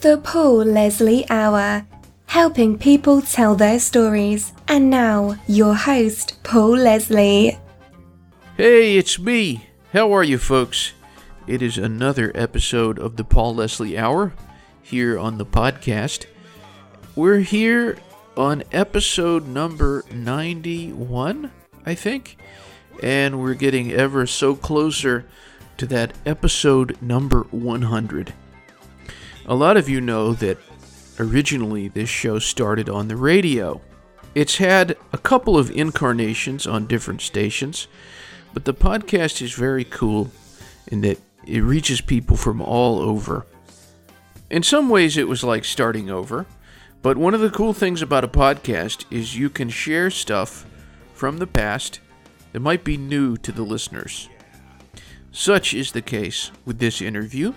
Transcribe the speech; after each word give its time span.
The 0.00 0.16
Paul 0.18 0.58
Leslie 0.58 1.28
Hour, 1.28 1.84
helping 2.26 2.78
people 2.78 3.20
tell 3.20 3.56
their 3.56 3.80
stories. 3.80 4.52
And 4.68 4.90
now, 4.90 5.40
your 5.48 5.74
host, 5.74 6.40
Paul 6.44 6.76
Leslie. 6.76 7.58
Hey, 8.56 8.96
it's 8.96 9.18
me. 9.18 9.66
How 9.92 10.12
are 10.12 10.22
you, 10.22 10.38
folks? 10.38 10.92
It 11.48 11.62
is 11.62 11.78
another 11.78 12.30
episode 12.36 13.00
of 13.00 13.16
the 13.16 13.24
Paul 13.24 13.56
Leslie 13.56 13.98
Hour 13.98 14.34
here 14.80 15.18
on 15.18 15.36
the 15.36 15.46
podcast. 15.46 16.26
We're 17.16 17.40
here 17.40 17.98
on 18.36 18.62
episode 18.70 19.48
number 19.48 20.04
91, 20.12 21.50
I 21.84 21.94
think, 21.96 22.36
and 23.02 23.40
we're 23.40 23.54
getting 23.54 23.90
ever 23.90 24.28
so 24.28 24.54
closer 24.54 25.26
to 25.76 25.86
that 25.86 26.12
episode 26.24 27.02
number 27.02 27.48
100. 27.50 28.32
A 29.50 29.54
lot 29.54 29.78
of 29.78 29.88
you 29.88 30.02
know 30.02 30.34
that 30.34 30.58
originally 31.18 31.88
this 31.88 32.10
show 32.10 32.38
started 32.38 32.90
on 32.90 33.08
the 33.08 33.16
radio. 33.16 33.80
It's 34.34 34.58
had 34.58 34.94
a 35.10 35.16
couple 35.16 35.56
of 35.56 35.70
incarnations 35.70 36.66
on 36.66 36.86
different 36.86 37.22
stations, 37.22 37.88
but 38.52 38.66
the 38.66 38.74
podcast 38.74 39.40
is 39.40 39.54
very 39.54 39.84
cool 39.84 40.30
in 40.88 41.00
that 41.00 41.18
it 41.46 41.60
reaches 41.60 42.02
people 42.02 42.36
from 42.36 42.60
all 42.60 42.98
over. 42.98 43.46
In 44.50 44.62
some 44.62 44.90
ways, 44.90 45.16
it 45.16 45.28
was 45.28 45.42
like 45.42 45.64
starting 45.64 46.10
over, 46.10 46.44
but 47.00 47.16
one 47.16 47.32
of 47.32 47.40
the 47.40 47.48
cool 47.48 47.72
things 47.72 48.02
about 48.02 48.24
a 48.24 48.28
podcast 48.28 49.06
is 49.10 49.38
you 49.38 49.48
can 49.48 49.70
share 49.70 50.10
stuff 50.10 50.66
from 51.14 51.38
the 51.38 51.46
past 51.46 52.00
that 52.52 52.60
might 52.60 52.84
be 52.84 52.98
new 52.98 53.34
to 53.38 53.50
the 53.50 53.62
listeners. 53.62 54.28
Such 55.32 55.72
is 55.72 55.92
the 55.92 56.02
case 56.02 56.50
with 56.66 56.80
this 56.80 57.00
interview. 57.00 57.54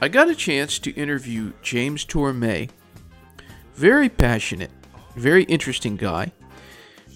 I 0.00 0.08
got 0.08 0.28
a 0.28 0.34
chance 0.34 0.78
to 0.80 0.90
interview 0.92 1.52
James 1.62 2.04
Torme. 2.04 2.68
Very 3.74 4.08
passionate, 4.08 4.70
very 5.16 5.44
interesting 5.44 5.96
guy. 5.96 6.32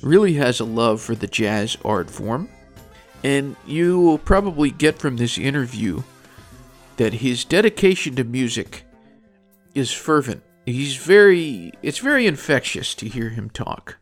Really 0.03 0.35
has 0.35 0.61
a 0.61 0.65
love 0.65 1.01
for 1.01 1.15
the 1.15 1.27
jazz 1.27 1.77
art 1.85 2.09
form. 2.09 2.49
And 3.25 3.57
you 3.67 4.01
will 4.01 4.19
probably 4.19 4.71
get 4.71 4.99
from 4.99 5.17
this 5.17 5.39
interview 5.39 6.03
that 6.97 7.15
his 7.15 7.45
dedication 7.45 8.15
to 8.17 8.25
music 8.25 8.85
is 9.75 9.93
fervent. 9.93 10.43
He's 10.65 10.97
very 10.97 11.73
it's 11.83 11.99
very 11.99 12.27
infectious 12.27 12.95
to 12.97 13.09
hear 13.09 13.31
him 13.31 13.51
talk. 13.51 13.99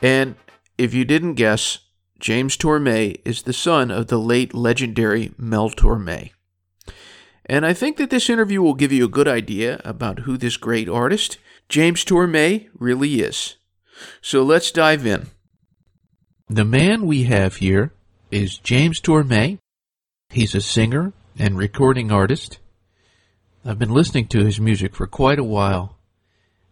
And 0.00 0.36
if 0.76 0.94
you 0.94 1.04
didn't 1.04 1.34
guess, 1.34 1.80
James 2.20 2.56
Torme 2.56 3.20
is 3.24 3.42
the 3.42 3.52
son 3.52 3.90
of 3.90 4.06
the 4.06 4.18
late 4.18 4.54
legendary 4.54 5.32
Mel 5.36 5.70
Torme. 5.70 6.30
And 7.48 7.64
I 7.64 7.72
think 7.72 7.96
that 7.96 8.10
this 8.10 8.28
interview 8.28 8.60
will 8.60 8.74
give 8.74 8.92
you 8.92 9.06
a 9.06 9.08
good 9.08 9.28
idea 9.28 9.80
about 9.84 10.20
who 10.20 10.36
this 10.36 10.58
great 10.58 10.88
artist, 10.88 11.38
James 11.68 12.04
Torme, 12.04 12.68
really 12.78 13.20
is. 13.20 13.56
So 14.20 14.42
let's 14.42 14.70
dive 14.70 15.06
in. 15.06 15.28
The 16.48 16.64
man 16.64 17.06
we 17.06 17.24
have 17.24 17.56
here 17.56 17.92
is 18.30 18.58
James 18.58 19.00
Torme. 19.00 19.58
He's 20.28 20.54
a 20.54 20.60
singer 20.60 21.12
and 21.38 21.56
recording 21.56 22.12
artist. 22.12 22.58
I've 23.64 23.78
been 23.78 23.92
listening 23.92 24.28
to 24.28 24.44
his 24.44 24.60
music 24.60 24.94
for 24.94 25.06
quite 25.06 25.38
a 25.38 25.44
while, 25.44 25.96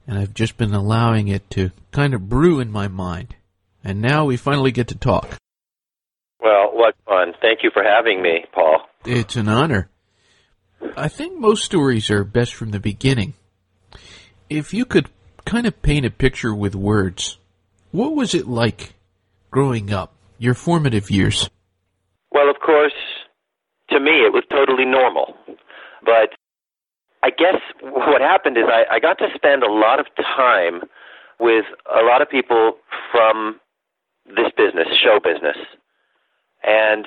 and 0.06 0.18
I've 0.18 0.34
just 0.34 0.56
been 0.56 0.74
allowing 0.74 1.28
it 1.28 1.48
to 1.50 1.70
kind 1.90 2.12
of 2.14 2.28
brew 2.28 2.60
in 2.60 2.70
my 2.70 2.88
mind. 2.88 3.34
And 3.82 4.02
now 4.02 4.24
we 4.24 4.36
finally 4.36 4.72
get 4.72 4.88
to 4.88 4.94
talk. 4.98 5.36
Well, 6.40 6.70
what 6.72 6.94
fun. 7.06 7.32
Thank 7.40 7.60
you 7.62 7.70
for 7.72 7.82
having 7.82 8.20
me, 8.20 8.44
Paul. 8.52 8.82
It's 9.04 9.36
an 9.36 9.48
honor. 9.48 9.88
I 10.96 11.08
think 11.08 11.38
most 11.38 11.64
stories 11.64 12.10
are 12.10 12.24
best 12.24 12.54
from 12.54 12.70
the 12.70 12.80
beginning. 12.80 13.34
If 14.48 14.74
you 14.74 14.84
could 14.84 15.08
kind 15.44 15.66
of 15.66 15.82
paint 15.82 16.06
a 16.06 16.10
picture 16.10 16.54
with 16.54 16.74
words, 16.74 17.38
what 17.90 18.14
was 18.14 18.34
it 18.34 18.46
like 18.46 18.94
growing 19.50 19.92
up? 19.92 20.16
your 20.38 20.54
formative 20.54 21.10
years? 21.10 21.48
Well, 22.30 22.50
of 22.50 22.56
course, 22.60 22.92
to 23.90 24.00
me 24.00 24.24
it 24.24 24.32
was 24.32 24.44
totally 24.50 24.84
normal. 24.84 25.34
But 26.04 26.36
I 27.22 27.30
guess 27.30 27.60
what 27.82 28.20
happened 28.20 28.56
is 28.56 28.64
I, 28.66 28.96
I 28.96 29.00
got 29.00 29.18
to 29.18 29.28
spend 29.34 29.62
a 29.62 29.72
lot 29.72 30.00
of 30.00 30.06
time 30.16 30.82
with 31.38 31.64
a 31.86 32.04
lot 32.04 32.22
of 32.22 32.30
people 32.30 32.76
from 33.10 33.60
this 34.26 34.50
business, 34.56 34.88
show 35.02 35.18
business. 35.22 35.56
And 36.62 37.06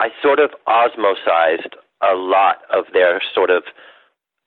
I 0.00 0.08
sort 0.22 0.40
of 0.40 0.50
osmosized 0.66 1.74
a 2.08 2.14
lot 2.14 2.58
of 2.72 2.84
their 2.92 3.20
sort 3.34 3.50
of 3.50 3.64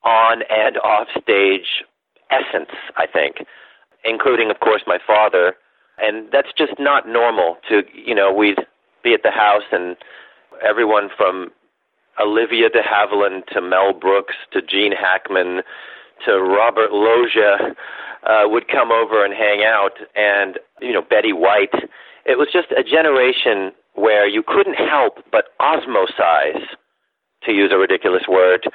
on 0.04 0.44
and 0.50 0.78
off 0.78 1.08
stage 1.22 1.84
essence, 2.32 2.70
I 2.96 3.06
think, 3.06 3.46
including, 4.06 4.50
of 4.52 4.60
course, 4.60 4.84
my 4.88 5.00
father 5.06 5.56
and 6.02 6.28
that's 6.32 6.52
just 6.58 6.74
not 6.80 7.08
normal 7.08 7.58
to 7.70 7.84
you 7.94 8.16
know 8.16 8.34
we'd 8.34 8.60
be 9.04 9.14
at 9.14 9.24
the 9.24 9.32
house 9.32 9.64
and 9.72 9.96
everyone 10.66 11.10
from 11.16 11.52
Olivia 12.20 12.70
de 12.70 12.82
Havilland 12.82 13.46
to 13.48 13.62
Mel 13.62 13.94
Brooks 13.94 14.36
to 14.52 14.62
Gene 14.62 14.94
Hackman 14.94 15.62
to 16.26 16.40
Robert 16.40 16.92
Loggia 16.92 17.76
uh, 18.24 18.44
would 18.46 18.68
come 18.68 18.92
over 18.92 19.24
and 19.24 19.34
hang 19.34 19.64
out, 19.64 19.94
and 20.16 20.60
you 20.82 20.92
know 20.92 21.02
Betty 21.02 21.34
White. 21.34 21.74
It 22.26 22.38
was 22.38 22.50
just 22.52 22.72
a 22.72 22.84
generation 22.84 23.72
where 23.96 24.28
you 24.28 24.44
couldn't 24.46 24.76
help 24.76 25.24
but 25.32 25.46
osmosize, 25.62 26.66
to 27.44 27.52
use 27.52 27.72
a 27.74 27.78
ridiculous 27.78 28.24
word, 28.28 28.68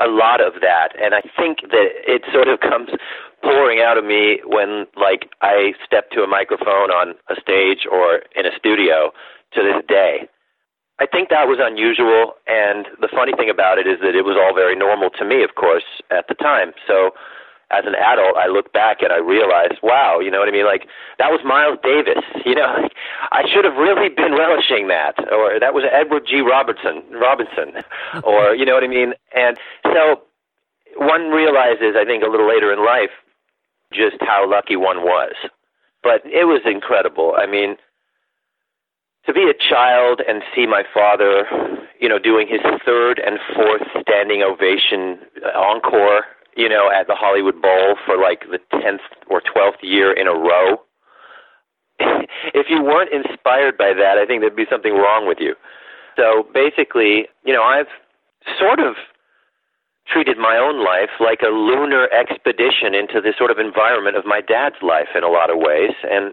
a 0.00 0.06
lot 0.06 0.40
of 0.40 0.60
that. 0.60 0.92
And 1.00 1.14
I 1.14 1.22
think 1.36 1.60
that 1.70 1.88
it 2.06 2.22
sort 2.32 2.48
of 2.48 2.60
comes 2.60 2.90
pouring 3.42 3.80
out 3.80 3.98
of 3.98 4.04
me 4.04 4.40
when 4.44 4.86
like 4.96 5.30
I 5.42 5.72
step 5.84 6.10
to 6.10 6.22
a 6.22 6.26
microphone 6.26 6.90
on 6.90 7.14
a 7.28 7.40
stage 7.40 7.86
or 7.90 8.22
in 8.34 8.46
a 8.46 8.54
studio 8.56 9.12
to 9.54 9.62
this 9.62 9.82
day. 9.88 10.28
I 10.98 11.06
think 11.06 11.28
that 11.28 11.46
was 11.46 11.60
unusual 11.60 12.34
and 12.48 12.88
the 13.00 13.08
funny 13.12 13.32
thing 13.36 13.50
about 13.50 13.78
it 13.78 13.86
is 13.86 14.00
that 14.00 14.16
it 14.16 14.24
was 14.24 14.36
all 14.40 14.54
very 14.54 14.74
normal 14.74 15.10
to 15.20 15.24
me 15.24 15.44
of 15.44 15.54
course 15.54 15.84
at 16.10 16.26
the 16.28 16.34
time. 16.34 16.72
So 16.86 17.12
as 17.70 17.84
an 17.84 17.94
adult 17.94 18.36
I 18.36 18.46
look 18.46 18.72
back 18.72 19.02
and 19.02 19.12
I 19.12 19.18
realize, 19.18 19.74
wow, 19.82 20.20
you 20.20 20.30
know 20.30 20.38
what 20.38 20.48
I 20.48 20.52
mean? 20.52 20.66
Like 20.66 20.86
that 21.18 21.30
was 21.30 21.40
Miles 21.44 21.78
Davis, 21.82 22.22
you 22.46 22.54
know, 22.54 22.74
like, 22.82 22.92
I 23.32 23.42
should 23.48 23.64
have 23.64 23.76
really 23.76 24.08
been 24.08 24.32
relishing 24.38 24.88
that 24.88 25.18
or 25.32 25.58
that 25.58 25.74
was 25.74 25.84
Edward 25.90 26.26
G. 26.26 26.40
Robertson 26.40 27.02
Robinson 27.10 27.82
or 28.24 28.54
you 28.54 28.64
know 28.64 28.74
what 28.74 28.84
I 28.84 28.88
mean? 28.88 29.14
And 29.34 29.58
so 29.84 30.22
one 30.96 31.30
realizes 31.30 31.96
I 31.98 32.04
think 32.04 32.22
a 32.22 32.30
little 32.30 32.48
later 32.48 32.72
in 32.72 32.84
life 32.84 33.10
just 33.92 34.16
how 34.20 34.48
lucky 34.48 34.76
one 34.76 35.02
was. 35.02 35.34
But 36.02 36.22
it 36.24 36.46
was 36.46 36.62
incredible. 36.64 37.34
I 37.36 37.46
mean, 37.46 37.76
to 39.26 39.32
be 39.32 39.50
a 39.50 39.54
child 39.54 40.22
and 40.26 40.42
see 40.54 40.66
my 40.66 40.84
father, 40.94 41.44
you 42.00 42.08
know, 42.08 42.18
doing 42.18 42.46
his 42.46 42.60
third 42.84 43.18
and 43.18 43.38
fourth 43.54 43.82
standing 44.00 44.42
ovation 44.42 45.18
encore, 45.54 46.24
you 46.56 46.68
know, 46.68 46.90
at 46.90 47.06
the 47.06 47.14
Hollywood 47.14 47.60
Bowl 47.60 47.96
for 48.04 48.16
like 48.16 48.44
the 48.50 48.58
10th 48.72 49.04
or 49.28 49.40
12th 49.40 49.82
year 49.82 50.12
in 50.12 50.26
a 50.26 50.32
row. 50.32 50.80
if 52.54 52.66
you 52.68 52.82
weren't 52.82 53.12
inspired 53.12 53.76
by 53.76 53.92
that, 53.92 54.18
I 54.18 54.26
think 54.26 54.40
there'd 54.40 54.56
be 54.56 54.66
something 54.70 54.94
wrong 54.94 55.28
with 55.28 55.38
you. 55.38 55.54
So 56.16 56.48
basically, 56.52 57.28
you 57.44 57.52
know, 57.52 57.62
I've 57.62 57.92
sort 58.58 58.80
of 58.80 58.96
treated 60.08 60.38
my 60.38 60.56
own 60.56 60.82
life 60.82 61.10
like 61.20 61.42
a 61.42 61.50
lunar 61.50 62.08
expedition 62.12 62.94
into 62.94 63.20
the 63.20 63.34
sort 63.36 63.50
of 63.50 63.58
environment 63.58 64.16
of 64.16 64.24
my 64.24 64.40
dad's 64.40 64.80
life 64.80 65.12
in 65.14 65.24
a 65.24 65.28
lot 65.28 65.50
of 65.50 65.58
ways. 65.58 65.92
And 66.08 66.32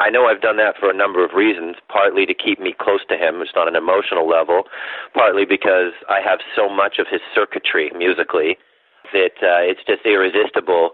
I 0.00 0.10
know 0.10 0.26
I've 0.26 0.40
done 0.40 0.56
that 0.56 0.74
for 0.80 0.90
a 0.90 0.96
number 0.96 1.24
of 1.24 1.32
reasons, 1.34 1.76
partly 1.88 2.26
to 2.26 2.34
keep 2.34 2.58
me 2.58 2.74
close 2.74 3.00
to 3.08 3.16
him, 3.16 3.40
just 3.42 3.56
on 3.56 3.68
an 3.68 3.76
emotional 3.76 4.26
level, 4.26 4.64
partly 5.14 5.44
because 5.44 5.92
I 6.08 6.20
have 6.24 6.40
so 6.56 6.68
much 6.68 6.98
of 6.98 7.06
his 7.06 7.20
circuitry 7.34 7.92
musically 7.94 8.58
that 9.12 9.36
uh, 9.42 9.62
it's 9.62 9.84
just 9.86 10.04
irresistible 10.04 10.92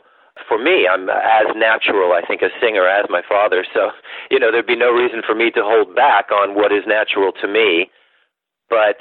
for 0.49 0.59
me. 0.59 0.89
I'm 0.91 1.09
as 1.09 1.55
natural, 1.55 2.12
I 2.12 2.23
think, 2.27 2.43
a 2.43 2.50
singer 2.61 2.89
as 2.89 3.06
my 3.09 3.23
father. 3.27 3.65
So, 3.73 3.91
you 4.31 4.39
know, 4.39 4.50
there'd 4.50 4.67
be 4.67 4.77
no 4.77 4.91
reason 4.91 5.23
for 5.25 5.35
me 5.35 5.50
to 5.53 5.62
hold 5.62 5.94
back 5.94 6.31
on 6.33 6.55
what 6.55 6.73
is 6.73 6.85
natural 6.87 7.33
to 7.41 7.49
me. 7.49 7.91
But 8.69 8.99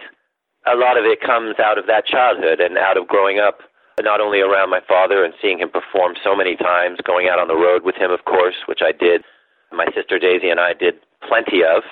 a 0.65 0.75
lot 0.75 0.97
of 0.97 1.05
it 1.05 1.21
comes 1.21 1.59
out 1.59 1.77
of 1.77 1.88
that 1.88 2.05
childhood 2.05 2.59
and 2.59 2.77
out 2.77 2.97
of 2.97 3.07
growing 3.07 3.39
up 3.39 3.59
not 4.01 4.21
only 4.21 4.39
around 4.39 4.69
my 4.69 4.81
father 4.88 5.23
and 5.23 5.33
seeing 5.41 5.59
him 5.59 5.69
perform 5.69 6.15
so 6.23 6.35
many 6.35 6.55
times, 6.55 6.97
going 7.05 7.27
out 7.27 7.38
on 7.38 7.47
the 7.47 7.55
road 7.55 7.83
with 7.83 7.95
him, 7.95 8.09
of 8.09 8.25
course, 8.25 8.55
which 8.65 8.81
I 8.81 8.91
did. 8.91 9.23
My 9.71 9.85
sister 9.93 10.17
Daisy 10.17 10.49
and 10.49 10.59
I 10.59 10.73
did 10.73 10.95
plenty 11.27 11.63
of. 11.63 11.83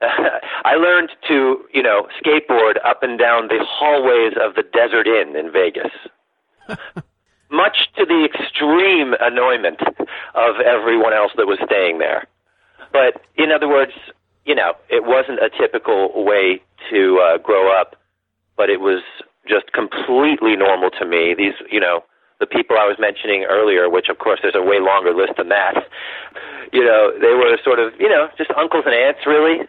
I 0.00 0.74
learned 0.76 1.10
to, 1.28 1.64
you 1.72 1.82
know, 1.82 2.08
skateboard 2.20 2.76
up 2.84 3.02
and 3.02 3.18
down 3.18 3.48
the 3.48 3.64
hallways 3.64 4.34
of 4.40 4.54
the 4.54 4.62
Desert 4.62 5.06
Inn 5.06 5.36
in 5.36 5.52
Vegas. 5.52 5.92
Much 7.50 7.88
to 7.96 8.04
the 8.04 8.24
extreme 8.24 9.14
annoyment 9.20 9.80
of 10.34 10.60
everyone 10.64 11.12
else 11.12 11.32
that 11.36 11.46
was 11.46 11.58
staying 11.64 11.98
there. 11.98 12.26
But 12.92 13.22
in 13.36 13.52
other 13.52 13.68
words, 13.68 13.92
you 14.44 14.54
know, 14.54 14.74
it 14.88 15.04
wasn't 15.04 15.38
a 15.40 15.50
typical 15.50 16.24
way 16.24 16.60
to 16.90 17.20
uh, 17.20 17.38
grow 17.38 17.72
up, 17.78 17.96
but 18.56 18.70
it 18.70 18.80
was 18.80 19.02
just 19.48 19.72
completely 19.72 20.56
normal 20.56 20.90
to 20.98 21.06
me. 21.06 21.34
These, 21.34 21.54
you 21.70 21.80
know, 21.80 22.04
the 22.40 22.46
people 22.46 22.76
I 22.78 22.84
was 22.84 22.96
mentioning 22.98 23.46
earlier, 23.48 23.88
which 23.88 24.08
of 24.08 24.18
course 24.18 24.40
there's 24.42 24.54
a 24.54 24.62
way 24.62 24.78
longer 24.80 25.14
list 25.14 25.34
than 25.36 25.48
that. 25.48 25.74
You 26.72 26.84
know, 26.84 27.12
they 27.18 27.34
were 27.34 27.56
sort 27.64 27.78
of, 27.78 27.92
you 27.98 28.08
know, 28.08 28.28
just 28.36 28.50
uncles 28.56 28.84
and 28.86 28.94
aunts 28.94 29.20
really, 29.26 29.66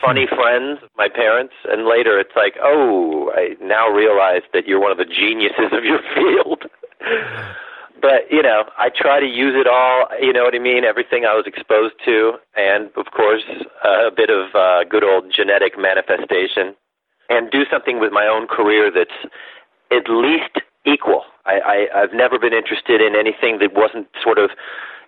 funny 0.00 0.26
hmm. 0.28 0.34
friends 0.34 0.78
my 0.96 1.08
parents, 1.08 1.54
and 1.68 1.86
later 1.86 2.18
it's 2.18 2.34
like, 2.36 2.54
oh, 2.62 3.32
I 3.34 3.56
now 3.62 3.88
realize 3.88 4.42
that 4.52 4.66
you're 4.66 4.80
one 4.80 4.92
of 4.92 4.98
the 4.98 5.04
geniuses 5.04 5.72
of 5.72 5.84
your 5.84 6.00
field. 6.14 6.64
but 8.00 8.30
you 8.30 8.42
know, 8.42 8.64
I 8.78 8.90
try 8.94 9.20
to 9.20 9.26
use 9.26 9.54
it 9.56 9.66
all. 9.66 10.06
You 10.20 10.32
know 10.32 10.44
what 10.44 10.54
I 10.54 10.58
mean? 10.58 10.84
Everything 10.84 11.24
I 11.24 11.34
was 11.34 11.44
exposed 11.46 11.94
to, 12.04 12.34
and 12.56 12.90
of 12.96 13.06
course, 13.14 13.44
uh, 13.84 14.08
a 14.08 14.10
bit 14.14 14.30
of 14.30 14.54
uh, 14.54 14.84
good 14.84 15.04
old 15.04 15.32
genetic 15.34 15.78
manifestation, 15.78 16.74
and 17.28 17.50
do 17.50 17.64
something 17.70 18.00
with 18.00 18.12
my 18.12 18.26
own 18.26 18.46
career 18.46 18.90
that's 18.90 19.32
at 19.90 20.08
least 20.08 20.60
equal. 20.86 21.22
I, 21.46 21.88
I, 21.94 22.02
I've 22.02 22.12
never 22.14 22.38
been 22.38 22.52
interested 22.52 23.00
in 23.00 23.14
anything 23.16 23.58
that 23.58 23.74
wasn't 23.74 24.08
sort 24.22 24.38
of 24.38 24.50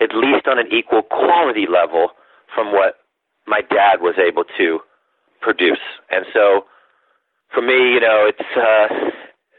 at 0.01 0.15
least 0.15 0.47
on 0.49 0.59
an 0.59 0.67
equal 0.73 1.03
quality 1.03 1.67
level 1.71 2.09
from 2.55 2.73
what 2.73 3.02
my 3.47 3.61
dad 3.61 4.01
was 4.01 4.15
able 4.19 4.45
to 4.59 4.81
produce. 5.41 5.83
And 6.11 6.25
so, 6.33 6.65
for 7.55 7.63
me, 7.63 7.95
you 7.95 8.01
know, 8.01 8.29
it's. 8.29 8.57
Uh, 8.57 9.11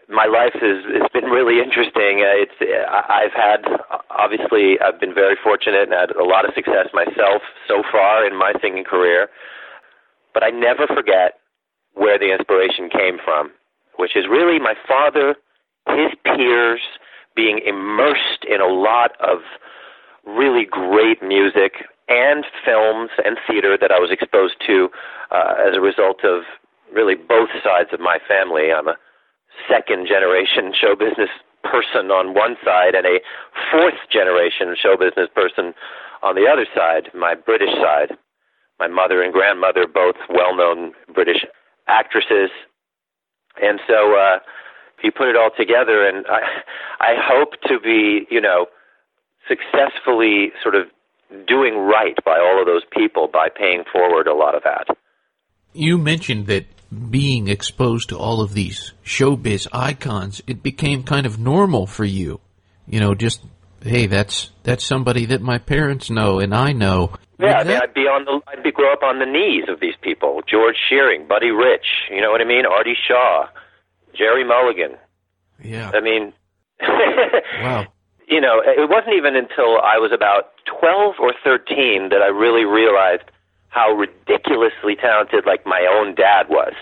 my 0.09 0.25
life 0.25 0.53
has 0.53 0.83
has 0.99 1.09
been 1.13 1.31
really 1.31 1.59
interesting. 1.59 2.21
Uh, 2.21 2.43
it's 2.43 2.57
I've 2.61 3.33
had 3.33 3.65
obviously 4.11 4.79
I've 4.79 4.99
been 4.99 5.13
very 5.13 5.35
fortunate 5.41 5.83
and 5.89 5.93
had 5.93 6.11
a 6.11 6.23
lot 6.23 6.45
of 6.45 6.53
success 6.53 6.87
myself 6.93 7.41
so 7.67 7.83
far 7.91 8.25
in 8.25 8.37
my 8.37 8.53
singing 8.61 8.83
career, 8.83 9.29
but 10.33 10.43
I 10.43 10.49
never 10.49 10.87
forget 10.87 11.39
where 11.93 12.19
the 12.19 12.33
inspiration 12.33 12.89
came 12.89 13.17
from, 13.23 13.51
which 13.97 14.15
is 14.15 14.25
really 14.29 14.59
my 14.59 14.75
father, 14.87 15.35
his 15.87 16.11
peers, 16.25 16.81
being 17.35 17.59
immersed 17.65 18.45
in 18.47 18.61
a 18.61 18.67
lot 18.67 19.11
of 19.19 19.39
really 20.25 20.65
great 20.65 21.21
music 21.21 21.85
and 22.23 22.45
films 22.63 23.11
and 23.25 23.37
theater 23.47 23.77
that 23.79 23.91
I 23.91 23.99
was 23.99 24.11
exposed 24.11 24.55
to 24.65 24.87
uh, 25.31 25.55
as 25.59 25.75
a 25.75 25.81
result 25.81 26.23
of 26.23 26.43
really 26.93 27.15
both 27.15 27.49
sides 27.63 27.89
of 27.91 27.99
my 27.99 28.17
family. 28.27 28.71
I'm 28.71 28.87
a 28.87 28.95
second 29.67 30.07
generation 30.07 30.71
show 30.71 30.95
business 30.95 31.29
person 31.63 32.11
on 32.11 32.33
one 32.33 32.55
side 32.63 32.95
and 32.95 33.05
a 33.05 33.19
fourth 33.71 33.99
generation 34.11 34.75
show 34.79 34.95
business 34.95 35.27
person 35.35 35.73
on 36.21 36.35
the 36.35 36.47
other 36.47 36.65
side, 36.73 37.09
my 37.13 37.35
British 37.35 37.73
side. 37.75 38.15
My 38.79 38.87
mother 38.87 39.21
and 39.21 39.31
grandmother, 39.31 39.85
both 39.85 40.15
well 40.29 40.55
known 40.55 40.93
British 41.13 41.45
actresses. 41.87 42.49
And 43.61 43.79
so 43.87 44.17
uh, 44.17 44.39
you 45.03 45.11
put 45.11 45.27
it 45.27 45.35
all 45.35 45.51
together, 45.55 46.07
and 46.07 46.25
I, 46.27 46.41
I 46.99 47.13
hope 47.21 47.53
to 47.67 47.79
be, 47.79 48.25
you 48.31 48.41
know, 48.41 48.65
successfully 49.47 50.51
sort 50.61 50.75
of 50.75 50.87
doing 51.47 51.75
right 51.77 52.15
by 52.25 52.37
all 52.39 52.59
of 52.59 52.65
those 52.65 52.83
people 52.91 53.27
by 53.31 53.49
paying 53.49 53.83
forward 53.91 54.27
a 54.27 54.33
lot 54.33 54.55
of 54.55 54.63
that. 54.63 54.87
You 55.73 55.97
mentioned 55.97 56.47
that 56.47 56.65
being 57.09 57.47
exposed 57.47 58.09
to 58.09 58.17
all 58.17 58.41
of 58.41 58.53
these 58.53 58.93
showbiz 59.03 59.67
icons, 59.73 60.41
it 60.45 60.61
became 60.61 61.03
kind 61.03 61.25
of 61.25 61.39
normal 61.39 61.87
for 61.87 62.05
you. 62.05 62.39
You 62.87 62.99
know, 62.99 63.15
just 63.15 63.41
hey, 63.81 64.07
that's 64.07 64.51
that's 64.63 64.85
somebody 64.85 65.25
that 65.25 65.41
my 65.41 65.57
parents 65.57 66.09
know 66.09 66.39
and 66.39 66.53
I 66.53 66.73
know. 66.73 67.13
Yeah, 67.39 67.57
I 67.57 67.63
mean, 67.63 67.77
I'd 67.77 67.93
be 67.93 68.01
on 68.01 68.25
the 68.25 68.39
I'd 68.47 68.63
be 68.63 68.71
grow 68.71 68.93
up 68.93 69.03
on 69.03 69.19
the 69.19 69.25
knees 69.25 69.65
of 69.67 69.79
these 69.79 69.95
people. 70.01 70.41
George 70.47 70.75
Shearing, 70.89 71.27
Buddy 71.27 71.49
Rich, 71.49 71.85
you 72.11 72.21
know 72.21 72.31
what 72.31 72.41
I 72.41 72.45
mean? 72.45 72.65
Artie 72.65 72.95
Shaw, 73.07 73.47
Gerry 74.15 74.45
Mulligan. 74.45 74.97
Yeah. 75.61 75.91
I 75.93 76.01
mean 76.01 76.33
Wow. 77.61 77.87
You 78.27 78.41
know, 78.41 78.61
it 78.65 78.89
wasn't 78.89 79.15
even 79.15 79.35
until 79.35 79.79
I 79.81 79.97
was 79.97 80.11
about 80.13 80.53
12 80.65 81.15
or 81.19 81.33
13 81.43 82.09
that 82.09 82.21
I 82.21 82.27
really 82.27 82.65
realized 82.65 83.23
how 83.69 83.91
ridiculously 83.91 84.95
talented 84.95 85.45
like 85.45 85.65
my 85.65 85.87
own 85.91 86.15
dad 86.15 86.47
was. 86.49 86.73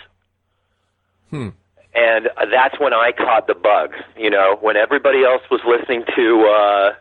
Hmm. 1.29 1.49
And 1.93 2.29
that's 2.51 2.79
when 2.79 2.93
I 2.93 3.11
caught 3.11 3.47
the 3.47 3.53
bug. 3.55 3.93
You 4.17 4.29
know, 4.29 4.57
when 4.61 4.77
everybody 4.77 5.23
else 5.23 5.41
was 5.49 5.61
listening 5.65 6.03
to 6.15 6.45
uh, 6.45 6.93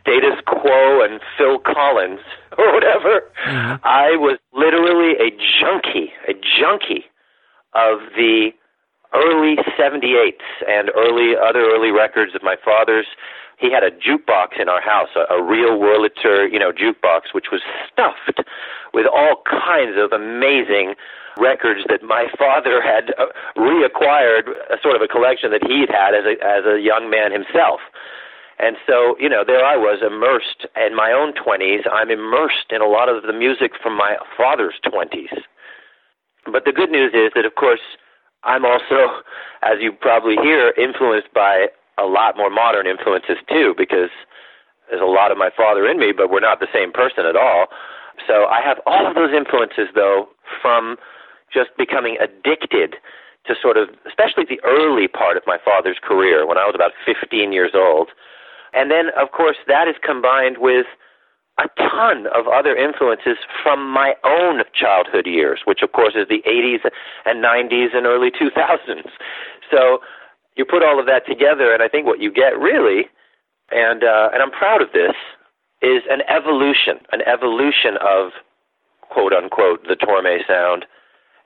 Status 0.00 0.40
Quo 0.46 1.02
and 1.02 1.20
Phil 1.36 1.58
Collins 1.58 2.20
or 2.58 2.72
whatever, 2.72 3.22
mm-hmm. 3.46 3.76
I 3.84 4.16
was 4.16 4.38
literally 4.52 5.12
a 5.14 5.30
junkie, 5.60 6.12
a 6.28 6.34
junkie 6.34 7.04
of 7.74 8.00
the 8.16 8.52
early 9.14 9.56
78s 9.78 10.40
and 10.68 10.90
early 10.96 11.34
other 11.36 11.60
early 11.60 11.90
records 11.90 12.34
of 12.34 12.42
my 12.42 12.56
father's 12.64 13.06
he 13.60 13.70
had 13.70 13.84
a 13.84 13.90
jukebox 13.90 14.58
in 14.58 14.70
our 14.70 14.80
house, 14.80 15.10
a, 15.14 15.34
a 15.34 15.42
real 15.42 15.76
Wurlitzer, 15.76 16.50
you 16.50 16.58
know, 16.58 16.72
jukebox, 16.72 17.32
which 17.32 17.52
was 17.52 17.60
stuffed 17.92 18.40
with 18.94 19.06
all 19.06 19.42
kinds 19.44 19.96
of 19.98 20.12
amazing 20.12 20.94
records 21.38 21.80
that 21.88 22.02
my 22.02 22.26
father 22.38 22.80
had 22.80 23.12
uh, 23.18 23.26
reacquired, 23.56 24.48
a 24.72 24.80
sort 24.82 24.96
of 24.96 25.02
a 25.02 25.08
collection 25.08 25.50
that 25.52 25.62
he'd 25.62 25.90
had 25.90 26.14
as 26.14 26.24
a 26.24 26.34
as 26.44 26.64
a 26.64 26.80
young 26.80 27.10
man 27.10 27.32
himself. 27.32 27.80
And 28.58 28.76
so, 28.86 29.16
you 29.18 29.28
know, 29.28 29.42
there 29.46 29.64
I 29.64 29.76
was 29.76 30.04
immersed 30.04 30.68
in 30.76 30.94
my 30.94 31.12
own 31.12 31.32
20s. 31.32 31.88
I'm 31.90 32.10
immersed 32.10 32.68
in 32.68 32.82
a 32.82 32.88
lot 32.88 33.08
of 33.08 33.22
the 33.22 33.32
music 33.32 33.72
from 33.82 33.96
my 33.96 34.16
father's 34.36 34.74
20s. 34.84 35.32
But 36.44 36.66
the 36.66 36.72
good 36.72 36.90
news 36.90 37.12
is 37.14 37.32
that, 37.34 37.46
of 37.46 37.54
course, 37.54 37.80
I'm 38.44 38.64
also, 38.64 39.22
as 39.62 39.80
you 39.80 39.92
probably 39.92 40.36
hear, 40.36 40.72
influenced 40.78 41.32
by 41.34 41.68
a 41.98 42.06
lot 42.06 42.36
more 42.36 42.50
modern 42.50 42.86
influences 42.86 43.36
too, 43.48 43.74
because 43.76 44.10
there's 44.88 45.02
a 45.02 45.04
lot 45.04 45.30
of 45.30 45.38
my 45.38 45.50
father 45.56 45.86
in 45.86 45.98
me, 45.98 46.12
but 46.12 46.30
we're 46.30 46.40
not 46.40 46.60
the 46.60 46.68
same 46.72 46.92
person 46.92 47.26
at 47.26 47.36
all. 47.36 47.66
So 48.26 48.46
I 48.46 48.60
have 48.62 48.80
all 48.86 49.06
of 49.06 49.14
those 49.14 49.32
influences 49.32 49.88
though 49.94 50.28
from 50.60 50.96
just 51.52 51.70
becoming 51.76 52.16
addicted 52.20 52.96
to 53.46 53.54
sort 53.60 53.76
of, 53.76 53.88
especially 54.06 54.44
the 54.44 54.60
early 54.64 55.08
part 55.08 55.36
of 55.36 55.42
my 55.46 55.58
father's 55.64 55.98
career 56.02 56.46
when 56.46 56.58
I 56.58 56.64
was 56.64 56.74
about 56.74 56.92
15 57.06 57.52
years 57.52 57.72
old. 57.74 58.10
And 58.72 58.90
then, 58.90 59.10
of 59.18 59.32
course, 59.32 59.56
that 59.66 59.88
is 59.88 59.96
combined 60.02 60.58
with 60.58 60.86
a 61.60 61.68
ton 61.76 62.26
of 62.34 62.48
other 62.48 62.74
influences 62.74 63.36
from 63.62 63.88
my 63.88 64.14
own 64.24 64.62
childhood 64.72 65.26
years, 65.26 65.60
which, 65.66 65.82
of 65.82 65.92
course, 65.92 66.14
is 66.16 66.26
the 66.28 66.42
80s 66.48 66.88
and 67.26 67.44
90s 67.44 67.94
and 67.94 68.06
early 68.06 68.30
2000s. 68.30 69.10
So 69.70 70.00
you 70.56 70.64
put 70.64 70.82
all 70.82 70.98
of 70.98 71.06
that 71.06 71.26
together, 71.26 71.72
and 71.72 71.82
I 71.82 71.88
think 71.88 72.06
what 72.06 72.20
you 72.20 72.32
get 72.32 72.58
really, 72.58 73.08
and 73.70 74.02
uh, 74.02 74.30
and 74.32 74.42
I'm 74.42 74.50
proud 74.50 74.82
of 74.82 74.92
this, 74.92 75.14
is 75.82 76.02
an 76.10 76.22
evolution, 76.28 76.98
an 77.12 77.20
evolution 77.22 77.96
of 78.00 78.32
quote 79.00 79.32
unquote 79.32 79.86
the 79.86 79.96
Torme 79.96 80.40
sound. 80.46 80.86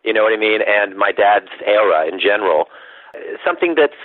You 0.04 0.12
know 0.12 0.23
what 0.23 0.33
I 0.33 0.37
mean? 0.37 0.61
And 0.62 0.97
my 0.97 1.12
dad's 1.12 1.50
era 1.66 2.06
in 2.06 2.21
general, 2.21 2.66
something 3.44 3.75
that's 3.76 3.99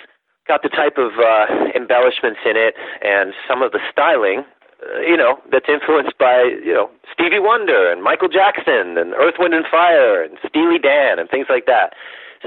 got 0.48 0.64
the 0.64 0.70
type 0.70 0.98
of 0.98 1.12
uh, 1.20 1.70
embellishments 1.76 2.40
in 2.46 2.58
it 2.58 2.74
and 3.04 3.34
some 3.48 3.62
of 3.62 3.72
the 3.72 3.80
styling 3.92 4.44
uh, 4.80 5.02
you 5.02 5.18
know, 5.18 5.38
that's 5.52 5.68
influenced 5.68 6.18
by, 6.18 6.44
you 6.64 6.74
know, 6.74 6.90
Stevie 7.12 7.40
Wonder 7.40 7.92
and 7.92 8.04
Michael 8.04 8.30
Jackson 8.30 8.98
and 8.98 9.14
Earth, 9.14 9.36
Wind 9.38 9.54
and 9.54 9.66
Fire 9.70 10.24
and 10.24 10.38
Steely 10.48 10.80
Dan 10.80 11.20
and 11.20 11.30
things 11.30 11.48
like 11.50 11.66
that. 11.66 11.94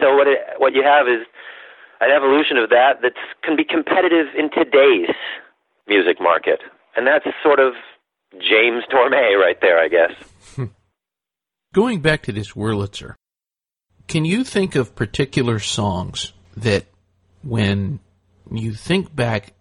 So 0.00 0.16
what 0.16 0.26
it, 0.26 0.38
what 0.58 0.72
you 0.72 0.82
have 0.82 1.06
is 1.06 1.26
an 2.00 2.10
evolution 2.10 2.56
of 2.56 2.70
that 2.70 3.02
that 3.02 3.12
can 3.42 3.56
be 3.56 3.64
competitive 3.64 4.32
in 4.36 4.50
today's 4.50 5.14
music 5.86 6.20
market. 6.20 6.60
And 6.96 7.06
that's 7.06 7.26
sort 7.42 7.60
of 7.60 7.74
James 8.40 8.84
Torme 8.90 9.38
right 9.38 9.60
there, 9.60 9.78
I 9.78 9.88
guess. 9.88 10.12
Going 11.74 12.00
back 12.00 12.22
to 12.22 12.32
this 12.32 12.52
Wurlitzer, 12.52 13.14
can 14.08 14.24
you 14.24 14.44
think 14.44 14.74
of 14.74 14.94
particular 14.94 15.58
songs 15.58 16.32
that 16.56 16.86
when 17.42 18.00
you 18.50 18.72
think 18.72 19.14
back, 19.14 19.54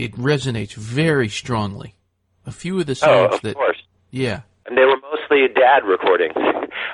it 0.00 0.16
resonates 0.16 0.74
very 0.74 1.28
strongly? 1.28 1.94
A 2.46 2.50
few 2.50 2.80
of 2.80 2.86
the 2.86 2.92
oh, 2.92 2.94
songs 2.94 3.28
oh, 3.32 3.36
of 3.36 3.42
that. 3.42 3.54
Course. 3.54 3.82
Yeah. 4.10 4.40
And 4.66 4.76
they 4.76 4.84
were 4.84 4.96
mostly 5.00 5.46
dad 5.54 5.84
recordings. 5.84 6.34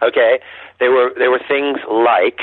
okay? 0.02 0.40
They 0.80 0.88
were 0.88 1.12
they 1.16 1.28
were 1.28 1.40
things 1.48 1.78
like 1.88 2.40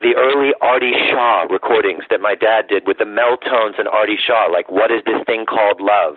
the 0.00 0.14
early 0.16 0.54
Artie 0.60 0.96
Shaw 1.10 1.46
recordings 1.50 2.04
that 2.10 2.20
my 2.20 2.34
dad 2.34 2.68
did 2.68 2.86
with 2.86 2.98
the 2.98 3.04
Mel-Tones 3.04 3.76
and 3.78 3.88
Artie 3.88 4.18
Shaw, 4.18 4.46
like 4.50 4.70
"What 4.70 4.90
Is 4.90 5.02
This 5.04 5.22
Thing 5.26 5.44
Called 5.46 5.80
Love," 5.80 6.16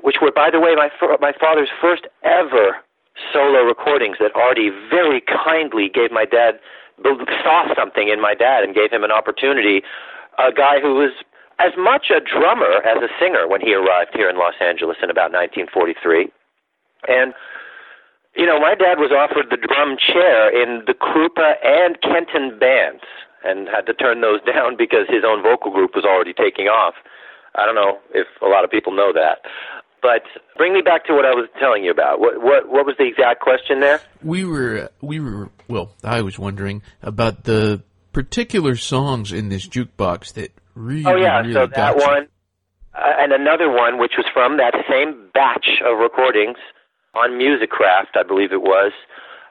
which 0.00 0.16
were, 0.22 0.32
by 0.32 0.50
the 0.50 0.60
way, 0.60 0.74
my 0.74 0.88
my 1.20 1.32
father's 1.38 1.70
first 1.80 2.06
ever 2.24 2.78
solo 3.32 3.62
recordings 3.62 4.16
that 4.18 4.34
Artie 4.34 4.70
very 4.90 5.20
kindly 5.20 5.90
gave 5.92 6.10
my 6.10 6.24
dad 6.24 6.58
saw 7.42 7.66
something 7.74 8.08
in 8.08 8.20
my 8.20 8.34
dad 8.34 8.62
and 8.64 8.74
gave 8.74 8.90
him 8.90 9.04
an 9.04 9.10
opportunity. 9.10 9.82
A 10.38 10.52
guy 10.52 10.80
who 10.80 10.94
was 10.94 11.12
as 11.58 11.72
much 11.76 12.10
a 12.10 12.20
drummer 12.20 12.82
as 12.84 13.02
a 13.02 13.10
singer 13.20 13.48
when 13.48 13.60
he 13.60 13.74
arrived 13.74 14.10
here 14.14 14.28
in 14.28 14.36
Los 14.36 14.54
Angeles 14.60 14.96
in 15.02 15.10
about 15.10 15.32
1943, 15.32 16.30
and 17.08 17.34
you 18.36 18.46
know, 18.46 18.58
my 18.58 18.74
dad 18.74 18.96
was 18.98 19.12
offered 19.12 19.50
the 19.50 19.60
drum 19.60 19.96
chair 20.00 20.48
in 20.48 20.84
the 20.86 20.94
Krupa 20.94 21.60
and 21.62 22.00
Kenton 22.00 22.58
bands. 22.58 23.04
and 23.44 23.68
had 23.68 23.86
to 23.86 23.94
turn 23.94 24.20
those 24.20 24.40
down 24.46 24.76
because 24.76 25.06
his 25.08 25.24
own 25.26 25.42
vocal 25.42 25.70
group 25.70 25.92
was 25.94 26.04
already 26.04 26.32
taking 26.32 26.66
off. 26.66 26.94
I 27.54 27.66
don't 27.66 27.74
know 27.74 27.98
if 28.14 28.26
a 28.40 28.46
lot 28.46 28.64
of 28.64 28.70
people 28.70 28.94
know 28.94 29.12
that. 29.12 29.40
But 30.00 30.22
bring 30.56 30.72
me 30.72 30.80
back 30.80 31.04
to 31.06 31.12
what 31.12 31.24
I 31.24 31.34
was 31.34 31.48
telling 31.60 31.84
you 31.84 31.90
about. 31.92 32.18
What 32.18 32.42
what 32.42 32.68
what 32.68 32.86
was 32.86 32.96
the 32.98 33.04
exact 33.06 33.40
question 33.40 33.78
there? 33.78 34.00
We 34.22 34.44
were 34.44 34.90
we 35.00 35.20
were 35.20 35.50
well, 35.68 35.94
I 36.02 36.22
was 36.22 36.38
wondering 36.40 36.82
about 37.02 37.44
the 37.44 37.84
particular 38.12 38.74
songs 38.74 39.32
in 39.32 39.48
this 39.48 39.68
jukebox 39.68 40.32
that 40.32 40.50
really 40.74 41.04
Oh 41.06 41.16
yeah, 41.16 41.40
really 41.40 41.52
so 41.52 41.66
that 41.66 41.96
you. 41.96 42.02
one 42.02 42.28
uh, 42.94 43.12
and 43.18 43.32
another 43.32 43.70
one 43.70 43.98
which 43.98 44.12
was 44.16 44.26
from 44.32 44.58
that 44.58 44.74
same 44.88 45.30
batch 45.32 45.80
of 45.84 45.98
recordings 45.98 46.58
on 47.14 47.32
Musicraft, 47.32 48.16
I 48.16 48.22
believe 48.22 48.52
it 48.52 48.62
was, 48.62 48.92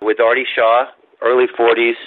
with 0.01 0.19
Artie 0.19 0.45
Shaw, 0.45 0.85
early 1.21 1.45
40s, 1.47 1.97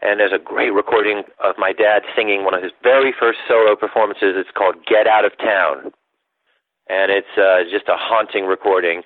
and 0.00 0.20
there's 0.20 0.32
a 0.32 0.42
great 0.42 0.70
recording 0.70 1.24
of 1.42 1.56
my 1.58 1.72
dad 1.72 2.02
singing 2.14 2.44
one 2.44 2.54
of 2.54 2.62
his 2.62 2.72
very 2.82 3.12
first 3.18 3.38
solo 3.48 3.74
performances. 3.74 4.34
It's 4.36 4.50
called 4.56 4.76
Get 4.86 5.06
Out 5.06 5.24
of 5.24 5.36
Town. 5.38 5.92
And 6.88 7.10
it's 7.10 7.34
uh, 7.36 7.68
just 7.70 7.88
a 7.88 7.96
haunting 7.98 8.44
recording. 8.44 9.02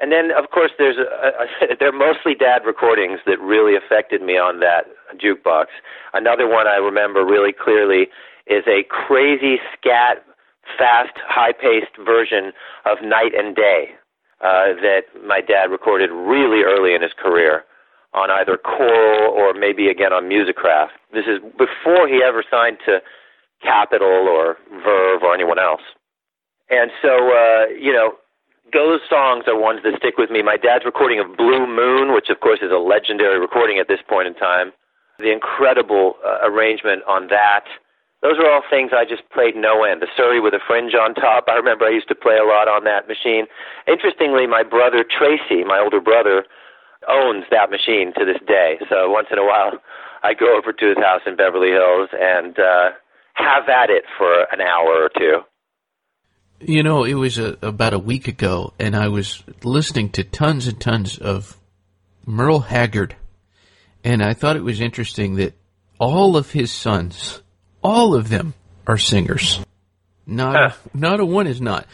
And 0.00 0.10
then, 0.10 0.32
of 0.36 0.50
course, 0.50 0.72
there's 0.78 0.96
a, 0.98 1.44
a, 1.44 1.76
they're 1.80 1.92
mostly 1.92 2.34
dad 2.34 2.66
recordings 2.66 3.20
that 3.24 3.40
really 3.40 3.76
affected 3.76 4.20
me 4.20 4.34
on 4.34 4.58
that 4.60 4.86
jukebox. 5.14 5.66
Another 6.12 6.48
one 6.48 6.66
I 6.66 6.76
remember 6.76 7.24
really 7.24 7.52
clearly 7.52 8.08
is 8.46 8.64
a 8.66 8.84
crazy 8.88 9.56
scat, 9.72 10.24
fast, 10.78 11.16
high-paced 11.26 11.96
version 12.04 12.52
of 12.84 12.98
Night 13.02 13.32
and 13.36 13.54
Day 13.54 13.90
uh, 14.40 14.74
that 14.82 15.02
my 15.26 15.40
dad 15.40 15.70
recorded 15.70 16.10
really 16.10 16.62
early 16.62 16.94
in 16.94 17.02
his 17.02 17.12
career 17.16 17.64
on 18.14 18.30
either 18.30 18.58
Coral 18.58 19.32
or 19.32 19.54
maybe 19.54 19.88
again 19.88 20.12
on 20.12 20.28
Musicraft. 20.28 20.98
This 21.12 21.24
is 21.26 21.40
before 21.56 22.08
he 22.08 22.20
ever 22.22 22.44
signed 22.50 22.78
to 22.86 23.00
Capitol 23.62 24.28
or 24.28 24.56
Verve 24.84 25.22
or 25.22 25.34
anyone 25.34 25.58
else. 25.58 25.82
And 26.68 26.90
so, 27.00 27.30
uh, 27.32 27.66
you 27.78 27.92
know, 27.92 28.14
those 28.72 29.00
songs 29.08 29.44
are 29.46 29.58
ones 29.58 29.80
that 29.84 29.94
stick 29.98 30.16
with 30.18 30.30
me. 30.30 30.42
My 30.42 30.56
dad's 30.56 30.84
recording 30.84 31.20
of 31.20 31.36
Blue 31.36 31.66
Moon, 31.66 32.14
which 32.14 32.28
of 32.30 32.40
course 32.40 32.60
is 32.62 32.72
a 32.72 32.80
legendary 32.80 33.38
recording 33.38 33.78
at 33.78 33.88
this 33.88 34.00
point 34.08 34.26
in 34.26 34.34
time, 34.34 34.72
the 35.18 35.30
incredible 35.30 36.14
uh, 36.24 36.38
arrangement 36.48 37.02
on 37.08 37.28
that. 37.28 37.64
Those 38.22 38.38
are 38.38 38.46
all 38.46 38.62
things 38.70 38.92
I 38.94 39.04
just 39.04 39.28
played 39.34 39.56
no 39.56 39.82
end. 39.82 40.00
The 40.00 40.06
Surrey 40.16 40.38
with 40.38 40.54
a 40.54 40.62
fringe 40.64 40.94
on 40.94 41.14
top. 41.14 41.46
I 41.48 41.58
remember 41.58 41.84
I 41.84 41.90
used 41.90 42.08
to 42.08 42.14
play 42.14 42.38
a 42.38 42.46
lot 42.46 42.70
on 42.70 42.84
that 42.84 43.08
machine. 43.10 43.46
Interestingly, 43.88 44.46
my 44.46 44.62
brother 44.62 45.02
Tracy, 45.02 45.64
my 45.66 45.82
older 45.82 46.00
brother, 46.00 46.46
owns 47.10 47.44
that 47.50 47.70
machine 47.70 48.14
to 48.14 48.24
this 48.24 48.38
day. 48.46 48.78
So 48.88 49.10
once 49.10 49.26
in 49.32 49.38
a 49.38 49.44
while, 49.44 49.72
I 50.22 50.34
go 50.34 50.56
over 50.56 50.72
to 50.72 50.86
his 50.86 50.98
house 50.98 51.22
in 51.26 51.34
Beverly 51.34 51.70
Hills 51.70 52.10
and 52.14 52.56
uh, 52.58 52.90
have 53.34 53.68
at 53.68 53.90
it 53.90 54.04
for 54.16 54.46
an 54.52 54.60
hour 54.60 55.02
or 55.02 55.10
two. 55.18 55.42
You 56.60 56.84
know, 56.84 57.02
it 57.02 57.14
was 57.14 57.38
a, 57.38 57.58
about 57.60 57.92
a 57.92 57.98
week 57.98 58.28
ago, 58.28 58.72
and 58.78 58.94
I 58.94 59.08
was 59.08 59.42
listening 59.64 60.10
to 60.10 60.22
tons 60.22 60.68
and 60.68 60.80
tons 60.80 61.18
of 61.18 61.58
Merle 62.24 62.60
Haggard, 62.60 63.16
and 64.04 64.22
I 64.22 64.34
thought 64.34 64.54
it 64.54 64.62
was 64.62 64.80
interesting 64.80 65.34
that 65.36 65.54
all 65.98 66.36
of 66.36 66.52
his 66.52 66.70
sons, 66.70 67.41
all 67.82 68.14
of 68.14 68.28
them, 68.28 68.54
are 68.86 68.98
singers. 68.98 69.60
Not 70.26 70.56
a, 70.56 70.74
not 70.94 71.20
a 71.20 71.24
one 71.24 71.46
is 71.46 71.60
not. 71.60 71.86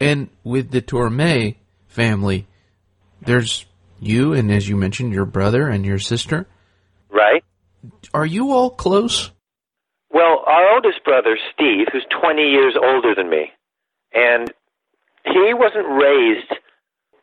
And 0.00 0.28
with 0.42 0.70
the 0.70 0.82
Torme 0.82 1.56
family, 1.86 2.46
there's 3.22 3.66
you, 4.00 4.32
and 4.32 4.50
as 4.50 4.68
you 4.68 4.76
mentioned, 4.76 5.12
your 5.12 5.24
brother 5.24 5.68
and 5.68 5.84
your 5.84 5.98
sister. 5.98 6.46
Right? 7.10 7.44
Are 8.12 8.26
you 8.26 8.52
all 8.52 8.70
close? 8.70 9.30
Well, 10.10 10.44
our 10.46 10.74
oldest 10.74 11.04
brother, 11.04 11.38
Steve, 11.52 11.86
who's 11.92 12.06
20 12.20 12.42
years 12.42 12.76
older 12.80 13.14
than 13.14 13.28
me, 13.28 13.50
and 14.12 14.52
he 15.24 15.54
wasn't 15.54 15.88
raised 15.88 16.60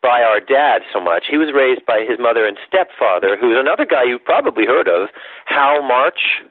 by 0.02 0.22
our 0.22 0.40
dad 0.40 0.82
so 0.92 1.00
much. 1.00 1.24
He 1.30 1.38
was 1.38 1.52
raised 1.54 1.86
by 1.86 2.04
his 2.08 2.18
mother 2.18 2.44
and 2.46 2.58
stepfather, 2.66 3.36
who's 3.40 3.56
another 3.58 3.86
guy 3.86 4.04
you've 4.04 4.24
probably 4.24 4.66
heard 4.66 4.88
of, 4.88 5.08
Hal 5.46 5.82
March. 5.82 6.42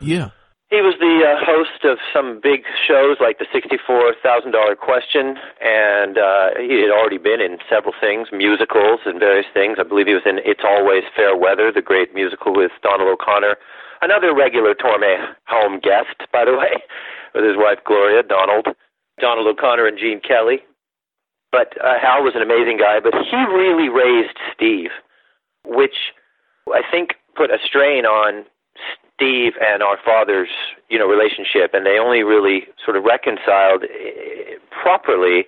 Yeah. 0.00 0.30
He 0.68 0.84
was 0.84 1.00
the 1.00 1.24
uh, 1.24 1.40
host 1.40 1.88
of 1.88 1.96
some 2.12 2.40
big 2.44 2.60
shows 2.76 3.16
like 3.24 3.40
the 3.40 3.48
$64,000 3.48 4.20
Question, 4.76 5.40
and 5.64 6.18
uh, 6.18 6.60
he 6.60 6.84
had 6.84 6.92
already 6.92 7.16
been 7.16 7.40
in 7.40 7.56
several 7.72 7.94
things, 7.98 8.28
musicals 8.32 9.00
and 9.06 9.18
various 9.18 9.48
things. 9.54 9.78
I 9.80 9.84
believe 9.88 10.08
he 10.08 10.12
was 10.12 10.28
in 10.28 10.44
It's 10.44 10.60
Always 10.62 11.04
Fair 11.16 11.34
Weather, 11.34 11.72
the 11.72 11.80
great 11.80 12.12
musical 12.12 12.52
with 12.52 12.70
Donald 12.82 13.08
O'Connor. 13.08 13.56
Another 14.02 14.34
regular 14.34 14.74
Torme 14.74 15.32
home 15.48 15.80
guest, 15.80 16.28
by 16.36 16.44
the 16.44 16.52
way, 16.52 16.84
with 17.34 17.44
his 17.44 17.56
wife 17.56 17.78
Gloria, 17.86 18.22
Donald, 18.22 18.68
Donald 19.18 19.46
O'Connor, 19.48 19.86
and 19.86 19.96
Gene 19.96 20.20
Kelly. 20.20 20.60
But 21.50 21.80
uh, 21.80 21.96
Hal 21.98 22.22
was 22.22 22.36
an 22.36 22.42
amazing 22.42 22.76
guy, 22.76 23.00
but 23.00 23.14
he 23.14 23.40
really 23.56 23.88
raised 23.88 24.36
Steve, 24.52 24.90
which 25.64 26.12
I 26.68 26.82
think 26.90 27.16
put 27.34 27.48
a 27.50 27.56
strain 27.64 28.04
on 28.04 28.44
Steve 29.18 29.54
and 29.60 29.82
our 29.82 29.98
father's, 29.98 30.48
you 30.88 30.96
know, 30.98 31.08
relationship, 31.08 31.74
and 31.74 31.84
they 31.84 31.98
only 31.98 32.22
really 32.22 32.68
sort 32.82 32.96
of 32.96 33.02
reconciled 33.02 33.82
eh, 33.82 34.54
properly 34.70 35.44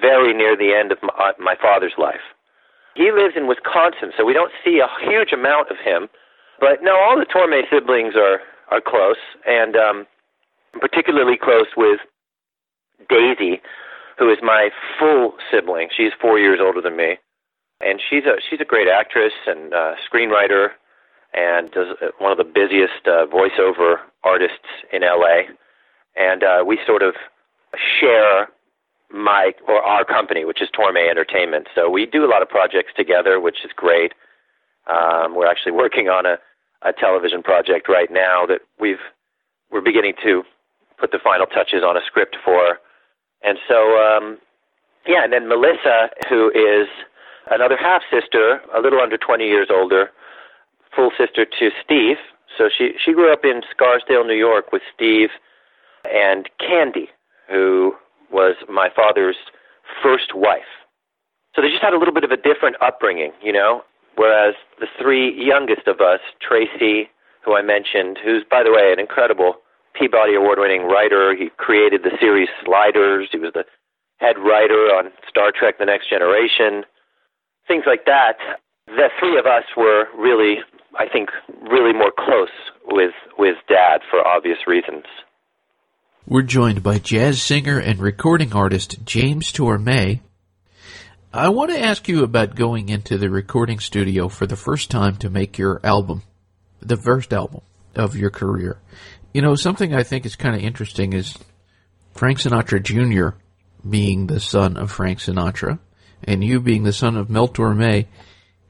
very 0.00 0.34
near 0.34 0.56
the 0.56 0.74
end 0.74 0.90
of 0.90 0.98
my, 1.00 1.30
my 1.38 1.54
father's 1.54 1.94
life. 1.96 2.26
He 2.96 3.12
lives 3.12 3.34
in 3.36 3.46
Wisconsin, 3.46 4.10
so 4.18 4.24
we 4.24 4.32
don't 4.32 4.50
see 4.64 4.82
a 4.82 4.90
huge 4.98 5.32
amount 5.32 5.70
of 5.70 5.76
him. 5.78 6.08
But 6.58 6.82
no, 6.82 6.96
all 6.96 7.16
the 7.16 7.26
Torme 7.26 7.62
siblings 7.70 8.14
are 8.16 8.40
are 8.70 8.80
close, 8.80 9.22
and 9.46 9.76
um, 9.76 10.06
particularly 10.80 11.36
close 11.40 11.70
with 11.76 12.00
Daisy, 13.08 13.60
who 14.18 14.30
is 14.30 14.38
my 14.42 14.70
full 14.98 15.34
sibling. 15.50 15.88
She's 15.94 16.12
four 16.20 16.38
years 16.38 16.58
older 16.60 16.80
than 16.80 16.96
me, 16.96 17.18
and 17.80 18.00
she's 18.00 18.24
a 18.24 18.40
she's 18.48 18.60
a 18.60 18.64
great 18.64 18.88
actress 18.88 19.34
and 19.46 19.72
uh, 19.72 19.94
screenwriter, 20.02 20.70
and 21.34 21.70
does 21.70 21.96
uh, 22.00 22.06
one 22.18 22.32
of 22.32 22.38
the 22.38 22.44
busiest 22.44 23.06
uh, 23.06 23.26
voiceover 23.26 23.96
artists 24.22 24.68
in 24.92 25.02
LA. 25.02 25.50
And 26.16 26.42
uh, 26.42 26.64
we 26.66 26.78
sort 26.86 27.02
of 27.02 27.14
share 28.00 28.48
my 29.10 29.52
or 29.68 29.82
our 29.82 30.04
company, 30.04 30.44
which 30.44 30.62
is 30.62 30.68
Torme 30.70 31.08
Entertainment. 31.10 31.68
So 31.74 31.90
we 31.90 32.06
do 32.06 32.24
a 32.24 32.30
lot 32.30 32.42
of 32.42 32.48
projects 32.48 32.92
together, 32.96 33.40
which 33.40 33.64
is 33.64 33.70
great. 33.74 34.12
Um, 34.86 35.34
we're 35.34 35.50
actually 35.50 35.72
working 35.72 36.08
on 36.08 36.26
a, 36.26 36.38
a 36.82 36.92
television 36.92 37.42
project 37.42 37.88
right 37.88 38.10
now 38.10 38.46
that 38.46 38.60
we've 38.78 39.02
we're 39.70 39.80
beginning 39.80 40.14
to 40.22 40.44
put 40.98 41.10
the 41.10 41.18
final 41.22 41.46
touches 41.46 41.82
on 41.82 41.96
a 41.96 42.00
script 42.06 42.36
for. 42.44 42.78
And 43.42 43.58
so, 43.68 43.98
um, 43.98 44.38
yeah, 45.06 45.24
and 45.24 45.32
then 45.32 45.48
Melissa, 45.48 46.10
who 46.28 46.50
is 46.50 46.86
another 47.50 47.76
half 47.76 48.02
sister, 48.10 48.60
a 48.74 48.80
little 48.80 49.00
under 49.00 49.18
20 49.18 49.44
years 49.44 49.68
older, 49.70 50.10
full 50.94 51.10
sister 51.18 51.44
to 51.44 51.70
Steve. 51.84 52.16
So 52.56 52.68
she 52.76 52.92
she 53.04 53.12
grew 53.12 53.32
up 53.32 53.44
in 53.44 53.62
Scarsdale, 53.70 54.24
New 54.24 54.36
York, 54.36 54.72
with 54.72 54.82
Steve 54.94 55.30
and 56.04 56.48
Candy, 56.58 57.08
who 57.50 57.94
was 58.30 58.56
my 58.68 58.88
father's 58.94 59.36
first 60.02 60.34
wife. 60.34 60.62
So 61.54 61.62
they 61.62 61.68
just 61.68 61.82
had 61.82 61.94
a 61.94 61.98
little 61.98 62.14
bit 62.14 62.24
of 62.24 62.30
a 62.30 62.36
different 62.36 62.76
upbringing, 62.80 63.32
you 63.42 63.52
know. 63.52 63.82
Whereas 64.16 64.54
the 64.78 64.86
three 65.00 65.34
youngest 65.34 65.86
of 65.86 66.00
us, 66.00 66.20
Tracy, 66.40 67.10
who 67.44 67.56
I 67.56 67.62
mentioned, 67.62 68.18
who's 68.24 68.44
by 68.48 68.62
the 68.62 68.72
way 68.72 68.92
an 68.92 69.00
incredible 69.00 69.54
Peabody 69.94 70.34
Award-winning 70.34 70.82
writer. 70.82 71.34
He 71.36 71.50
created 71.56 72.02
the 72.02 72.16
series 72.20 72.48
Sliders. 72.64 73.28
He 73.30 73.38
was 73.38 73.52
the 73.54 73.64
head 74.18 74.36
writer 74.38 74.90
on 74.94 75.10
Star 75.28 75.52
Trek: 75.56 75.78
The 75.78 75.86
Next 75.86 76.10
Generation. 76.10 76.84
Things 77.66 77.84
like 77.86 78.04
that. 78.06 78.36
The 78.86 79.08
three 79.18 79.38
of 79.38 79.46
us 79.46 79.64
were 79.76 80.06
really, 80.16 80.56
I 80.98 81.08
think, 81.08 81.30
really 81.70 81.92
more 81.92 82.12
close 82.16 82.48
with 82.86 83.14
with 83.38 83.56
Dad 83.68 84.00
for 84.10 84.26
obvious 84.26 84.58
reasons. 84.66 85.04
We're 86.26 86.42
joined 86.42 86.82
by 86.82 86.98
jazz 86.98 87.42
singer 87.42 87.78
and 87.78 87.98
recording 87.98 88.52
artist 88.52 89.04
James 89.04 89.52
Torme. 89.52 90.20
I 91.32 91.48
want 91.48 91.70
to 91.72 91.82
ask 91.82 92.08
you 92.08 92.22
about 92.22 92.54
going 92.54 92.88
into 92.88 93.18
the 93.18 93.28
recording 93.28 93.80
studio 93.80 94.28
for 94.28 94.46
the 94.46 94.56
first 94.56 94.90
time 94.90 95.16
to 95.16 95.30
make 95.30 95.58
your 95.58 95.80
album, 95.84 96.22
the 96.80 96.96
first 96.96 97.32
album 97.32 97.62
of 97.96 98.16
your 98.16 98.30
career. 98.30 98.78
You 99.32 99.42
know, 99.42 99.56
something 99.56 99.94
I 99.94 100.04
think 100.04 100.24
is 100.26 100.36
kind 100.36 100.54
of 100.54 100.62
interesting 100.62 101.12
is 101.12 101.36
Frank 102.12 102.38
Sinatra 102.38 102.82
Jr. 102.82 103.36
being 103.88 104.28
the 104.28 104.40
son 104.40 104.76
of 104.76 104.92
Frank 104.92 105.18
Sinatra, 105.18 105.78
and 106.22 106.44
you 106.44 106.60
being 106.60 106.84
the 106.84 106.92
son 106.92 107.16
of 107.16 107.28
Mel 107.28 107.48
Torme. 107.48 108.06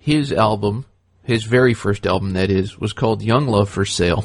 His 0.05 0.35
album, 0.35 0.85
his 1.23 1.45
very 1.45 1.73
first 1.73 2.07
album, 2.07 2.35
that 2.35 2.51
is, 2.51 2.79
was 2.79 2.93
called 2.93 3.23
Young 3.23 3.47
Love 3.47 3.71
for 3.71 3.87
Sale, 3.87 4.23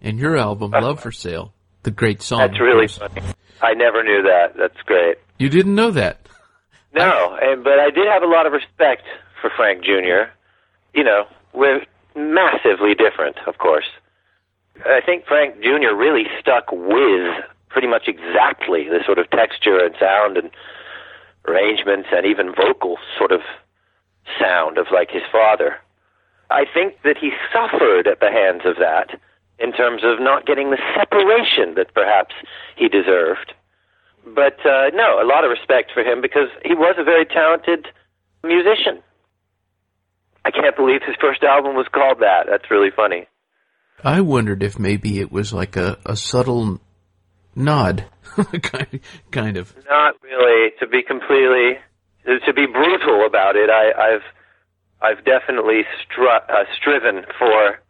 and 0.00 0.20
your 0.20 0.36
album, 0.36 0.70
Love 0.70 1.00
for 1.00 1.10
Sale, 1.10 1.52
the 1.82 1.90
great 1.90 2.22
song. 2.22 2.38
That's 2.38 2.60
really 2.60 2.86
funny. 2.86 3.20
I 3.60 3.74
never 3.74 4.04
knew 4.04 4.22
that. 4.22 4.54
That's 4.56 4.80
great. 4.86 5.16
You 5.36 5.48
didn't 5.48 5.74
know 5.74 5.90
that. 5.90 6.20
No, 6.94 7.36
and 7.42 7.64
but 7.64 7.80
I 7.80 7.90
did 7.90 8.06
have 8.06 8.22
a 8.22 8.28
lot 8.28 8.46
of 8.46 8.52
respect 8.52 9.02
for 9.40 9.50
Frank 9.56 9.82
Jr. 9.82 10.30
You 10.94 11.02
know, 11.02 11.24
we're 11.52 11.84
massively 12.14 12.94
different, 12.94 13.36
of 13.48 13.58
course. 13.58 13.90
I 14.86 15.00
think 15.04 15.26
Frank 15.26 15.60
Jr. 15.60 15.92
really 15.92 16.26
stuck 16.38 16.70
with 16.70 17.44
pretty 17.68 17.88
much 17.88 18.06
exactly 18.06 18.84
the 18.84 19.00
sort 19.04 19.18
of 19.18 19.28
texture 19.30 19.84
and 19.84 19.92
sound 19.98 20.36
and 20.36 20.50
arrangements 21.48 22.10
and 22.12 22.26
even 22.26 22.54
vocal 22.54 22.96
sort 23.18 23.32
of 23.32 23.40
sound 24.38 24.78
of 24.78 24.86
like 24.92 25.10
his 25.10 25.22
father. 25.32 25.76
I 26.50 26.64
think 26.72 27.02
that 27.04 27.16
he 27.18 27.30
suffered 27.52 28.06
at 28.06 28.20
the 28.20 28.30
hands 28.30 28.62
of 28.64 28.76
that 28.76 29.18
in 29.58 29.72
terms 29.72 30.02
of 30.04 30.20
not 30.20 30.46
getting 30.46 30.70
the 30.70 30.80
separation 30.96 31.74
that 31.76 31.94
perhaps 31.94 32.34
he 32.76 32.88
deserved. 32.88 33.52
But 34.24 34.58
uh, 34.66 34.90
no, 34.92 35.22
a 35.22 35.26
lot 35.26 35.44
of 35.44 35.50
respect 35.50 35.92
for 35.92 36.02
him 36.02 36.20
because 36.20 36.48
he 36.64 36.74
was 36.74 36.96
a 36.98 37.04
very 37.04 37.24
talented 37.24 37.86
musician. 38.42 39.02
I 40.44 40.50
can't 40.50 40.76
believe 40.76 41.02
his 41.06 41.16
first 41.20 41.42
album 41.42 41.76
was 41.76 41.86
called 41.92 42.20
that. 42.20 42.46
That's 42.48 42.70
really 42.70 42.90
funny. 42.94 43.26
I 44.02 44.22
wondered 44.22 44.62
if 44.62 44.78
maybe 44.78 45.20
it 45.20 45.30
was 45.30 45.52
like 45.52 45.76
a, 45.76 45.98
a 46.06 46.16
subtle 46.16 46.80
nod, 47.54 48.04
kind, 48.62 49.00
kind 49.30 49.56
of. 49.56 49.74
Not 49.88 50.14
really. 50.22 50.70
To 50.80 50.86
be 50.86 51.02
completely, 51.02 51.78
to 52.38 52.52
be 52.52 52.66
brutal 52.66 53.26
about 53.26 53.56
it, 53.56 53.70
I, 53.70 53.92
I've, 53.92 54.22
I've 55.02 55.24
definitely 55.24 55.82
stru- 55.98 56.48
uh, 56.48 56.64
striven 56.76 57.24
for, 57.38 57.80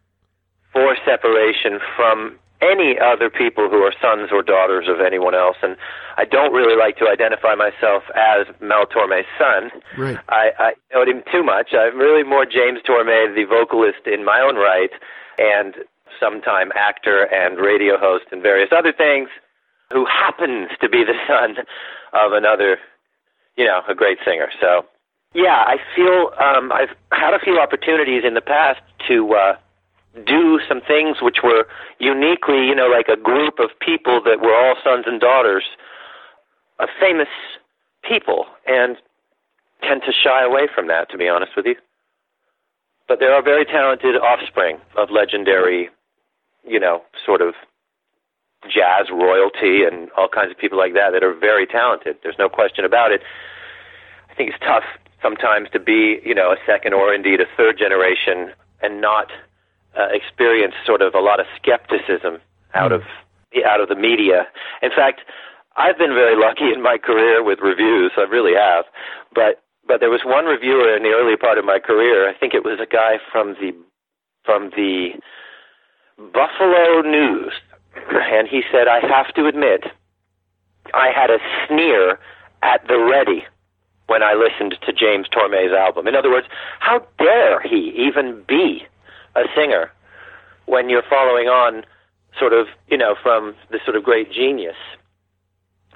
for 0.72 0.96
separation 1.04 1.80
from 1.96 2.38
any 2.62 2.98
other 2.98 3.30
people 3.30 3.68
who 3.70 3.82
are 3.82 3.92
sons 4.00 4.28
or 4.30 4.42
daughters 4.42 4.86
of 4.86 5.00
anyone 5.00 5.34
else, 5.34 5.56
and 5.62 5.76
I 6.18 6.24
don't 6.26 6.52
really 6.52 6.76
like 6.76 6.98
to 6.98 7.08
identify 7.08 7.54
myself 7.54 8.02
as 8.14 8.46
Mel 8.60 8.84
Torme's 8.84 9.24
son. 9.38 9.70
Right. 9.96 10.18
I, 10.28 10.50
I 10.58 10.72
know 10.92 11.02
him 11.02 11.22
too 11.32 11.42
much. 11.42 11.72
I'm 11.72 11.98
really 11.98 12.22
more 12.22 12.44
James 12.44 12.80
Torme, 12.86 13.34
the 13.34 13.44
vocalist 13.48 14.06
in 14.06 14.24
my 14.24 14.40
own 14.40 14.56
right, 14.56 14.90
and 15.38 15.74
sometime 16.18 16.70
actor 16.74 17.24
and 17.32 17.58
radio 17.58 17.96
host 17.96 18.26
and 18.30 18.42
various 18.42 18.68
other 18.76 18.92
things, 18.92 19.30
who 19.90 20.04
happens 20.04 20.68
to 20.80 20.88
be 20.88 21.02
the 21.02 21.16
son 21.26 21.56
of 22.12 22.32
another, 22.32 22.78
you 23.60 23.66
know, 23.68 23.80
a 23.88 23.94
great 23.94 24.18
singer. 24.24 24.48
So, 24.60 24.86
yeah, 25.34 25.60
I 25.74 25.76
feel 25.94 26.18
um, 26.40 26.72
I've 26.72 26.94
had 27.12 27.34
a 27.34 27.38
few 27.38 27.60
opportunities 27.60 28.22
in 28.26 28.34
the 28.34 28.46
past 28.56 28.80
to. 29.08 29.16
Uh, 29.34 29.56
do 30.26 30.58
some 30.68 30.80
things 30.80 31.18
which 31.22 31.38
were 31.44 31.64
uniquely, 32.00 32.66
you 32.66 32.74
know, 32.74 32.88
like 32.88 33.06
a 33.06 33.16
group 33.16 33.60
of 33.60 33.70
people 33.78 34.20
that 34.24 34.40
were 34.42 34.52
all 34.52 34.74
sons 34.82 35.04
and 35.06 35.20
daughters 35.20 35.62
of 36.80 36.88
famous 36.98 37.28
people, 38.02 38.46
and 38.66 38.96
tend 39.82 40.02
to 40.02 40.12
shy 40.12 40.42
away 40.44 40.66
from 40.74 40.88
that, 40.88 41.10
to 41.10 41.18
be 41.18 41.28
honest 41.28 41.52
with 41.56 41.66
you. 41.66 41.76
But 43.06 43.20
there 43.20 43.32
are 43.34 43.42
very 43.42 43.64
talented 43.64 44.16
offspring 44.16 44.78
of 44.96 45.10
legendary, 45.10 45.90
you 46.66 46.80
know, 46.80 47.02
sort 47.24 47.40
of 47.40 47.54
jazz 48.68 49.08
royalty 49.10 49.84
and 49.84 50.10
all 50.16 50.28
kinds 50.28 50.50
of 50.50 50.58
people 50.58 50.78
like 50.78 50.94
that 50.94 51.10
that 51.12 51.22
are 51.22 51.34
very 51.34 51.66
talented. 51.66 52.16
There's 52.22 52.38
no 52.38 52.48
question 52.48 52.84
about 52.84 53.12
it. 53.12 53.22
I 54.30 54.34
think 54.34 54.50
it's 54.50 54.58
tough 54.60 54.84
sometimes 55.22 55.68
to 55.72 55.80
be, 55.80 56.20
you 56.24 56.34
know, 56.34 56.52
a 56.52 56.56
second 56.66 56.94
or 56.94 57.14
indeed 57.14 57.40
a 57.40 57.46
third 57.56 57.78
generation 57.78 58.52
and 58.82 59.00
not 59.00 59.30
uh, 59.98 60.08
experienced 60.10 60.76
sort 60.86 61.02
of 61.02 61.14
a 61.14 61.20
lot 61.20 61.40
of 61.40 61.46
skepticism 61.56 62.38
out 62.74 62.92
of 62.92 63.02
out 63.66 63.80
of 63.80 63.88
the 63.88 63.96
media. 63.96 64.46
In 64.82 64.90
fact, 64.90 65.22
I've 65.76 65.98
been 65.98 66.14
very 66.14 66.36
lucky 66.36 66.72
in 66.72 66.82
my 66.82 66.98
career 66.98 67.42
with 67.42 67.58
reviews. 67.60 68.12
I 68.16 68.22
really 68.22 68.54
have, 68.54 68.84
but 69.34 69.62
but 69.86 70.00
there 70.00 70.10
was 70.10 70.20
one 70.24 70.44
reviewer 70.44 70.94
in 70.96 71.02
the 71.02 71.10
early 71.10 71.36
part 71.36 71.58
of 71.58 71.64
my 71.64 71.78
career. 71.78 72.28
I 72.28 72.34
think 72.34 72.54
it 72.54 72.64
was 72.64 72.78
a 72.80 72.86
guy 72.86 73.18
from 73.32 73.54
the 73.54 73.72
from 74.44 74.70
the 74.70 75.10
Buffalo 76.16 77.02
News, 77.02 77.52
and 77.94 78.48
he 78.48 78.62
said, 78.72 78.88
"I 78.88 79.00
have 79.00 79.32
to 79.34 79.46
admit, 79.46 79.84
I 80.94 81.10
had 81.10 81.30
a 81.30 81.38
sneer 81.66 82.18
at 82.62 82.86
the 82.88 82.98
ready." 82.98 83.44
When 84.06 84.24
I 84.24 84.34
listened 84.34 84.76
to 84.84 84.92
James 84.92 85.28
Torme's 85.28 85.72
album. 85.72 86.08
In 86.08 86.16
other 86.16 86.32
words, 86.32 86.48
how 86.80 87.06
dare 87.18 87.60
he 87.60 87.94
even 87.94 88.42
be 88.42 88.84
a 89.36 89.44
singer 89.54 89.92
when 90.66 90.88
you're 90.88 91.04
following 91.08 91.46
on 91.46 91.84
sort 92.38 92.52
of, 92.52 92.66
you 92.88 92.96
know, 92.96 93.14
from 93.22 93.54
this 93.70 93.82
sort 93.84 93.96
of 93.96 94.04
great 94.04 94.32
genius. 94.32 94.76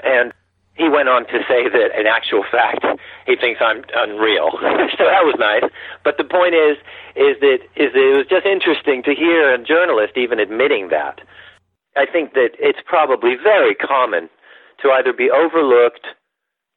And 0.02 0.33
he 0.74 0.88
went 0.88 1.09
on 1.09 1.26
to 1.26 1.38
say 1.48 1.68
that 1.68 1.98
in 1.98 2.07
actual 2.07 2.44
fact 2.50 2.85
he 3.26 3.37
thinks 3.37 3.61
I'm 3.64 3.85
unreal. 3.94 4.50
so 4.98 5.04
that 5.07 5.22
was 5.22 5.37
nice. 5.38 5.70
But 6.02 6.18
the 6.18 6.24
point 6.24 6.54
is 6.54 6.76
is 7.14 7.38
that 7.40 7.59
is 7.76 7.92
that 7.92 8.02
it 8.02 8.16
was 8.16 8.26
just 8.26 8.46
interesting 8.46 9.02
to 9.04 9.14
hear 9.14 9.54
a 9.54 9.59
journalist 9.62 10.16
even 10.16 10.40
admitting 10.40 10.88
that. 10.88 11.20
I 11.96 12.07
think 12.07 12.35
that 12.35 12.50
it's 12.59 12.80
probably 12.85 13.37
very 13.37 13.74
common 13.74 14.28
to 14.83 14.90
either 14.90 15.12
be 15.12 15.30
overlooked, 15.30 16.07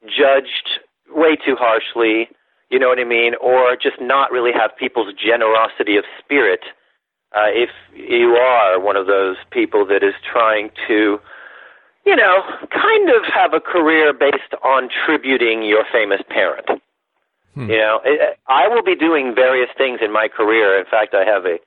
judged 0.06 0.80
way 1.10 1.36
too 1.36 1.56
harshly, 1.56 2.30
you 2.69 2.80
know 2.80 2.89
what 2.89 2.99
I 2.99 3.03
mean? 3.03 3.34
Or 3.41 3.75
just 3.75 3.99
not 3.99 4.32
really 4.32 4.51
have 4.51 4.71
people's 4.77 5.13
generosity 5.13 5.97
of 5.97 6.03
spirit. 6.19 6.62
Uh, 7.36 7.47
if 7.47 7.69
you 7.93 8.36
are 8.36 8.80
one 8.80 8.95
of 8.95 9.08
those 9.08 9.38
people 9.51 9.86
that 9.88 10.03
is 10.03 10.13
trying 10.32 10.69
to, 10.88 11.19
you 12.06 12.15
know, 12.15 12.43
kind 12.71 13.10
of 13.10 13.23
have 13.34 13.53
a 13.53 13.60
career 13.60 14.13
based 14.13 14.53
on 14.63 14.89
tributing 15.06 15.63
your 15.63 15.84
famous 15.91 16.21
parent. 16.30 16.67
Hmm. 17.56 17.69
You 17.69 17.77
know, 17.77 17.99
I 18.47 18.67
will 18.67 18.84
be 18.84 18.95
doing 18.95 19.34
various 19.34 19.69
things 19.77 19.99
in 20.01 20.12
my 20.12 20.27
career. 20.27 20.77
In 20.80 20.86
fact, 20.86 21.13
I 21.13 21.25
have 21.25 21.45
a 21.45 21.58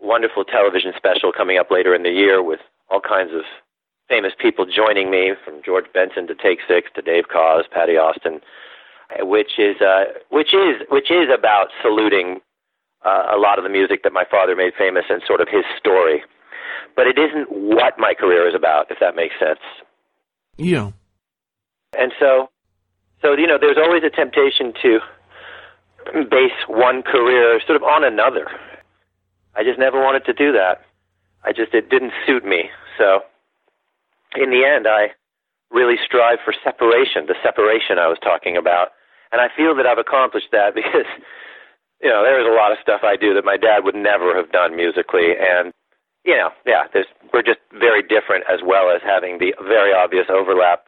wonderful 0.00 0.44
television 0.44 0.92
special 0.96 1.32
coming 1.32 1.58
up 1.58 1.70
later 1.70 1.94
in 1.94 2.02
the 2.02 2.10
year 2.10 2.42
with 2.42 2.60
all 2.90 3.00
kinds 3.00 3.32
of 3.34 3.42
famous 4.08 4.32
people 4.40 4.64
joining 4.64 5.10
me, 5.10 5.32
from 5.44 5.60
George 5.64 5.84
Benson 5.92 6.26
to 6.26 6.34
Take 6.34 6.60
Six 6.66 6.88
to 6.94 7.02
Dave 7.02 7.24
Koz, 7.28 7.68
Patti 7.70 7.96
Austin 7.96 8.40
which 9.20 9.58
is 9.58 9.80
uh, 9.80 10.04
which 10.30 10.52
is 10.52 10.82
which 10.90 11.10
is 11.10 11.28
about 11.32 11.68
saluting 11.82 12.40
uh, 13.04 13.34
a 13.34 13.38
lot 13.38 13.58
of 13.58 13.64
the 13.64 13.70
music 13.70 14.02
that 14.02 14.12
my 14.12 14.24
father 14.30 14.54
made 14.54 14.72
famous 14.76 15.04
and 15.08 15.22
sort 15.26 15.40
of 15.40 15.48
his 15.48 15.64
story. 15.78 16.22
But 16.94 17.06
it 17.06 17.18
isn't 17.18 17.50
what 17.50 17.94
my 17.98 18.12
career 18.14 18.48
is 18.48 18.54
about, 18.54 18.90
if 18.90 18.98
that 19.00 19.14
makes 19.14 19.34
sense. 19.38 19.60
Yeah. 20.56 20.90
And 21.98 22.12
so, 22.18 22.50
so 23.22 23.32
you 23.32 23.46
know, 23.46 23.58
there's 23.58 23.78
always 23.78 24.02
a 24.02 24.10
temptation 24.10 24.72
to 24.82 24.98
base 26.30 26.58
one 26.66 27.02
career 27.02 27.60
sort 27.66 27.76
of 27.76 27.82
on 27.82 28.04
another. 28.04 28.48
I 29.58 29.64
just 29.64 29.78
never 29.78 29.98
wanted 29.98 30.24
to 30.26 30.32
do 30.32 30.52
that. 30.52 30.86
I 31.44 31.50
just 31.50 31.74
it 31.74 31.90
didn't 31.90 32.12
suit 32.24 32.46
me. 32.46 32.70
So, 32.96 33.26
in 34.36 34.50
the 34.50 34.62
end, 34.64 34.86
I 34.86 35.10
really 35.70 35.96
strive 35.98 36.38
for 36.44 36.54
separation, 36.62 37.26
the 37.26 37.34
separation 37.42 37.98
I 37.98 38.06
was 38.06 38.18
talking 38.22 38.56
about, 38.56 38.94
and 39.32 39.40
I 39.40 39.48
feel 39.50 39.74
that 39.74 39.86
I've 39.86 39.98
accomplished 39.98 40.54
that 40.54 40.74
because, 40.78 41.10
you 42.00 42.08
know, 42.08 42.22
there's 42.22 42.46
a 42.46 42.54
lot 42.54 42.70
of 42.70 42.78
stuff 42.80 43.02
I 43.02 43.16
do 43.16 43.34
that 43.34 43.44
my 43.44 43.56
dad 43.56 43.82
would 43.82 43.98
never 43.98 44.34
have 44.38 44.52
done 44.52 44.76
musically. 44.76 45.34
And, 45.34 45.74
you 46.24 46.38
know, 46.38 46.50
yeah, 46.64 46.86
there's, 46.94 47.10
we're 47.34 47.42
just 47.42 47.60
very 47.74 48.02
different 48.02 48.44
as 48.46 48.60
well 48.64 48.94
as 48.94 49.02
having 49.02 49.38
the 49.38 49.54
very 49.66 49.92
obvious 49.92 50.30
overlap. 50.30 50.86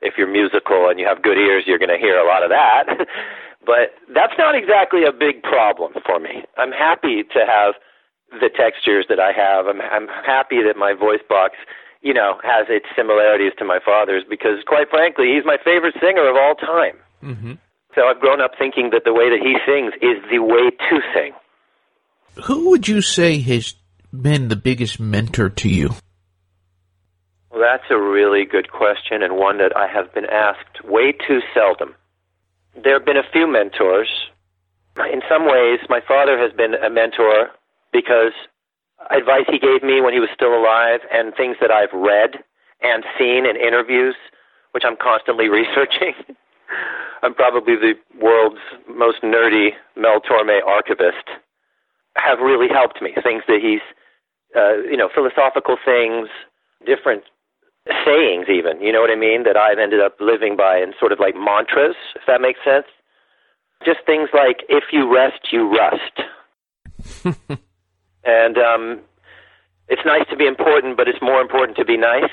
If 0.00 0.14
you're 0.18 0.30
musical 0.30 0.88
and 0.88 1.00
you 1.00 1.06
have 1.06 1.22
good 1.22 1.38
ears, 1.38 1.64
you're 1.66 1.82
going 1.82 1.92
to 1.92 1.98
hear 1.98 2.18
a 2.18 2.26
lot 2.26 2.44
of 2.44 2.50
that. 2.50 2.86
but 3.66 3.96
that's 4.14 4.38
not 4.38 4.54
exactly 4.54 5.02
a 5.02 5.12
big 5.12 5.42
problem 5.42 5.94
for 6.06 6.20
me. 6.20 6.44
I'm 6.56 6.72
happy 6.72 7.24
to 7.32 7.40
have 7.46 7.74
the 8.40 8.50
textures 8.50 9.06
that 9.08 9.20
I 9.20 9.32
have. 9.32 9.66
I'm, 9.66 9.80
I'm 9.80 10.08
happy 10.24 10.62
that 10.62 10.76
my 10.76 10.92
voice 10.92 11.22
box 11.28 11.56
you 12.04 12.12
know, 12.12 12.38
has 12.44 12.66
its 12.68 12.84
similarities 12.94 13.52
to 13.58 13.64
my 13.64 13.80
father's 13.84 14.24
because, 14.28 14.62
quite 14.66 14.90
frankly, 14.90 15.32
he's 15.34 15.44
my 15.44 15.56
favorite 15.64 15.94
singer 15.98 16.28
of 16.28 16.36
all 16.36 16.54
time. 16.54 16.96
Mm-hmm. 17.22 17.52
So 17.94 18.02
I've 18.02 18.20
grown 18.20 18.42
up 18.42 18.52
thinking 18.58 18.90
that 18.90 19.02
the 19.04 19.14
way 19.14 19.30
that 19.30 19.40
he 19.40 19.56
sings 19.64 19.94
is 20.02 20.22
the 20.30 20.40
way 20.40 20.70
to 20.70 21.00
sing. 21.14 21.32
Who 22.44 22.70
would 22.70 22.86
you 22.86 23.00
say 23.00 23.40
has 23.40 23.74
been 24.12 24.48
the 24.48 24.56
biggest 24.56 25.00
mentor 25.00 25.48
to 25.48 25.68
you? 25.68 25.90
Well, 27.50 27.62
that's 27.62 27.90
a 27.90 27.98
really 27.98 28.44
good 28.44 28.70
question 28.70 29.22
and 29.22 29.36
one 29.36 29.58
that 29.58 29.74
I 29.74 29.86
have 29.86 30.12
been 30.12 30.26
asked 30.26 30.84
way 30.84 31.12
too 31.12 31.40
seldom. 31.54 31.94
There 32.82 32.98
have 32.98 33.06
been 33.06 33.16
a 33.16 33.30
few 33.32 33.46
mentors. 33.50 34.10
In 34.98 35.22
some 35.28 35.46
ways, 35.46 35.78
my 35.88 36.00
father 36.06 36.38
has 36.38 36.52
been 36.52 36.74
a 36.74 36.90
mentor 36.90 37.48
because 37.94 38.34
advice 39.10 39.46
he 39.48 39.58
gave 39.58 39.82
me 39.86 40.02
when 40.02 40.12
he 40.12 40.20
was 40.20 40.28
still 40.34 40.52
alive 40.52 41.00
and 41.14 41.32
things 41.34 41.56
that 41.62 41.70
I've 41.70 41.94
read 41.94 42.42
and 42.82 43.04
seen 43.16 43.46
in 43.46 43.56
interviews, 43.56 44.16
which 44.72 44.82
I'm 44.84 44.96
constantly 45.00 45.48
researching. 45.60 46.18
I'm 47.22 47.34
probably 47.34 47.76
the 47.76 47.94
world's 48.20 48.60
most 48.90 49.22
nerdy 49.22 49.70
Mel 49.96 50.20
Torme 50.20 50.60
archivist, 50.66 51.24
have 52.16 52.38
really 52.40 52.68
helped 52.68 53.00
me. 53.00 53.14
Things 53.22 53.42
that 53.46 53.60
he's, 53.62 53.80
uh, 54.54 54.82
you 54.82 54.96
know, 54.96 55.08
philosophical 55.14 55.76
things, 55.82 56.28
different 56.84 57.24
sayings, 58.04 58.46
even, 58.48 58.80
you 58.80 58.92
know 58.92 59.00
what 59.00 59.10
I 59.10 59.16
mean, 59.16 59.44
that 59.44 59.56
I've 59.56 59.78
ended 59.78 60.00
up 60.00 60.16
living 60.20 60.56
by 60.56 60.78
and 60.78 60.94
sort 60.98 61.12
of 61.12 61.20
like 61.20 61.34
mantras, 61.34 61.96
if 62.16 62.22
that 62.26 62.40
makes 62.40 62.60
sense. 62.64 62.86
Just 63.84 64.00
things 64.06 64.30
like, 64.32 64.64
if 64.68 64.84
you 64.92 65.12
rest, 65.12 65.52
you 65.52 65.70
rust. 65.70 66.22
and, 68.24 68.58
um, 68.58 69.00
it's 69.88 70.02
nice 70.04 70.26
to 70.30 70.36
be 70.36 70.46
important, 70.46 70.96
but 70.96 71.08
it's 71.08 71.20
more 71.20 71.40
important 71.40 71.76
to 71.76 71.84
be 71.84 71.96
nice. 71.96 72.30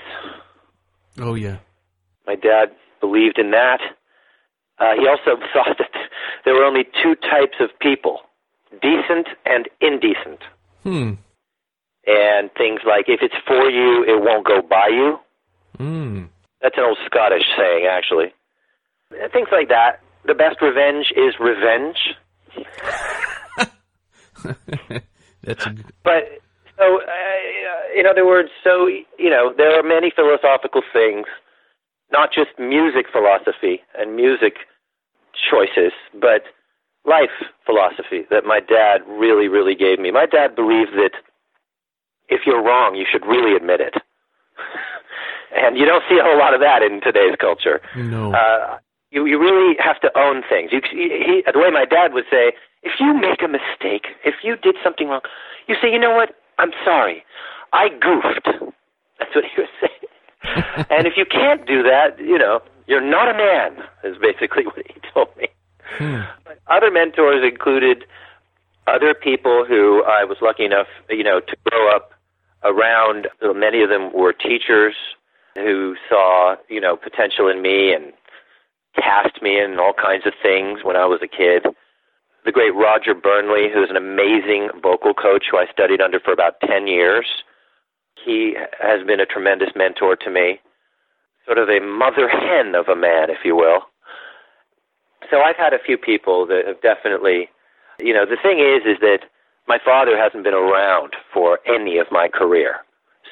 Oh 1.19 1.35
yeah. 1.35 1.57
My 2.25 2.35
dad 2.35 2.71
believed 2.99 3.37
in 3.37 3.51
that. 3.51 3.81
Uh, 4.79 4.93
he 4.97 5.07
also 5.07 5.39
thought 5.53 5.77
that 5.77 5.91
there 6.45 6.53
were 6.53 6.63
only 6.63 6.85
two 7.03 7.15
types 7.15 7.57
of 7.59 7.69
people: 7.79 8.21
decent 8.81 9.27
and 9.45 9.67
indecent. 9.81 10.39
Hmm. 10.83 11.13
And 12.07 12.49
things 12.57 12.81
like 12.85 13.05
if 13.07 13.21
it's 13.21 13.35
for 13.45 13.69
you, 13.69 14.03
it 14.03 14.21
won't 14.23 14.45
go 14.45 14.61
by 14.61 14.87
you. 14.87 15.19
Hmm. 15.77 16.23
That's 16.61 16.77
an 16.77 16.83
old 16.83 16.97
Scottish 17.05 17.43
saying, 17.57 17.85
actually. 17.89 18.33
Things 19.33 19.49
like 19.51 19.69
that. 19.69 19.99
The 20.25 20.33
best 20.33 20.61
revenge 20.61 21.11
is 21.15 21.35
revenge. 21.39 22.15
That's 25.43 25.65
a, 25.65 25.75
But 26.03 26.39
so, 26.77 27.01
uh, 27.01 27.99
in 27.99 28.05
other 28.05 28.25
words, 28.25 28.49
so 28.63 28.87
you 28.87 29.29
know, 29.29 29.53
there 29.55 29.77
are 29.77 29.83
many 29.83 30.11
philosophical 30.15 30.81
things, 30.93 31.25
not 32.11 32.31
just 32.33 32.57
music 32.59 33.07
philosophy 33.11 33.81
and 33.97 34.15
music 34.15 34.55
choices, 35.49 35.93
but 36.13 36.43
life 37.05 37.29
philosophy 37.65 38.25
that 38.29 38.45
my 38.45 38.59
dad 38.59 39.01
really, 39.07 39.47
really 39.47 39.75
gave 39.75 39.99
me. 39.99 40.11
My 40.11 40.25
dad 40.25 40.55
believed 40.55 40.93
that 40.93 41.11
if 42.29 42.41
you're 42.45 42.63
wrong, 42.63 42.95
you 42.95 43.05
should 43.11 43.25
really 43.25 43.55
admit 43.55 43.81
it. 43.81 43.95
and 45.55 45.77
you 45.77 45.85
don't 45.85 46.03
see 46.09 46.17
a 46.17 46.23
whole 46.23 46.37
lot 46.37 46.53
of 46.53 46.61
that 46.61 46.81
in 46.81 47.01
today's 47.01 47.35
culture. 47.39 47.81
no. 47.95 48.33
Uh, 48.33 48.77
you 49.11 49.25
you 49.25 49.39
really 49.39 49.75
have 49.79 49.99
to 50.01 50.11
own 50.17 50.41
things. 50.49 50.71
You, 50.71 50.81
he, 50.89 51.43
the 51.51 51.59
way 51.59 51.69
my 51.69 51.85
dad 51.85 52.13
would 52.13 52.25
say, 52.31 52.53
if 52.83 52.93
you 52.99 53.13
make 53.13 53.43
a 53.43 53.47
mistake, 53.47 54.07
if 54.25 54.35
you 54.43 54.55
did 54.55 54.75
something 54.83 55.07
wrong, 55.07 55.21
you 55.67 55.75
say, 55.81 55.91
you 55.91 55.99
know 55.99 56.15
what? 56.15 56.35
I'm 56.57 56.71
sorry. 56.83 57.23
I 57.73 57.89
goofed. 57.89 58.45
That's 59.19 59.35
what 59.35 59.43
he 59.45 59.61
would 59.61 59.69
say. 59.79 60.07
and 60.89 61.05
if 61.05 61.13
you 61.15 61.25
can't 61.25 61.65
do 61.67 61.83
that, 61.83 62.17
you 62.19 62.37
know, 62.37 62.61
you're 62.87 63.01
not 63.01 63.29
a 63.29 63.37
man. 63.37 63.83
Is 64.03 64.17
basically 64.17 64.63
what 64.65 64.85
he 64.87 64.99
told 65.13 65.29
me. 65.37 65.47
Hmm. 65.97 66.21
Other 66.67 66.89
mentors 66.89 67.43
included 67.43 68.05
other 68.87 69.13
people 69.13 69.65
who 69.67 70.03
I 70.03 70.23
was 70.23 70.37
lucky 70.41 70.65
enough, 70.65 70.87
you 71.09 71.23
know, 71.23 71.39
to 71.39 71.55
grow 71.69 71.95
up 71.95 72.13
around. 72.63 73.27
Many 73.41 73.83
of 73.83 73.89
them 73.89 74.11
were 74.13 74.33
teachers 74.33 74.95
who 75.55 75.95
saw, 76.09 76.55
you 76.69 76.79
know, 76.79 76.95
potential 76.95 77.47
in 77.47 77.61
me 77.61 77.93
and 77.93 78.13
cast 78.95 79.41
me 79.41 79.59
in 79.59 79.79
all 79.79 79.93
kinds 79.93 80.25
of 80.25 80.33
things 80.41 80.79
when 80.83 80.95
I 80.95 81.05
was 81.05 81.21
a 81.23 81.27
kid. 81.27 81.65
The 82.45 82.51
great 82.51 82.73
Roger 82.73 83.13
Burnley, 83.13 83.69
who's 83.71 83.89
an 83.89 83.97
amazing 83.97 84.69
vocal 84.81 85.13
coach 85.13 85.45
who 85.51 85.57
I 85.57 85.67
studied 85.71 86.01
under 86.01 86.19
for 86.19 86.33
about 86.33 86.59
10 86.65 86.87
years. 86.87 87.25
He 88.23 88.55
has 88.79 89.05
been 89.05 89.19
a 89.19 89.25
tremendous 89.25 89.69
mentor 89.75 90.15
to 90.15 90.29
me, 90.29 90.59
sort 91.45 91.57
of 91.57 91.69
a 91.69 91.79
mother 91.79 92.27
hen 92.27 92.75
of 92.75 92.87
a 92.87 92.95
man, 92.95 93.29
if 93.29 93.45
you 93.45 93.55
will. 93.55 93.81
So 95.29 95.41
I've 95.41 95.55
had 95.55 95.73
a 95.73 95.79
few 95.79 95.97
people 95.97 96.45
that 96.47 96.65
have 96.67 96.81
definitely, 96.81 97.49
you 97.99 98.13
know, 98.13 98.25
the 98.25 98.37
thing 98.41 98.59
is, 98.59 98.83
is 98.85 98.99
that 99.01 99.19
my 99.67 99.77
father 99.83 100.17
hasn't 100.17 100.43
been 100.43 100.53
around 100.53 101.13
for 101.33 101.59
any 101.65 101.97
of 101.97 102.07
my 102.11 102.27
career. 102.27 102.77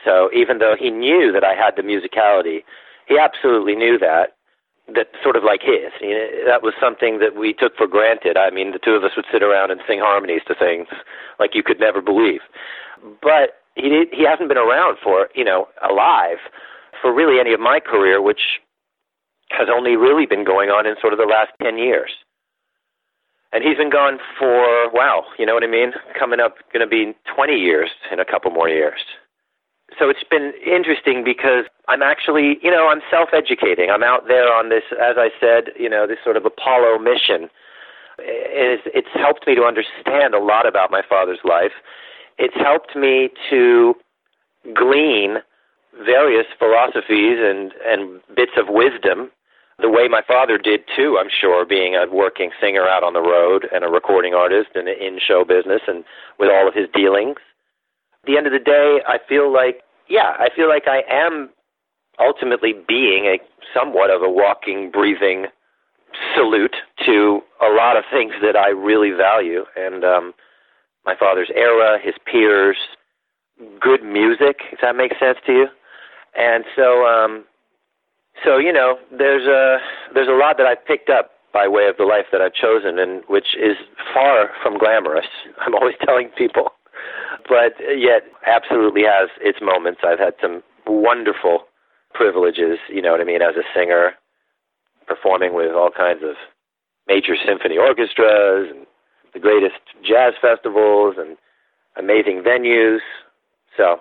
So 0.06 0.30
even 0.34 0.60
though 0.60 0.76
he 0.80 0.90
knew 0.90 1.32
that 1.34 1.44
I 1.44 1.56
had 1.56 1.76
the 1.76 1.82
musicality, 1.82 2.64
he 3.08 3.18
absolutely 3.18 3.76
knew 3.76 3.98
that 4.00 4.38
that 4.96 5.10
sort 5.24 5.36
of 5.36 5.44
like 5.44 5.62
his. 5.62 5.92
You 6.02 6.14
know, 6.14 6.28
that 6.46 6.64
was 6.64 6.74
something 6.80 7.20
that 7.20 7.36
we 7.36 7.54
took 7.54 7.76
for 7.76 7.88
granted. 7.88 8.38
I 8.38 8.50
mean, 8.50 8.72
the 8.72 8.80
two 8.80 8.92
of 8.92 9.04
us 9.04 9.12
would 9.16 9.26
sit 9.32 9.44
around 9.44 9.72
and 9.72 9.82
sing 9.88 10.00
harmonies 10.00 10.42
to 10.48 10.56
things 10.56 10.88
like 11.40 11.56
you 11.56 11.64
could 11.64 11.80
never 11.80 12.02
believe. 12.02 12.42
But 13.22 13.62
he 13.76 13.90
did, 13.90 14.10
he 14.12 14.26
hasn't 14.26 14.50
been 14.50 14.58
around 14.58 14.98
for 15.04 15.30
you 15.36 15.44
know 15.44 15.68
alive 15.88 16.40
for 17.02 17.14
really 17.14 17.40
any 17.40 17.54
of 17.54 17.60
my 17.60 17.80
career, 17.80 18.22
which 18.22 18.62
has 19.50 19.68
only 19.72 19.96
really 19.96 20.26
been 20.26 20.44
going 20.44 20.70
on 20.70 20.86
in 20.86 20.96
sort 21.02 21.14
of 21.14 21.20
the 21.20 21.26
last 21.26 21.52
ten 21.62 21.78
years. 21.78 22.12
And 23.52 23.64
he's 23.64 23.78
been 23.78 23.90
gone 23.90 24.20
for 24.38 24.92
wow, 24.92 25.26
you 25.40 25.46
know 25.46 25.56
what 25.56 25.64
I 25.64 25.68
mean? 25.68 25.94
Coming 26.18 26.40
up, 26.40 26.58
going 26.72 26.86
to 26.86 26.88
be 26.88 27.16
20 27.34 27.54
years 27.54 27.90
in 28.12 28.20
a 28.20 28.26
couple 28.26 28.52
more 28.52 28.70
years 28.70 29.00
so 29.98 30.10
it's 30.10 30.24
been 30.30 30.54
interesting 30.66 31.24
because 31.24 31.66
I'm 31.88 32.02
actually, 32.02 32.58
you 32.62 32.72
know, 32.72 32.90
I'm 32.90 33.02
self-educating. 33.10 33.90
I'm 33.90 34.04
out 34.04 34.28
there 34.28 34.54
on 34.54 34.70
this, 34.70 34.84
as 34.94 35.16
I 35.18 35.30
said, 35.40 35.72
you 35.80 35.90
know, 35.90 36.06
this 36.06 36.20
sort 36.24 36.38
of 36.38 36.46
Apollo 36.46 37.00
mission. 37.00 37.50
It's, 38.20 38.84
it's 38.94 39.14
helped 39.14 39.48
me 39.48 39.56
to 39.56 39.64
understand 39.64 40.34
a 40.34 40.40
lot 40.40 40.68
about 40.68 40.92
my 40.92 41.02
father's 41.08 41.40
life. 41.44 41.72
It's 42.38 42.56
helped 42.56 42.96
me 42.96 43.30
to 43.50 43.96
glean 44.74 45.38
various 46.06 46.46
philosophies 46.58 47.40
and, 47.40 47.72
and 47.86 48.22
bits 48.36 48.54
of 48.58 48.68
wisdom, 48.70 49.32
the 49.80 49.90
way 49.90 50.08
my 50.08 50.22
father 50.28 50.58
did 50.58 50.82
too, 50.96 51.18
I'm 51.20 51.30
sure, 51.30 51.66
being 51.66 51.96
a 51.96 52.06
working 52.14 52.52
singer 52.60 52.88
out 52.88 53.04
on 53.04 53.14
the 53.14 53.22
road 53.22 53.68
and 53.74 53.84
a 53.84 53.88
recording 53.88 54.34
artist 54.34 54.70
and 54.76 54.88
in 54.88 55.20
show 55.20 55.46
business 55.46 55.82
and 55.88 56.04
with 56.38 56.50
all 56.50 56.68
of 56.68 56.74
his 56.74 56.88
dealings 56.94 57.38
the 58.26 58.38
end 58.38 58.48
of 58.48 58.54
the 58.54 58.60
day, 58.60 59.02
I 59.08 59.18
feel 59.28 59.52
like, 59.52 59.82
yeah, 60.08 60.36
I 60.40 60.50
feel 60.56 60.68
like 60.68 60.84
I 60.88 61.02
am 61.10 61.50
ultimately 62.20 62.74
being 62.88 63.26
a 63.26 63.40
somewhat 63.74 64.10
of 64.10 64.22
a 64.22 64.30
walking, 64.30 64.92
breathing 64.92 65.48
salute 66.36 66.76
to 67.06 67.42
a 67.62 67.70
lot 67.70 67.96
of 67.98 68.04
things 68.12 68.34
that 68.42 68.56
I 68.56 68.70
really 68.70 69.12
value. 69.12 69.66
And 69.76 70.04
um, 70.04 70.34
my 71.06 71.16
father's 71.16 71.52
era, 71.56 72.00
his 72.02 72.16
peers, 72.26 72.78
good 73.80 74.04
music, 74.04 74.62
if 74.72 74.80
that 74.82 74.96
makes 74.96 75.20
sense 75.20 75.38
to 75.46 75.54
you. 75.54 75.68
And 76.38 76.64
so, 76.76 77.06
um, 77.06 77.46
so 78.44 78.58
you 78.58 78.72
know, 78.74 78.98
there's 79.12 79.48
a 79.48 79.80
there's 80.14 80.28
a 80.28 80.38
lot 80.38 80.58
that 80.58 80.66
I've 80.66 80.86
picked 80.86 81.10
up 81.10 81.32
by 81.52 81.68
way 81.68 81.88
of 81.88 81.98
the 81.98 82.04
life 82.04 82.26
that 82.32 82.42
I've 82.42 82.54
chosen, 82.54 83.00
and 83.00 83.24
which 83.28 83.56
is 83.60 83.76
far 84.14 84.52
from 84.62 84.78
glamorous. 84.78 85.26
I'm 85.60 85.74
always 85.74 85.96
telling 86.06 86.30
people 86.38 86.72
but 87.48 87.74
uh, 87.82 87.92
yet 87.92 88.24
absolutely 88.46 89.04
has 89.04 89.30
its 89.42 89.60
moments. 89.62 90.02
I've 90.04 90.20
had 90.20 90.34
some 90.42 90.64
wonderful 90.88 91.64
privileges, 92.14 92.80
you 92.90 93.02
know 93.02 93.12
what 93.12 93.22
I 93.22 93.24
mean, 93.24 93.42
as 93.42 93.56
a 93.56 93.64
singer, 93.74 94.14
performing 95.08 95.54
with 95.54 95.72
all 95.72 95.92
kinds 95.92 96.24
of 96.24 96.36
major 97.08 97.36
symphony 97.36 97.78
orchestras 97.78 98.70
and 98.70 98.86
the 99.34 99.40
greatest 99.40 99.82
jazz 100.04 100.34
festivals 100.42 101.16
and 101.18 101.38
amazing 101.98 102.44
venues. 102.46 103.00
So 103.76 104.00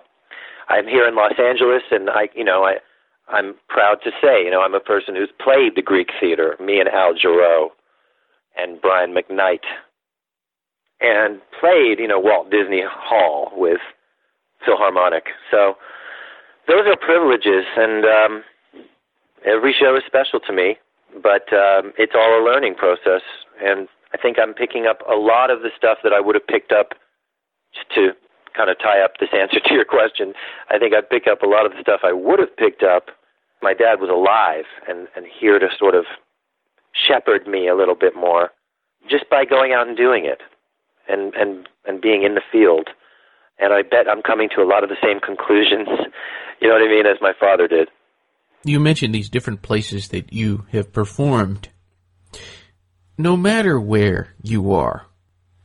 I'm 0.68 0.86
here 0.86 1.06
in 1.06 1.14
Los 1.14 1.38
Angeles 1.38 1.82
and 1.90 2.10
I 2.10 2.28
you 2.34 2.44
know, 2.44 2.64
I 2.64 2.76
I'm 3.28 3.54
proud 3.68 3.98
to 4.04 4.10
say, 4.22 4.44
you 4.44 4.50
know, 4.50 4.62
I'm 4.62 4.74
a 4.74 4.80
person 4.80 5.14
who's 5.14 5.30
played 5.42 5.74
the 5.76 5.82
Greek 5.82 6.10
theater, 6.20 6.56
me 6.60 6.80
and 6.80 6.88
Al 6.88 7.14
Jarreau 7.14 7.68
and 8.56 8.80
Brian 8.80 9.14
McKnight 9.14 9.64
and 11.00 11.40
played, 11.60 11.98
you 11.98 12.08
know, 12.08 12.18
Walt 12.18 12.50
Disney 12.50 12.82
Hall 12.88 13.52
with 13.54 13.80
Philharmonic. 14.64 15.26
So 15.50 15.76
those 16.66 16.86
are 16.86 16.96
privileges, 16.96 17.64
and 17.76 18.04
um, 18.04 18.44
every 19.44 19.72
show 19.72 19.96
is 19.96 20.02
special 20.06 20.40
to 20.40 20.52
me. 20.52 20.76
But 21.22 21.50
um, 21.52 21.92
it's 21.96 22.12
all 22.14 22.38
a 22.38 22.44
learning 22.44 22.74
process, 22.74 23.22
and 23.64 23.88
I 24.12 24.18
think 24.18 24.38
I'm 24.38 24.52
picking 24.52 24.86
up 24.86 25.00
a 25.08 25.14
lot 25.14 25.50
of 25.50 25.62
the 25.62 25.70
stuff 25.76 25.98
that 26.02 26.12
I 26.12 26.20
would 26.20 26.34
have 26.34 26.46
picked 26.46 26.72
up 26.72 26.92
just 27.74 27.88
to 27.94 28.12
kind 28.54 28.68
of 28.68 28.78
tie 28.78 29.00
up 29.00 29.12
this 29.18 29.30
answer 29.32 29.60
to 29.64 29.74
your 29.74 29.84
question. 29.84 30.34
I 30.70 30.78
think 30.78 30.94
I 30.94 31.00
pick 31.00 31.26
up 31.26 31.42
a 31.42 31.46
lot 31.46 31.64
of 31.64 31.72
the 31.72 31.80
stuff 31.80 32.00
I 32.04 32.12
would 32.12 32.38
have 32.38 32.54
picked 32.56 32.82
up. 32.82 33.08
My 33.62 33.74
dad 33.74 34.00
was 34.00 34.10
alive 34.10 34.66
and 34.88 35.08
and 35.16 35.26
here 35.26 35.58
to 35.58 35.68
sort 35.78 35.94
of 35.94 36.04
shepherd 36.92 37.46
me 37.46 37.68
a 37.68 37.74
little 37.74 37.94
bit 37.94 38.14
more 38.14 38.50
just 39.08 39.28
by 39.30 39.44
going 39.44 39.72
out 39.72 39.88
and 39.88 39.96
doing 39.96 40.24
it 40.24 40.42
and 41.08 41.34
and 41.34 41.68
and 41.86 42.00
being 42.00 42.22
in 42.22 42.34
the 42.34 42.42
field. 42.52 42.88
And 43.58 43.72
I 43.72 43.82
bet 43.82 44.08
I'm 44.08 44.22
coming 44.22 44.48
to 44.54 44.62
a 44.62 44.68
lot 44.68 44.84
of 44.84 44.88
the 44.88 44.96
same 45.02 45.18
conclusions, 45.20 45.88
you 46.60 46.68
know 46.68 46.74
what 46.74 46.82
I 46.82 46.88
mean, 46.88 47.06
as 47.06 47.20
my 47.20 47.32
father 47.38 47.66
did. 47.66 47.88
You 48.64 48.80
mentioned 48.80 49.14
these 49.14 49.30
different 49.30 49.62
places 49.62 50.08
that 50.08 50.32
you 50.32 50.66
have 50.72 50.92
performed. 50.92 51.68
No 53.16 53.36
matter 53.36 53.80
where 53.80 54.34
you 54.42 54.72
are, 54.72 55.06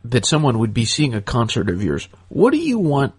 that 0.03 0.25
someone 0.25 0.59
would 0.59 0.73
be 0.73 0.85
seeing 0.85 1.13
a 1.13 1.21
concert 1.21 1.69
of 1.69 1.83
yours, 1.83 2.07
what 2.29 2.51
do 2.51 2.57
you 2.57 2.79
want 2.79 3.13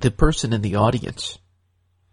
the 0.00 0.10
person 0.10 0.52
in 0.52 0.62
the 0.62 0.76
audience, 0.76 1.38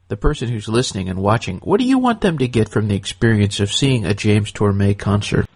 the 0.08 0.18
person 0.18 0.50
who's 0.50 0.68
listening 0.68 1.08
and 1.08 1.20
watching, 1.20 1.60
what 1.60 1.80
do 1.80 1.86
you 1.86 2.00
want 2.00 2.22
them 2.22 2.38
to 2.40 2.48
get 2.48 2.70
from 2.70 2.88
the 2.88 2.96
experience 2.96 3.60
of 3.60 3.72
seeing 3.72 4.06
a 4.06 4.14
James 4.14 4.52
Torme 4.52 4.98
concert? 4.98 5.48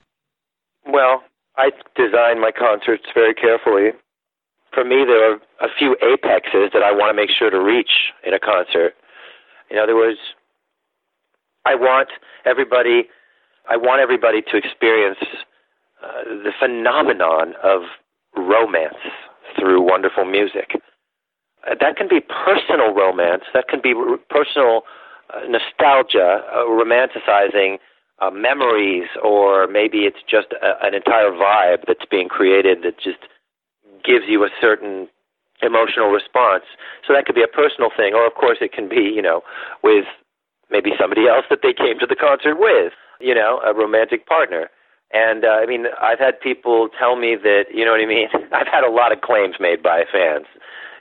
I 1.60 1.72
design 1.96 2.40
my 2.40 2.52
concerts 2.52 3.04
very 3.14 3.34
carefully. 3.34 3.92
For 4.74 4.86
me, 4.86 5.04
there 5.06 5.34
are 5.34 5.36
a 5.60 5.68
few 5.78 5.98
apexes 6.02 6.72
that 6.72 6.84
I 6.84 6.92
want 6.92 7.10
to 7.10 7.14
make 7.14 7.30
sure 7.30 7.50
to 7.50 7.60
reach 7.60 8.14
in 8.26 8.34
a 8.34 8.40
concert. 8.40 8.94
In 9.70 9.78
other 9.78 9.96
words, 9.96 10.20
I 11.66 11.76
want 11.76 12.10
everybody, 12.46 13.10
I 13.70 13.76
want 13.76 14.00
everybody 14.00 14.42
to 14.42 14.56
experience 14.56 15.20
uh, 16.02 16.24
the 16.46 16.52
phenomenon 16.58 17.56
of 17.62 17.82
romance 18.38 19.04
through 19.60 19.82
wonderful 19.82 20.24
music. 20.24 20.80
Uh, 21.70 21.76
that 21.82 21.98
can 21.98 22.08
be 22.08 22.22
personal 22.22 22.94
romance. 22.94 23.44
That 23.54 23.68
can 23.68 23.82
be 23.82 23.94
r- 23.94 24.18
personal 24.30 24.84
uh, 25.34 25.42
nostalgia, 25.50 26.42
uh, 26.54 26.64
romanticizing 26.72 27.80
uh, 28.22 28.32
memories, 28.32 29.08
or 29.24 29.68
maybe 29.68 30.00
it's 30.00 30.20
just 30.30 30.48
a, 30.62 30.86
an 30.86 30.94
entire 30.94 31.32
vibe 31.32 31.86
that's 31.88 32.06
being 32.10 32.28
created 32.28 32.80
that 32.84 32.98
just 32.98 33.20
gives 34.04 34.26
you 34.28 34.44
a 34.44 34.50
certain 34.62 35.08
emotional 35.62 36.10
response. 36.10 36.64
So 37.06 37.14
that 37.14 37.26
could 37.26 37.36
be 37.36 37.44
a 37.44 37.48
personal 37.48 37.90
thing, 37.96 38.14
or 38.14 38.26
of 38.26 38.34
course 38.36 38.58
it 38.62 38.72
can 38.72 38.88
be, 38.88 39.12
you 39.14 39.22
know, 39.22 39.42
with 39.84 40.06
maybe 40.72 40.92
somebody 41.00 41.28
else 41.28 41.46
that 41.50 41.60
they 41.64 41.74
came 41.74 42.00
to 42.00 42.06
the 42.08 42.16
concert 42.16 42.56
with, 42.60 42.94
you 43.20 43.36
know, 43.36 43.60
a 43.66 43.74
romantic 43.74 44.26
partner. 44.26 44.70
And 45.12 45.44
uh, 45.44 45.60
I 45.60 45.66
mean, 45.66 45.86
I've 46.02 46.20
had 46.20 46.40
people 46.40 46.90
tell 46.98 47.16
me 47.16 47.36
that, 47.36 47.66
you 47.74 47.84
know 47.84 47.92
what 47.92 48.02
I 48.02 48.06
mean? 48.06 48.28
I've 48.54 48.68
had 48.68 48.84
a 48.84 48.92
lot 48.92 49.12
of 49.12 49.22
claims 49.22 49.56
made 49.60 49.82
by 49.82 50.04
fans. 50.12 50.46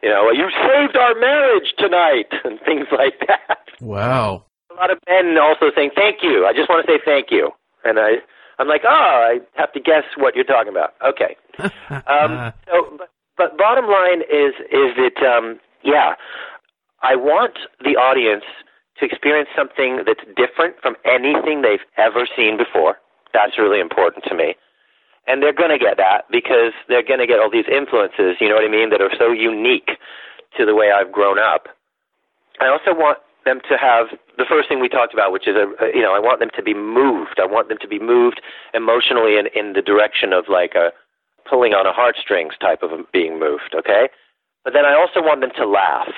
You 0.02 0.08
know, 0.08 0.30
you 0.30 0.48
saved 0.50 0.96
our 0.96 1.14
marriage 1.18 1.74
tonight, 1.76 2.30
and 2.44 2.58
things 2.60 2.86
like 2.92 3.18
that. 3.26 3.58
Wow. 3.80 4.44
A 4.78 4.80
lot 4.80 4.90
of 4.90 4.98
men 5.08 5.36
also 5.38 5.74
saying 5.74 5.90
thank 5.96 6.22
you. 6.22 6.46
I 6.46 6.52
just 6.52 6.68
want 6.68 6.86
to 6.86 6.92
say 6.92 7.00
thank 7.04 7.32
you, 7.32 7.50
and 7.84 7.98
I, 7.98 8.22
I'm 8.60 8.68
like, 8.68 8.82
oh, 8.84 8.88
I 8.88 9.40
have 9.54 9.72
to 9.72 9.80
guess 9.80 10.04
what 10.16 10.36
you're 10.36 10.44
talking 10.44 10.70
about. 10.70 10.94
Okay. 11.02 11.34
um, 12.06 12.52
so, 12.70 12.94
but, 12.96 13.10
but 13.36 13.58
bottom 13.58 13.86
line 13.86 14.22
is 14.22 14.54
is 14.70 14.94
that 14.94 15.18
um, 15.26 15.58
yeah, 15.82 16.14
I 17.02 17.16
want 17.16 17.58
the 17.82 17.98
audience 17.98 18.44
to 19.00 19.04
experience 19.04 19.48
something 19.56 20.04
that's 20.06 20.22
different 20.38 20.76
from 20.80 20.94
anything 21.04 21.62
they've 21.62 21.82
ever 21.96 22.28
seen 22.36 22.56
before. 22.56 22.98
That's 23.34 23.58
really 23.58 23.80
important 23.80 24.24
to 24.24 24.34
me. 24.34 24.54
And 25.26 25.42
they're 25.42 25.52
going 25.52 25.70
to 25.70 25.78
get 25.78 25.98
that 25.98 26.24
because 26.30 26.72
they're 26.88 27.02
going 27.02 27.20
to 27.20 27.26
get 27.26 27.38
all 27.38 27.50
these 27.50 27.68
influences, 27.70 28.38
you 28.40 28.48
know 28.48 28.54
what 28.54 28.64
I 28.64 28.70
mean, 28.70 28.90
that 28.90 29.02
are 29.02 29.12
so 29.18 29.30
unique 29.30 29.90
to 30.56 30.64
the 30.64 30.74
way 30.74 30.90
I've 30.90 31.12
grown 31.12 31.38
up. 31.38 31.68
I 32.60 32.66
also 32.66 32.96
want 32.96 33.18
them 33.48 33.64
to 33.72 33.80
have 33.80 34.12
the 34.36 34.44
first 34.44 34.68
thing 34.68 34.80
we 34.80 34.92
talked 34.92 35.14
about, 35.16 35.32
which 35.32 35.48
is 35.48 35.56
a, 35.56 35.64
you 35.96 36.04
know, 36.04 36.12
I 36.12 36.20
want 36.20 36.40
them 36.40 36.52
to 36.52 36.62
be 36.62 36.74
moved. 36.74 37.40
I 37.40 37.48
want 37.48 37.68
them 37.72 37.80
to 37.80 37.88
be 37.88 37.98
moved 37.98 38.44
emotionally 38.74 39.40
in 39.40 39.48
in 39.56 39.72
the 39.72 39.80
direction 39.80 40.36
of 40.36 40.44
like 40.52 40.76
a 40.76 40.92
pulling 41.48 41.72
on 41.72 41.86
a 41.88 41.92
heartstrings 41.96 42.52
type 42.60 42.82
of 42.84 42.90
being 43.10 43.40
moved. 43.40 43.72
Okay, 43.72 44.12
but 44.64 44.72
then 44.76 44.84
I 44.84 44.92
also 44.92 45.24
want 45.24 45.40
them 45.40 45.56
to 45.56 45.66
laugh. 45.66 46.12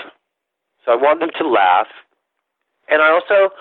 So 0.85 0.91
I 0.91 0.97
want 0.97 1.21
them 1.21 1.31
to 1.39 1.47
laugh, 1.47 1.87
and 2.91 3.01
I 3.01 3.15
also 3.15 3.55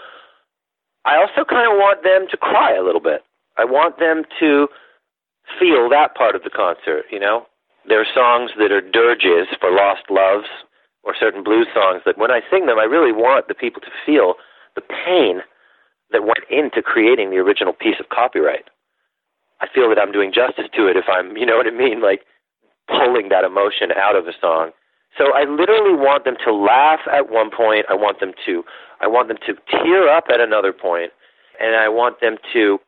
I 1.06 1.18
also 1.18 1.46
kind 1.46 1.70
of 1.70 1.78
want 1.78 2.04
them 2.04 2.28
to 2.30 2.38
cry 2.38 2.74
a 2.76 2.84
little 2.84 3.02
bit. 3.02 3.22
I 3.58 3.66
want 3.66 4.00
them 4.00 4.24
to 4.40 4.68
feel 5.60 5.90
that 5.90 6.16
part 6.16 6.36
of 6.36 6.44
the 6.44 6.50
concert, 6.50 7.06
you 7.12 7.20
know? 7.20 7.46
There 7.88 8.02
are 8.02 8.14
songs 8.14 8.52
that 8.60 8.72
are 8.72 8.82
dirges 8.82 9.48
for 9.60 9.72
lost 9.72 10.04
loves 10.10 10.48
or 11.04 11.16
certain 11.18 11.44
blues 11.44 11.68
songs 11.74 12.02
that 12.06 12.18
when 12.18 12.32
I 12.32 12.42
sing 12.52 12.66
them, 12.66 12.80
I 12.80 12.84
really 12.84 13.12
want 13.12 13.48
the 13.48 13.54
people 13.54 13.82
to 13.82 13.92
feel 14.06 14.36
the 14.76 14.82
pain 14.82 15.42
that 16.12 16.24
went 16.24 16.44
into 16.50 16.82
creating 16.82 17.30
the 17.30 17.38
original 17.38 17.74
piece 17.74 18.00
of 18.00 18.10
copyright. 18.10 18.70
I 19.62 19.68
feel 19.74 19.90
that 19.90 20.00
I'm 20.00 20.12
doing 20.12 20.32
justice 20.34 20.66
to 20.76 20.88
it 20.88 20.98
if 20.98 21.06
I'm, 21.08 21.38
you 21.38 21.46
know 21.46 21.58
what 21.58 21.68
I 21.68 21.72
mean, 21.72 22.02
like 22.02 22.26
pulling 22.88 23.30
that 23.30 23.44
emotion 23.44 23.92
out 23.92 24.16
of 24.16 24.28
a 24.28 24.34
song. 24.40 24.72
So 25.18 25.34
I 25.34 25.44
literally 25.44 25.96
want 25.96 26.24
them 26.24 26.36
to 26.46 26.54
laugh 26.54 27.02
at 27.12 27.30
one 27.32 27.50
point. 27.50 27.86
I 27.90 27.96
want 27.96 28.20
them 28.20 28.34
to, 28.46 28.64
I 29.02 29.08
want 29.08 29.28
them 29.28 29.38
to 29.48 29.54
tear 29.70 30.08
up 30.10 30.26
at 30.32 30.40
another 30.40 30.72
point, 30.72 31.12
and 31.60 31.76
I 31.76 31.90
want 31.90 32.22
them 32.22 32.38
to 32.54 32.80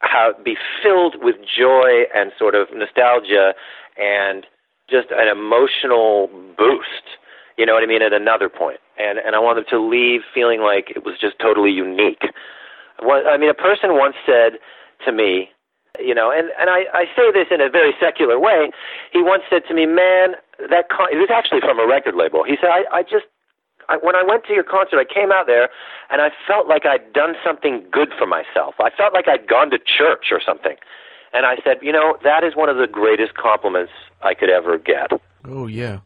how, 0.00 0.32
be 0.44 0.56
filled 0.82 1.16
with 1.20 1.36
joy 1.42 2.04
and 2.14 2.32
sort 2.38 2.54
of 2.54 2.68
nostalgia 2.72 3.54
and 3.96 4.46
just 4.90 5.08
an 5.10 5.28
emotional 5.28 6.28
boost. 6.56 7.18
You 7.56 7.66
know 7.66 7.74
what 7.74 7.82
I 7.82 7.86
mean? 7.86 8.02
At 8.02 8.12
another 8.12 8.48
point, 8.48 8.78
and 8.98 9.18
and 9.18 9.34
I 9.34 9.38
want 9.38 9.56
them 9.56 9.66
to 9.70 9.78
leave 9.80 10.22
feeling 10.32 10.60
like 10.60 10.90
it 10.94 11.04
was 11.04 11.18
just 11.20 11.38
totally 11.38 11.70
unique. 11.70 12.22
I 13.00 13.36
mean, 13.36 13.50
a 13.50 13.54
person 13.54 13.94
once 13.94 14.16
said 14.26 14.58
to 15.04 15.12
me, 15.12 15.50
you 15.98 16.14
know, 16.14 16.30
and 16.30 16.50
and 16.58 16.70
I 16.70 16.86
I 16.94 17.04
say 17.16 17.32
this 17.32 17.48
in 17.50 17.60
a 17.60 17.68
very 17.68 17.94
secular 17.98 18.38
way. 18.38 18.70
He 19.12 19.22
once 19.22 19.42
said 19.50 19.62
to 19.68 19.74
me, 19.74 19.86
"Man, 19.86 20.34
that 20.70 20.88
con-, 20.88 21.10
it 21.10 21.18
was 21.18 21.30
actually 21.34 21.60
from 21.60 21.78
a 21.80 21.86
record 21.86 22.14
label." 22.14 22.44
He 22.44 22.56
said, 22.60 22.70
"I 22.70 22.84
I 22.92 23.02
just 23.02 23.26
I, 23.88 23.96
when 23.96 24.14
I 24.14 24.22
went 24.22 24.44
to 24.46 24.52
your 24.52 24.64
concert, 24.64 24.98
I 24.98 25.04
came 25.04 25.32
out 25.32 25.46
there 25.46 25.68
and 26.10 26.20
I 26.20 26.30
felt 26.46 26.68
like 26.68 26.84
I'd 26.84 27.12
done 27.12 27.34
something 27.44 27.84
good 27.90 28.10
for 28.16 28.26
myself. 28.26 28.74
I 28.78 28.90
felt 28.90 29.14
like 29.14 29.26
I'd 29.28 29.48
gone 29.48 29.70
to 29.70 29.78
church 29.78 30.30
or 30.30 30.40
something. 30.44 30.76
And 31.32 31.46
I 31.46 31.56
said, 31.64 31.78
you 31.82 31.92
know, 31.92 32.16
that 32.24 32.44
is 32.44 32.56
one 32.56 32.68
of 32.68 32.76
the 32.76 32.86
greatest 32.86 33.34
compliments 33.34 33.92
I 34.22 34.34
could 34.34 34.50
ever 34.50 34.78
get. 34.78 35.12
Oh 35.44 35.66
yeah. 35.66 36.00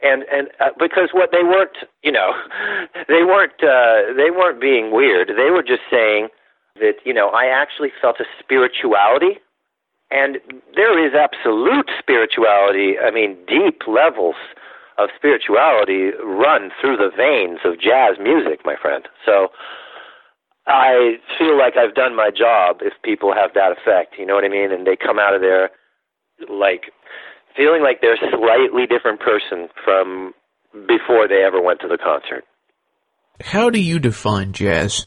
And 0.00 0.24
and 0.30 0.48
uh, 0.60 0.70
because 0.78 1.10
what 1.12 1.30
they 1.32 1.42
weren't, 1.42 1.76
you 2.02 2.12
know, 2.12 2.32
they 3.08 3.24
weren't 3.24 3.62
uh, 3.62 4.14
they 4.16 4.30
weren't 4.30 4.60
being 4.60 4.92
weird. 4.92 5.28
They 5.28 5.50
were 5.50 5.62
just 5.62 5.82
saying 5.90 6.28
that 6.76 6.94
you 7.04 7.12
know 7.12 7.30
I 7.30 7.46
actually 7.46 7.90
felt 8.00 8.20
a 8.20 8.24
spirituality, 8.38 9.40
and 10.10 10.38
there 10.76 10.94
is 11.04 11.14
absolute 11.14 11.90
spirituality. 11.98 12.94
I 12.98 13.10
mean, 13.10 13.36
deep 13.48 13.82
levels 13.88 14.36
of 14.98 15.10
spirituality 15.16 16.10
run 16.22 16.70
through 16.80 16.96
the 16.96 17.10
veins 17.16 17.60
of 17.64 17.80
jazz 17.80 18.18
music, 18.20 18.60
my 18.64 18.76
friend. 18.76 19.06
So 19.24 19.48
I 20.68 21.14
feel 21.38 21.56
like 21.56 21.74
I've 21.76 21.94
done 21.94 22.14
my 22.14 22.30
job 22.30 22.78
if 22.82 22.92
people 23.02 23.32
have 23.34 23.54
that 23.54 23.72
effect, 23.72 24.16
you 24.18 24.26
know 24.26 24.34
what 24.34 24.44
I 24.44 24.48
mean? 24.48 24.70
And 24.70 24.86
they 24.86 24.96
come 24.96 25.18
out 25.18 25.34
of 25.34 25.40
there 25.40 25.70
like 26.48 26.92
feeling 27.56 27.82
like 27.82 28.00
they're 28.00 28.14
a 28.14 28.30
slightly 28.30 28.86
different 28.86 29.20
person 29.20 29.68
from 29.82 30.34
before 30.86 31.26
they 31.26 31.42
ever 31.44 31.60
went 31.60 31.80
to 31.80 31.88
the 31.88 31.96
concert. 31.96 32.44
How 33.40 33.70
do 33.70 33.80
you 33.80 33.98
define 33.98 34.52
jazz? 34.52 35.06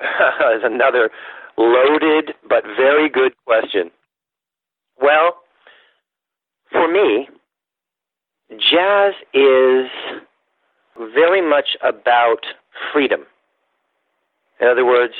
is 0.00 0.62
another 0.64 1.10
loaded 1.56 2.34
but 2.48 2.64
very 2.76 3.08
good 3.08 3.32
question. 3.46 3.90
Well, 5.00 5.36
for 6.72 6.90
me, 6.90 7.28
jazz 8.50 9.14
is 9.32 9.90
very 11.14 11.48
much 11.48 11.76
about 11.82 12.44
freedom. 12.92 13.20
In 14.60 14.68
other 14.68 14.84
words, 14.84 15.14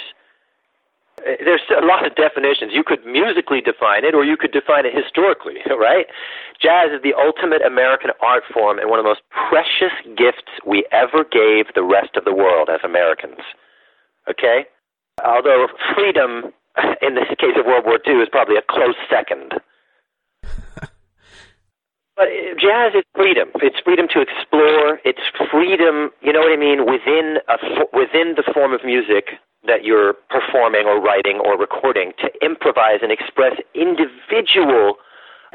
eh, 1.26 1.36
there's 1.44 1.62
a 1.76 1.84
lot 1.84 2.06
of 2.06 2.14
definitions. 2.14 2.72
You 2.72 2.84
could 2.84 3.04
musically 3.06 3.60
define 3.60 4.04
it, 4.04 4.14
or 4.14 4.24
you 4.24 4.36
could 4.36 4.52
define 4.52 4.86
it 4.86 4.94
historically, 4.94 5.56
right? 5.70 6.06
Jazz 6.60 6.92
is 6.92 7.02
the 7.02 7.14
ultimate 7.14 7.62
American 7.62 8.10
art 8.20 8.44
form 8.52 8.78
and 8.78 8.90
one 8.90 8.98
of 8.98 9.04
the 9.04 9.08
most 9.08 9.22
precious 9.30 9.96
gifts 10.16 10.52
we 10.66 10.84
ever 10.92 11.24
gave 11.24 11.72
the 11.74 11.82
rest 11.82 12.16
of 12.16 12.24
the 12.24 12.34
world 12.34 12.68
as 12.68 12.80
Americans. 12.84 13.40
Okay? 14.28 14.66
Although 15.24 15.68
freedom, 15.94 16.52
in 17.02 17.14
the 17.14 17.24
case 17.38 17.56
of 17.56 17.66
World 17.66 17.84
War 17.86 17.98
II, 18.06 18.20
is 18.20 18.28
probably 18.30 18.56
a 18.56 18.62
close 18.68 18.96
second. 19.08 19.54
But 22.20 22.28
uh, 22.28 22.52
jazz 22.60 22.92
is 22.92 23.04
freedom. 23.16 23.48
It's 23.64 23.80
freedom 23.80 24.04
to 24.12 24.20
explore. 24.20 25.00
It's 25.08 25.24
freedom, 25.48 26.12
you 26.20 26.36
know 26.36 26.44
what 26.44 26.52
I 26.52 26.60
mean, 26.60 26.84
within 26.84 27.40
a 27.48 27.56
within 27.96 28.36
the 28.36 28.44
form 28.52 28.76
of 28.76 28.84
music 28.84 29.40
that 29.64 29.84
you're 29.88 30.12
performing 30.28 30.84
or 30.84 31.00
writing 31.00 31.40
or 31.40 31.56
recording 31.56 32.12
to 32.20 32.28
improvise 32.44 33.00
and 33.00 33.10
express 33.10 33.56
individual, 33.72 35.00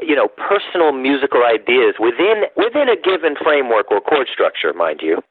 you 0.02 0.18
know, 0.18 0.26
personal 0.26 0.90
musical 0.90 1.46
ideas 1.46 2.02
within 2.02 2.50
within 2.58 2.90
a 2.90 2.98
given 2.98 3.38
framework 3.38 3.86
or 3.94 4.00
chord 4.00 4.26
structure, 4.26 4.74
mind 4.74 4.98
you. 5.00 5.22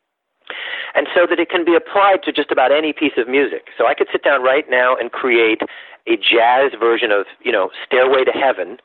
And 0.96 1.08
so 1.14 1.28
that 1.28 1.38
it 1.38 1.50
can 1.50 1.66
be 1.66 1.76
applied 1.76 2.24
to 2.24 2.32
just 2.32 2.50
about 2.50 2.72
any 2.72 2.94
piece 2.94 3.20
of 3.20 3.28
music. 3.28 3.76
So 3.78 3.88
I 3.88 3.94
could 3.94 4.08
sit 4.10 4.24
down 4.24 4.42
right 4.42 4.64
now 4.70 4.96
and 4.96 5.12
create 5.12 5.60
a 6.08 6.16
jazz 6.16 6.72
version 6.80 7.12
of, 7.12 7.26
you 7.44 7.52
know, 7.52 7.72
Stairway 7.84 8.24
to 8.24 8.32
Heaven 8.32 8.80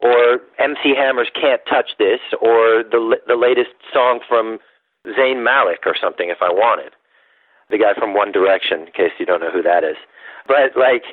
or 0.00 0.40
MC 0.58 0.94
Hammer's 0.96 1.30
Can't 1.34 1.60
Touch 1.68 1.90
This, 1.98 2.20
or 2.40 2.84
the 2.84 3.16
the 3.26 3.36
latest 3.36 3.70
song 3.92 4.20
from 4.28 4.58
Zayn 5.06 5.42
Malik 5.42 5.80
or 5.86 5.94
something 6.00 6.28
if 6.30 6.38
I 6.40 6.50
wanted. 6.50 6.92
The 7.70 7.78
guy 7.78 7.94
from 7.98 8.14
One 8.14 8.30
Direction, 8.30 8.82
in 8.82 8.92
case 8.92 9.12
you 9.18 9.26
don't 9.26 9.40
know 9.40 9.50
who 9.50 9.62
that 9.62 9.84
is. 9.84 9.96
But 10.46 10.76
like 10.76 11.04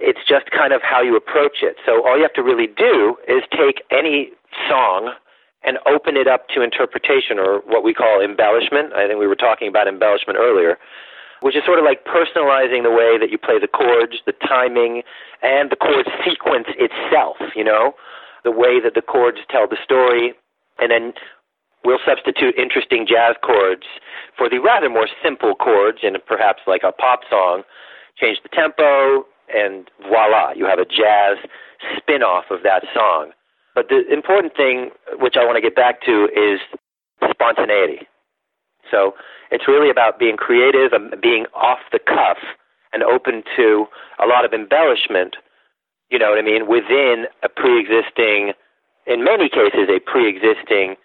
it's 0.00 0.20
just 0.26 0.50
kind 0.50 0.72
of 0.72 0.80
how 0.82 1.02
you 1.02 1.14
approach 1.14 1.60
it. 1.62 1.76
So 1.84 2.06
all 2.06 2.16
you 2.16 2.22
have 2.22 2.32
to 2.32 2.42
really 2.42 2.66
do 2.66 3.16
is 3.28 3.42
take 3.52 3.84
any 3.92 4.32
song 4.68 5.12
and 5.62 5.76
open 5.86 6.16
it 6.16 6.26
up 6.26 6.48
to 6.48 6.62
interpretation 6.62 7.38
or 7.38 7.60
what 7.66 7.84
we 7.84 7.92
call 7.92 8.24
embellishment. 8.24 8.94
I 8.94 9.06
think 9.06 9.20
we 9.20 9.26
were 9.26 9.36
talking 9.36 9.68
about 9.68 9.86
embellishment 9.86 10.38
earlier 10.40 10.78
which 11.40 11.56
is 11.56 11.64
sort 11.64 11.78
of 11.78 11.84
like 11.84 12.04
personalizing 12.04 12.82
the 12.82 12.90
way 12.90 13.18
that 13.18 13.30
you 13.30 13.38
play 13.38 13.58
the 13.58 13.68
chords, 13.68 14.20
the 14.26 14.32
timing, 14.46 15.02
and 15.42 15.70
the 15.70 15.76
chord 15.76 16.06
sequence 16.24 16.68
itself, 16.76 17.36
you 17.56 17.64
know, 17.64 17.94
the 18.44 18.50
way 18.50 18.80
that 18.80 18.94
the 18.94 19.02
chords 19.02 19.38
tell 19.48 19.66
the 19.68 19.78
story. 19.82 20.34
And 20.78 20.90
then 20.90 21.12
we'll 21.84 22.02
substitute 22.04 22.54
interesting 22.56 23.06
jazz 23.06 23.36
chords 23.42 23.84
for 24.36 24.48
the 24.48 24.58
rather 24.58 24.88
more 24.88 25.08
simple 25.22 25.54
chords 25.54 25.98
in 26.02 26.16
perhaps 26.26 26.62
like 26.66 26.82
a 26.84 26.92
pop 26.92 27.20
song, 27.28 27.62
change 28.18 28.38
the 28.42 28.48
tempo, 28.48 29.26
and 29.52 29.90
voila, 30.02 30.52
you 30.52 30.64
have 30.66 30.78
a 30.78 30.84
jazz 30.84 31.36
spin 31.96 32.22
off 32.22 32.44
of 32.50 32.62
that 32.62 32.84
song. 32.94 33.32
But 33.74 33.88
the 33.88 34.02
important 34.12 34.54
thing, 34.56 34.90
which 35.18 35.34
I 35.36 35.44
want 35.44 35.56
to 35.56 35.60
get 35.60 35.74
back 35.74 36.02
to, 36.02 36.28
is 36.34 36.60
spontaneity. 37.30 38.06
So 38.90 39.14
it's 39.50 39.68
really 39.68 39.90
about 39.90 40.18
being 40.18 40.36
creative 40.36 40.92
and 40.92 41.14
being 41.20 41.46
off 41.54 41.78
the 41.92 41.98
cuff 41.98 42.38
and 42.92 43.02
open 43.02 43.42
to 43.56 43.86
a 44.22 44.26
lot 44.26 44.44
of 44.44 44.52
embellishment, 44.52 45.36
you 46.10 46.18
know 46.18 46.30
what 46.30 46.38
I 46.38 46.42
mean, 46.42 46.66
within 46.66 47.26
a 47.42 47.48
pre 47.48 47.78
existing, 47.80 48.52
in 49.06 49.24
many 49.24 49.48
cases, 49.48 49.88
a 49.88 50.00
pre 50.00 50.28
existing 50.28 50.96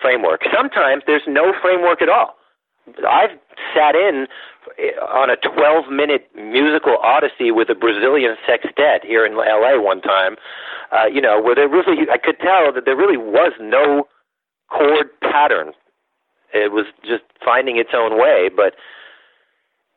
framework. 0.00 0.42
Sometimes 0.54 1.02
there's 1.06 1.26
no 1.26 1.52
framework 1.60 2.02
at 2.02 2.08
all. 2.08 2.36
I've 3.08 3.30
sat 3.74 3.94
in 3.94 4.26
on 5.00 5.30
a 5.30 5.36
12 5.36 5.90
minute 5.90 6.28
musical 6.34 6.96
odyssey 7.02 7.50
with 7.50 7.70
a 7.70 7.74
Brazilian 7.74 8.36
sextet 8.46 9.04
here 9.04 9.24
in 9.24 9.34
LA 9.36 9.80
one 9.80 10.00
time, 10.00 10.36
uh, 10.92 11.06
you 11.06 11.20
know, 11.20 11.40
where 11.40 11.54
there 11.54 11.68
really, 11.68 12.08
I 12.10 12.18
could 12.18 12.38
tell 12.40 12.72
that 12.72 12.84
there 12.84 12.96
really 12.96 13.16
was 13.16 13.52
no 13.60 14.06
chord 14.70 15.08
pattern. 15.20 15.72
It 16.54 16.72
was 16.72 16.86
just 17.02 17.24
finding 17.44 17.76
its 17.76 17.90
own 17.92 18.18
way. 18.18 18.48
But 18.54 18.74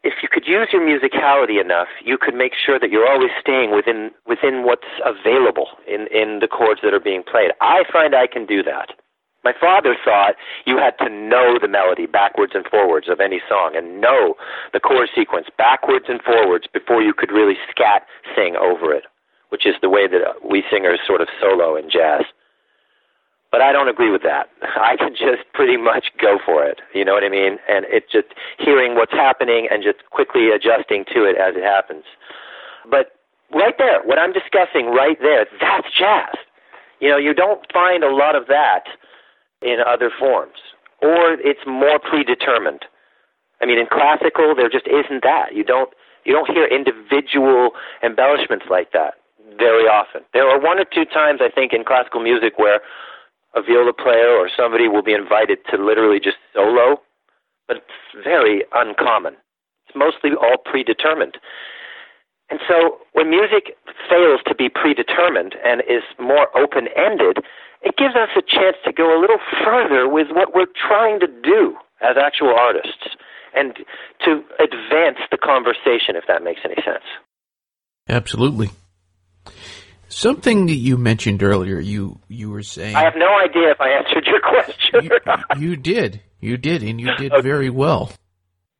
if 0.03 0.21
you 0.21 0.29
could 0.31 0.47
use 0.47 0.69
your 0.73 0.81
musicality 0.81 1.61
enough, 1.61 1.87
you 2.03 2.17
could 2.17 2.33
make 2.35 2.53
sure 2.53 2.79
that 2.79 2.89
you're 2.89 3.07
always 3.07 3.31
staying 3.39 3.71
within 3.71 4.11
within 4.25 4.65
what's 4.65 4.89
available 5.05 5.67
in 5.87 6.07
in 6.07 6.39
the 6.39 6.47
chords 6.47 6.81
that 6.83 6.93
are 6.93 6.99
being 6.99 7.23
played. 7.23 7.51
I 7.61 7.83
find 7.91 8.15
I 8.15 8.27
can 8.27 8.45
do 8.45 8.63
that. 8.63 8.97
My 9.43 9.53
father 9.53 9.95
thought 10.03 10.35
you 10.65 10.77
had 10.77 10.97
to 10.97 11.09
know 11.09 11.57
the 11.61 11.69
melody 11.69 12.05
backwards 12.05 12.53
and 12.53 12.65
forwards 12.67 13.07
of 13.07 13.21
any 13.21 13.39
song 13.47 13.75
and 13.77 14.01
know 14.01 14.35
the 14.73 14.79
chord 14.79 15.09
sequence 15.15 15.47
backwards 15.57 16.05
and 16.09 16.21
forwards 16.21 16.67
before 16.67 17.01
you 17.01 17.13
could 17.13 17.31
really 17.31 17.55
scat 17.69 18.03
sing 18.35 18.55
over 18.57 18.93
it, 18.93 19.05
which 19.49 19.65
is 19.65 19.75
the 19.81 19.89
way 19.89 20.07
that 20.07 20.43
we 20.43 20.63
singers 20.69 20.99
sort 21.05 21.21
of 21.21 21.29
solo 21.39 21.77
in 21.77 21.89
jazz. 21.89 22.25
But 23.51 23.61
I 23.61 23.71
don't 23.71 23.87
agree 23.87 24.11
with 24.11 24.23
that. 24.23 24.49
I 24.61 24.95
can 24.97 25.11
just 25.11 25.43
pretty 25.53 25.77
much 25.77 26.11
go 26.19 26.37
for 26.43 26.65
it. 26.65 26.81
You 26.93 27.05
know 27.05 27.13
what 27.13 27.23
I 27.23 27.29
mean? 27.29 27.57
And 27.69 27.85
it's 27.89 28.11
just 28.11 28.27
hearing 28.59 28.95
what's 28.95 29.13
happening 29.13 29.67
and 29.71 29.83
just 29.83 30.03
quickly 30.11 30.49
adjusting 30.49 31.05
to 31.13 31.23
it 31.23 31.37
as 31.37 31.55
it 31.55 31.63
happens. 31.63 32.03
But 32.89 33.11
right 33.53 33.75
there, 33.77 34.01
what 34.03 34.19
I'm 34.19 34.33
discussing 34.33 34.87
right 34.87 35.17
there, 35.21 35.45
that's 35.59 35.87
jazz. 35.97 36.35
You 36.99 37.09
know, 37.09 37.17
you 37.17 37.33
don't 37.33 37.61
find 37.71 38.03
a 38.03 38.13
lot 38.13 38.35
of 38.35 38.47
that 38.47 38.83
in 39.61 39.77
other 39.85 40.11
forms, 40.17 40.57
or 41.01 41.33
it's 41.33 41.61
more 41.65 41.99
predetermined. 41.99 42.85
I 43.61 43.65
mean, 43.65 43.79
in 43.79 43.87
classical, 43.87 44.55
there 44.55 44.69
just 44.69 44.87
isn't 44.87 45.23
that. 45.23 45.53
You 45.53 45.63
don't 45.63 45.89
you 46.25 46.33
don't 46.33 46.49
hear 46.49 46.67
individual 46.67 47.71
embellishments 48.03 48.65
like 48.69 48.91
that 48.91 49.15
very 49.57 49.87
often. 49.87 50.21
There 50.33 50.47
are 50.47 50.59
one 50.59 50.77
or 50.77 50.85
two 50.85 51.05
times 51.05 51.39
I 51.41 51.49
think 51.49 51.71
in 51.71 51.85
classical 51.85 52.21
music 52.21 52.57
where 52.57 52.81
a 53.57 53.61
viola 53.61 53.93
player 53.93 54.29
or 54.37 54.49
somebody 54.55 54.87
will 54.87 55.03
be 55.03 55.13
invited 55.13 55.57
to 55.71 55.77
literally 55.81 56.19
just 56.19 56.37
solo, 56.53 57.01
but 57.67 57.77
it's 57.77 58.23
very 58.23 58.63
uncommon. 58.73 59.33
It's 59.87 59.97
mostly 59.97 60.31
all 60.37 60.57
predetermined. 60.63 61.37
And 62.49 62.59
so 62.67 62.99
when 63.11 63.29
music 63.29 63.75
fails 64.07 64.39
to 64.47 64.55
be 64.55 64.69
predetermined 64.69 65.55
and 65.65 65.81
is 65.81 66.03
more 66.19 66.47
open 66.55 66.87
ended, 66.95 67.43
it 67.81 67.97
gives 67.97 68.15
us 68.15 68.29
a 68.37 68.41
chance 68.41 68.77
to 68.85 68.93
go 68.93 69.17
a 69.17 69.19
little 69.19 69.39
further 69.63 70.07
with 70.07 70.27
what 70.31 70.53
we're 70.55 70.71
trying 70.75 71.19
to 71.19 71.27
do 71.27 71.75
as 72.01 72.15
actual 72.15 72.53
artists 72.57 73.17
and 73.53 73.75
to 74.23 74.43
advance 74.59 75.17
the 75.31 75.37
conversation, 75.37 76.15
if 76.15 76.25
that 76.27 76.43
makes 76.43 76.61
any 76.63 76.75
sense. 76.75 77.03
Absolutely. 78.07 78.69
Something 80.17 80.65
that 80.65 80.73
you 80.73 80.97
mentioned 80.97 81.43
earlier, 81.43 81.79
you 81.79 82.19
you 82.27 82.49
were 82.49 82.63
saying. 82.63 82.95
I 82.95 83.03
have 83.03 83.13
no 83.15 83.37
idea 83.37 83.69
if 83.69 83.79
I 83.79 83.89
answered 83.89 84.25
your 84.25 84.39
question. 84.49 85.11
You, 85.55 85.69
you 85.69 85.75
did, 85.75 86.21
you 86.39 86.57
did, 86.57 86.81
and 86.81 86.99
you 86.99 87.15
did 87.17 87.31
okay. 87.31 87.41
very 87.43 87.69
well. 87.69 88.11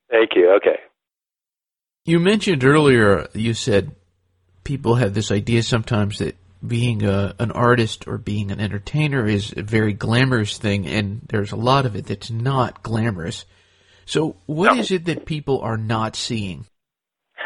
Thank 0.10 0.32
you. 0.36 0.54
Okay. 0.54 0.80
You 2.06 2.20
mentioned 2.20 2.64
earlier. 2.64 3.28
You 3.36 3.54
said 3.54 3.96
people 4.64 4.96
have 4.96 5.14
this 5.14 5.30
idea 5.30 5.62
sometimes 5.62 6.18
that 6.18 6.36
being 6.66 7.04
a, 7.04 7.36
an 7.38 7.52
artist 7.52 8.08
or 8.08 8.18
being 8.18 8.50
an 8.50 8.60
entertainer 8.60 9.28
is 9.28 9.54
a 9.56 9.62
very 9.62 9.94
glamorous 9.94 10.58
thing, 10.58 10.88
and 10.88 11.22
there's 11.30 11.52
a 11.52 11.56
lot 11.56 11.86
of 11.86 11.96
it 11.96 12.08
that's 12.08 12.32
not 12.32 12.82
glamorous. 12.82 13.46
So, 14.08 14.38
what 14.48 14.74
no. 14.74 14.80
is 14.80 14.90
it 14.90 15.06
that 15.06 15.28
people 15.28 15.62
are 15.62 15.78
not 15.78 16.16
seeing? 16.16 16.66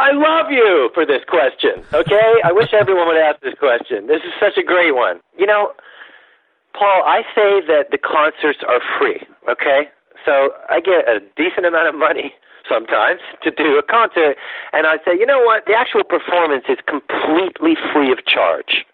I 0.00 0.12
love 0.12 0.50
you 0.50 0.88
for 0.94 1.04
this 1.04 1.20
question. 1.28 1.84
Okay, 1.92 2.32
I 2.42 2.52
wish 2.52 2.72
everyone 2.72 3.06
would 3.06 3.20
ask 3.20 3.38
this 3.42 3.52
question. 3.58 4.06
This 4.06 4.24
is 4.24 4.32
such 4.40 4.56
a 4.56 4.64
great 4.64 4.96
one. 4.96 5.20
You 5.36 5.44
know, 5.44 5.72
Paul, 6.72 7.04
I 7.04 7.20
say 7.34 7.60
that 7.68 7.92
the 7.92 7.98
concerts 7.98 8.60
are 8.66 8.80
free. 8.98 9.20
Okay, 9.44 9.92
so 10.24 10.56
I 10.70 10.80
get 10.80 11.04
a 11.04 11.20
decent 11.36 11.66
amount 11.66 11.88
of 11.88 11.94
money 11.94 12.32
sometimes 12.66 13.20
to 13.42 13.50
do 13.50 13.76
a 13.76 13.82
concert. 13.82 14.36
And 14.72 14.86
I 14.86 14.96
say, 15.04 15.12
you 15.20 15.26
know 15.26 15.44
what? 15.44 15.66
The 15.66 15.74
actual 15.76 16.04
performance 16.04 16.64
is 16.68 16.78
completely 16.88 17.76
free 17.92 18.10
of 18.10 18.24
charge. 18.24 18.86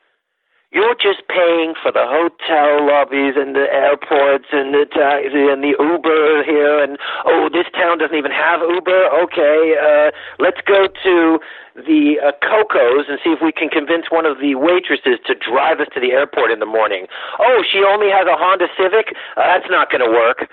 You're 0.77 0.93
just 0.93 1.25
paying 1.33 1.73
for 1.81 1.89
the 1.89 2.05
hotel 2.05 2.85
lobbies 2.85 3.33
and 3.33 3.57
the 3.57 3.65
airports 3.65 4.53
and 4.53 4.77
the 4.77 4.85
taxi 4.85 5.49
and 5.49 5.65
the 5.65 5.73
Uber 5.73 6.45
here. 6.45 6.85
And 6.85 7.01
oh, 7.25 7.49
this 7.49 7.65
town 7.73 7.97
doesn't 7.97 8.12
even 8.12 8.29
have 8.29 8.61
Uber. 8.61 9.09
Okay, 9.25 9.73
uh, 9.73 10.12
let's 10.37 10.61
go 10.69 10.85
to 10.85 11.41
the 11.81 12.21
uh, 12.21 12.37
Coco's 12.45 13.09
and 13.09 13.17
see 13.25 13.33
if 13.33 13.41
we 13.41 13.57
can 13.57 13.73
convince 13.73 14.12
one 14.12 14.29
of 14.29 14.37
the 14.37 14.53
waitresses 14.53 15.17
to 15.25 15.33
drive 15.33 15.81
us 15.81 15.89
to 15.97 16.01
the 16.01 16.12
airport 16.12 16.53
in 16.53 16.61
the 16.61 16.69
morning. 16.69 17.09
Oh, 17.41 17.65
she 17.65 17.81
only 17.81 18.12
has 18.12 18.29
a 18.29 18.37
Honda 18.37 18.69
Civic. 18.77 19.17
Uh, 19.33 19.49
that's 19.49 19.73
not 19.73 19.89
going 19.89 20.05
to 20.05 20.12
work. 20.12 20.45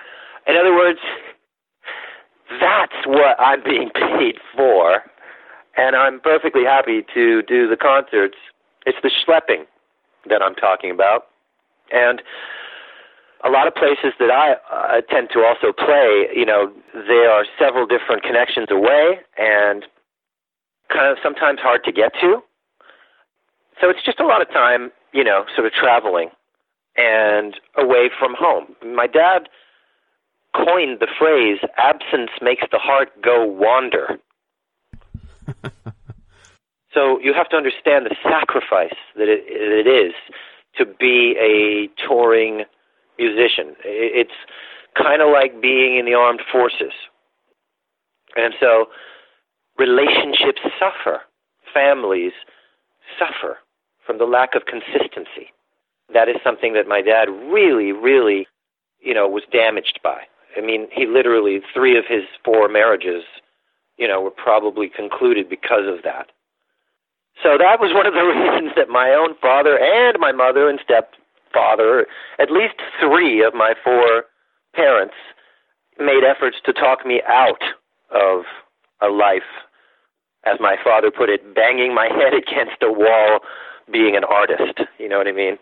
In 0.48 0.56
other 0.56 0.72
words, 0.72 1.04
that's 2.64 2.96
what 3.04 3.36
I'm 3.44 3.60
being 3.60 3.92
paid 3.92 4.40
for, 4.56 5.04
and 5.76 6.00
I'm 6.00 6.24
perfectly 6.24 6.64
happy 6.64 7.04
to 7.12 7.44
do 7.44 7.68
the 7.68 7.76
concerts. 7.76 8.40
It's 8.88 9.04
the 9.04 9.12
schlepping 9.12 9.68
that 10.30 10.42
I'm 10.42 10.56
talking 10.56 10.92
about, 10.92 11.28
and 11.92 12.22
a 13.44 13.50
lot 13.50 13.68
of 13.68 13.76
places 13.76 14.14
that 14.20 14.32
I 14.32 14.56
uh, 14.72 15.02
tend 15.02 15.30
to 15.34 15.40
also 15.40 15.74
play, 15.74 16.28
you 16.34 16.46
know, 16.46 16.72
there 16.94 17.30
are 17.30 17.46
several 17.60 17.86
different 17.86 18.24
connections 18.24 18.68
away, 18.72 19.20
and 19.38 19.86
kind 20.90 21.12
of 21.12 21.18
sometimes 21.22 21.60
hard 21.60 21.84
to 21.84 21.92
get 21.92 22.14
to. 22.22 22.42
So 23.82 23.90
it's 23.90 24.04
just 24.06 24.20
a 24.20 24.26
lot 24.26 24.42
of 24.42 24.50
time, 24.50 24.92
you 25.12 25.24
know, 25.24 25.46
sort 25.56 25.68
of 25.68 25.74
traveling 25.74 26.30
and 26.96 27.60
away 27.76 28.10
from 28.18 28.36
home. 28.38 28.76
My 28.86 29.08
dad 29.08 29.50
coined 30.56 31.00
the 31.00 31.08
phrase 31.18 31.60
absence 31.78 32.30
makes 32.42 32.64
the 32.72 32.78
heart 32.78 33.10
go 33.22 33.46
wander. 33.46 34.20
so 36.94 37.20
you 37.20 37.34
have 37.34 37.50
to 37.50 37.56
understand 37.56 38.06
the 38.06 38.16
sacrifice 38.24 38.96
that 39.16 39.28
it, 39.28 39.44
it 39.48 39.88
is 39.88 40.14
to 40.78 40.86
be 40.86 41.36
a 41.40 41.90
touring 42.08 42.64
musician. 43.18 43.76
It's 43.84 44.32
kind 44.98 45.22
of 45.22 45.30
like 45.32 45.62
being 45.62 45.98
in 45.98 46.06
the 46.06 46.14
armed 46.14 46.42
forces. 46.52 46.94
And 48.36 48.54
so 48.60 48.88
relationships 49.78 50.62
suffer, 50.80 51.22
families 51.74 52.34
suffer 53.20 53.58
from 54.06 54.18
the 54.18 54.26
lack 54.26 54.56
of 54.56 54.64
consistency. 54.66 55.52
That 56.14 56.30
is 56.30 56.36
something 56.44 56.74
that 56.74 56.88
my 56.88 57.02
dad 57.02 57.30
really, 57.30 57.92
really, 57.92 58.48
you 59.00 59.14
know, 59.14 59.28
was 59.28 59.44
damaged 59.52 60.00
by. 60.04 60.22
I 60.58 60.62
mean, 60.62 60.88
he 60.92 61.08
literally 61.08 61.62
three 61.74 61.98
of 61.98 62.06
his 62.08 62.24
four 62.44 62.68
marriages, 62.68 63.24
you 63.98 64.08
know, 64.08 64.22
were 64.22 64.32
probably 64.32 64.90
concluded 64.90 65.50
because 65.50 65.88
of 65.88 66.04
that. 66.04 66.28
So 67.42 67.58
that 67.58 67.80
was 67.80 67.94
one 67.94 68.06
of 68.06 68.14
the 68.14 68.22
reasons 68.34 68.74
that 68.76 68.90
my 68.90 69.10
own 69.12 69.36
father 69.42 69.78
and 69.78 70.18
my 70.20 70.32
mother 70.32 70.70
and 70.70 70.80
stepfather, 70.84 72.08
at 72.40 72.52
least 72.52 72.76
three 73.00 73.44
of 73.44 73.54
my 73.54 73.74
four 73.84 74.26
parents, 74.76 75.16
made 76.00 76.24
efforts 76.24 76.58
to 76.66 76.74
talk 76.74 77.06
me 77.06 77.22
out 77.28 77.62
of 78.12 78.46
a 79.02 79.10
life, 79.10 79.50
as 80.46 80.60
my 80.60 80.76
father 80.84 81.12
put 81.12 81.30
it, 81.30 81.56
banging 81.56 81.94
my 81.94 82.06
head 82.12 82.34
against 82.34 82.82
a 82.82 82.92
wall 82.92 83.40
being 83.92 84.16
an 84.16 84.24
artist. 84.24 84.80
You 85.00 85.10
know 85.10 85.18
what 85.18 85.28
I 85.28 85.34
mean? 85.34 85.58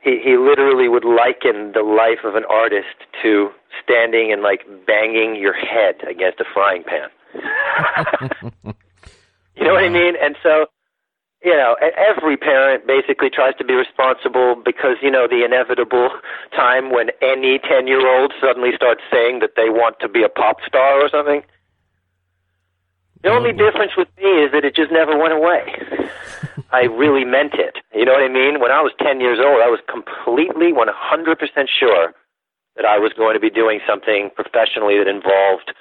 he 0.00 0.18
he 0.22 0.36
literally 0.36 0.88
would 0.88 1.04
liken 1.04 1.72
the 1.72 1.82
life 1.82 2.24
of 2.24 2.34
an 2.34 2.44
artist 2.48 2.96
to 3.22 3.50
standing 3.82 4.32
and 4.32 4.42
like 4.42 4.66
banging 4.86 5.36
your 5.36 5.52
head 5.52 5.96
against 6.08 6.40
a 6.40 6.44
frying 6.52 6.82
pan. 6.84 7.08
you 9.54 9.64
know 9.64 9.74
what 9.74 9.84
I 9.84 9.88
mean? 9.88 10.14
And 10.20 10.36
so, 10.42 10.66
you 11.42 11.56
know, 11.56 11.76
every 11.80 12.36
parent 12.36 12.86
basically 12.86 13.30
tries 13.30 13.56
to 13.56 13.64
be 13.64 13.74
responsible 13.74 14.56
because 14.62 14.96
you 15.00 15.10
know 15.10 15.26
the 15.26 15.44
inevitable 15.44 16.10
time 16.54 16.92
when 16.92 17.10
any 17.22 17.58
ten-year-old 17.58 18.34
suddenly 18.40 18.70
starts 18.76 19.00
saying 19.10 19.40
that 19.40 19.56
they 19.56 19.70
want 19.70 19.98
to 20.00 20.08
be 20.08 20.22
a 20.22 20.28
pop 20.28 20.58
star 20.66 21.00
or 21.00 21.08
something. 21.08 21.42
The 23.22 23.30
oh, 23.30 23.36
only 23.36 23.52
difference 23.52 23.92
with 23.96 24.08
me 24.16 24.44
is 24.44 24.52
that 24.52 24.64
it 24.64 24.74
just 24.74 24.92
never 24.92 25.16
went 25.16 25.32
away. 25.32 26.08
I 26.72 26.84
really 26.84 27.24
meant 27.24 27.54
it. 27.54 27.76
You 27.94 28.04
know 28.04 28.12
what 28.12 28.22
I 28.22 28.28
mean? 28.28 28.60
When 28.60 28.70
I 28.70 28.80
was 28.80 28.92
10 29.00 29.20
years 29.20 29.38
old, 29.40 29.60
I 29.60 29.68
was 29.68 29.80
completely 29.88 30.72
100% 30.72 31.68
sure 31.68 32.14
that 32.76 32.86
I 32.86 32.98
was 32.98 33.12
going 33.12 33.34
to 33.34 33.40
be 33.40 33.50
doing 33.50 33.80
something 33.86 34.30
professionally 34.34 34.96
that 34.96 35.08
involved 35.08 35.74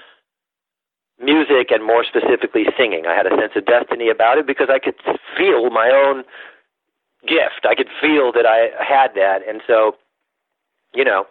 music 1.19 1.71
and 1.71 1.83
more 1.85 2.03
specifically 2.03 2.65
singing. 2.77 3.05
I 3.05 3.15
had 3.15 3.27
a 3.27 3.35
sense 3.35 3.53
of 3.55 3.65
destiny 3.65 4.09
about 4.09 4.37
it 4.37 4.47
because 4.47 4.69
I 4.71 4.79
could 4.79 4.95
feel 5.37 5.69
my 5.69 5.91
own 5.91 6.23
gift. 7.27 7.67
I 7.67 7.75
could 7.75 7.89
feel 8.01 8.31
that 8.31 8.45
I 8.45 8.71
had 8.79 9.13
that. 9.15 9.47
And 9.47 9.61
so, 9.67 9.95
you 10.93 11.03
know, 11.03 11.25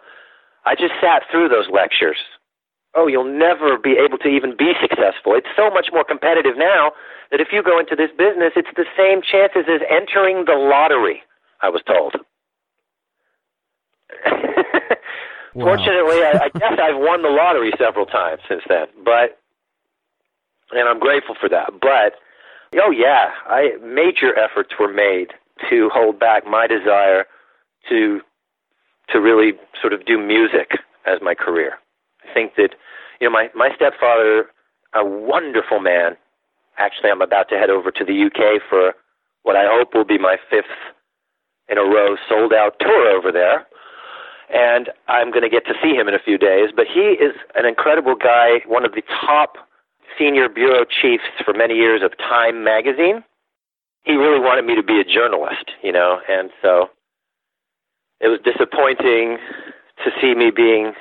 I 0.65 0.75
just 0.75 0.93
sat 1.01 1.23
through 1.31 1.49
those 1.49 1.69
lectures. 1.71 2.17
Oh, 2.95 3.07
you'll 3.07 3.23
never 3.23 3.77
be 3.77 3.97
able 3.97 4.17
to 4.19 4.27
even 4.27 4.55
be 4.57 4.73
successful. 4.81 5.33
It's 5.35 5.49
so 5.55 5.69
much 5.69 5.89
more 5.93 6.03
competitive 6.03 6.57
now 6.57 6.93
that 7.31 7.39
if 7.39 7.49
you 7.51 7.61
go 7.61 7.79
into 7.79 7.95
this 7.95 8.09
business, 8.17 8.53
it's 8.55 8.69
the 8.75 8.85
same 8.97 9.21
chances 9.21 9.65
as 9.69 9.81
entering 9.89 10.45
the 10.45 10.57
lottery, 10.57 11.21
I 11.61 11.69
was 11.69 11.81
told. 11.85 12.15
wow. 15.53 15.65
Fortunately, 15.65 16.23
I, 16.25 16.45
I 16.45 16.49
guess 16.57 16.79
I've 16.81 16.97
won 16.97 17.21
the 17.21 17.29
lottery 17.29 17.71
several 17.77 18.07
times 18.07 18.41
since 18.49 18.63
then, 18.67 18.87
but 19.05 19.39
and 20.71 20.87
I'm 20.87 20.99
grateful 20.99 21.35
for 21.39 21.49
that. 21.49 21.71
But 21.81 22.15
oh 22.81 22.91
yeah, 22.91 23.31
I 23.47 23.77
major 23.83 24.37
efforts 24.37 24.71
were 24.79 24.91
made 24.91 25.33
to 25.69 25.89
hold 25.93 26.19
back 26.19 26.45
my 26.47 26.67
desire 26.67 27.25
to 27.89 28.21
to 29.09 29.19
really 29.19 29.53
sort 29.81 29.93
of 29.93 30.05
do 30.05 30.17
music 30.17 30.71
as 31.05 31.19
my 31.21 31.33
career. 31.33 31.79
I 32.29 32.33
think 32.33 32.55
that 32.55 32.75
you 33.19 33.27
know 33.27 33.31
my 33.31 33.49
my 33.55 33.69
stepfather, 33.75 34.45
a 34.93 35.05
wonderful 35.05 35.79
man. 35.79 36.17
Actually, 36.77 37.09
I'm 37.09 37.21
about 37.21 37.49
to 37.49 37.55
head 37.55 37.69
over 37.69 37.91
to 37.91 38.05
the 38.05 38.25
UK 38.25 38.61
for 38.69 38.93
what 39.43 39.55
I 39.55 39.65
hope 39.67 39.93
will 39.93 40.05
be 40.05 40.17
my 40.17 40.37
fifth 40.49 40.65
in 41.67 41.77
a 41.77 41.83
row 41.83 42.15
sold 42.27 42.53
out 42.53 42.75
tour 42.79 43.09
over 43.09 43.31
there. 43.31 43.65
And 44.51 44.89
I'm 45.07 45.29
going 45.29 45.43
to 45.43 45.49
get 45.49 45.65
to 45.67 45.73
see 45.81 45.93
him 45.93 46.07
in 46.07 46.15
a 46.15 46.19
few 46.19 46.37
days. 46.37 46.69
But 46.75 46.87
he 46.87 47.13
is 47.21 47.35
an 47.53 47.65
incredible 47.67 48.15
guy, 48.15 48.65
one 48.65 48.83
of 48.83 48.93
the 48.93 49.03
top 49.21 49.57
senior 50.17 50.49
bureau 50.49 50.85
chiefs 50.85 51.23
for 51.43 51.53
many 51.53 51.75
years 51.75 52.01
of 52.03 52.17
Time 52.17 52.63
magazine. 52.63 53.23
He 54.03 54.13
really 54.13 54.39
wanted 54.39 54.65
me 54.65 54.75
to 54.75 54.83
be 54.83 54.99
a 54.99 55.03
journalist, 55.03 55.71
you 55.83 55.91
know, 55.91 56.19
and 56.29 56.49
so 56.61 56.89
it 58.19 58.27
was 58.27 58.39
disappointing 58.43 59.37
to 60.03 60.11
see 60.21 60.33
me 60.35 60.51
being, 60.51 60.93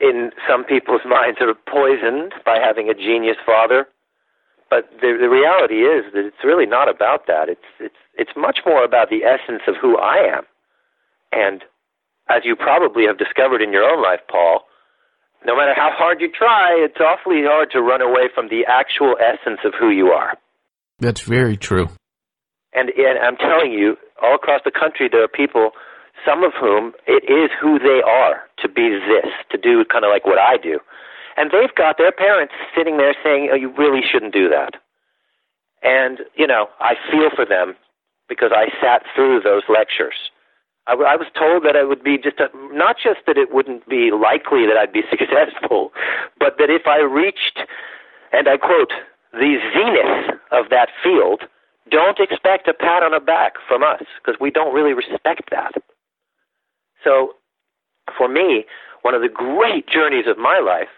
in 0.00 0.30
some 0.48 0.64
people's 0.64 1.02
minds, 1.06 1.38
sort 1.38 1.50
of 1.50 1.56
poisoned 1.66 2.34
by 2.44 2.58
having 2.58 2.88
a 2.88 2.94
genius 2.94 3.36
father. 3.44 3.86
But 4.68 4.88
the, 5.00 5.16
the 5.20 5.28
reality 5.28 5.82
is 5.82 6.12
that 6.14 6.24
it's 6.26 6.44
really 6.44 6.66
not 6.66 6.88
about 6.88 7.26
that. 7.26 7.48
It's 7.48 7.66
it's 7.80 7.98
it's 8.14 8.30
much 8.36 8.60
more 8.64 8.84
about 8.84 9.10
the 9.10 9.24
essence 9.24 9.62
of 9.66 9.74
who 9.74 9.98
I 9.98 10.18
am. 10.18 10.44
And 11.32 11.64
as 12.28 12.42
you 12.44 12.54
probably 12.54 13.04
have 13.06 13.18
discovered 13.18 13.62
in 13.62 13.72
your 13.72 13.82
own 13.82 14.00
life, 14.00 14.20
Paul, 14.30 14.62
no 15.44 15.56
matter 15.56 15.74
how 15.74 15.90
hard 15.92 16.20
you 16.20 16.30
try, 16.30 16.76
it's 16.76 17.00
awfully 17.00 17.42
hard 17.44 17.70
to 17.72 17.80
run 17.80 18.02
away 18.02 18.28
from 18.34 18.48
the 18.48 18.64
actual 18.68 19.16
essence 19.20 19.60
of 19.64 19.72
who 19.78 19.90
you 19.90 20.08
are. 20.08 20.36
That's 20.98 21.22
very 21.22 21.56
true. 21.56 21.88
And, 22.72 22.90
and 22.90 23.18
I'm 23.18 23.36
telling 23.36 23.72
you, 23.72 23.96
all 24.22 24.34
across 24.34 24.60
the 24.64 24.70
country, 24.70 25.08
there 25.10 25.24
are 25.24 25.28
people, 25.28 25.70
some 26.24 26.44
of 26.44 26.52
whom 26.60 26.92
it 27.06 27.24
is 27.24 27.50
who 27.60 27.78
they 27.78 28.02
are 28.06 28.42
to 28.58 28.68
be 28.68 29.00
this, 29.00 29.32
to 29.50 29.58
do 29.58 29.84
kind 29.90 30.04
of 30.04 30.10
like 30.12 30.26
what 30.26 30.38
I 30.38 30.56
do. 30.56 30.78
And 31.36 31.50
they've 31.50 31.74
got 31.74 31.96
their 31.96 32.12
parents 32.12 32.52
sitting 32.76 32.98
there 32.98 33.14
saying, 33.24 33.48
oh, 33.50 33.56
you 33.56 33.72
really 33.76 34.02
shouldn't 34.04 34.34
do 34.34 34.48
that. 34.50 34.74
And, 35.82 36.20
you 36.36 36.46
know, 36.46 36.68
I 36.78 36.94
feel 37.10 37.30
for 37.34 37.46
them 37.46 37.74
because 38.28 38.52
I 38.54 38.68
sat 38.80 39.02
through 39.14 39.40
those 39.42 39.62
lectures. 39.68 40.29
I, 40.86 40.92
I 40.92 41.16
was 41.16 41.28
told 41.36 41.64
that 41.64 41.76
it 41.76 41.88
would 41.88 42.02
be 42.02 42.18
just 42.18 42.40
a, 42.40 42.48
not 42.72 42.96
just 43.02 43.20
that 43.26 43.36
it 43.36 43.52
wouldn't 43.52 43.88
be 43.88 44.10
likely 44.10 44.66
that 44.66 44.76
I'd 44.76 44.92
be 44.92 45.02
successful, 45.10 45.92
but 46.38 46.56
that 46.58 46.70
if 46.70 46.86
I 46.86 47.00
reached, 47.00 47.60
and 48.32 48.48
I 48.48 48.56
quote, 48.56 48.92
the 49.32 49.58
zenith 49.72 50.40
of 50.50 50.70
that 50.70 50.88
field, 51.02 51.42
don't 51.90 52.18
expect 52.18 52.68
a 52.68 52.74
pat 52.74 53.02
on 53.02 53.12
the 53.12 53.20
back 53.20 53.54
from 53.66 53.82
us 53.82 54.02
because 54.18 54.40
we 54.40 54.50
don't 54.50 54.74
really 54.74 54.92
respect 54.92 55.50
that. 55.50 55.74
So, 57.02 57.34
for 58.16 58.28
me, 58.28 58.64
one 59.02 59.14
of 59.14 59.22
the 59.22 59.28
great 59.28 59.88
journeys 59.88 60.26
of 60.26 60.38
my 60.38 60.58
life 60.58 60.90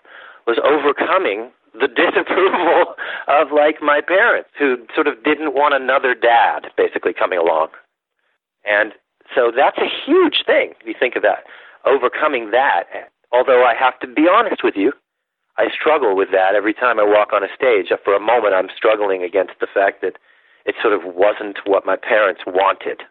was 0.47 0.59
overcoming 0.64 1.51
the 1.74 1.89
disapproval 1.97 2.95
of 3.28 3.53
like 3.53 3.80
my 3.80 4.01
parents 4.01 4.51
who 4.59 4.76
sort 4.95 5.07
of 5.07 5.22
didn't 5.24 5.55
want 5.55 5.74
another 5.74 6.14
dad 6.14 6.66
basically 6.76 7.12
coming 7.12 7.39
along. 7.39 7.68
And 8.64 8.93
so 9.35 9.53
that's 9.55 9.79
a 9.79 9.89
huge 9.89 10.45
thing 10.47 10.75
if 10.81 10.87
you 10.87 10.95
think 10.99 11.16
of 11.16 11.23
that. 11.23 11.45
Overcoming 11.85 12.51
that, 12.51 12.85
although 13.33 13.64
I 13.64 13.75
have 13.75 13.99
to 14.01 14.07
be 14.07 14.29
honest 14.31 14.62
with 14.62 14.75
you, 14.77 14.93
I 15.59 15.68
struggle 15.68 16.16
with 16.16 16.31
that 16.33 16.55
every 16.55 16.73
time 16.73 16.99
I 16.99 17.05
walk 17.05 17.33
on 17.33 17.45
a 17.45 17.53
stage. 17.55 17.93
For 18.05 18.14
a 18.14 18.20
moment, 18.20 18.55
I'm 18.55 18.68
struggling 18.75 19.23
against 19.23 19.55
the 19.61 19.66
fact 19.66 20.01
that 20.01 20.16
it 20.64 20.75
sort 20.81 20.95
of 20.95 21.03
wasn't 21.05 21.59
what 21.66 21.85
my 21.85 21.97
parents 21.97 22.43
wanted. 22.47 23.03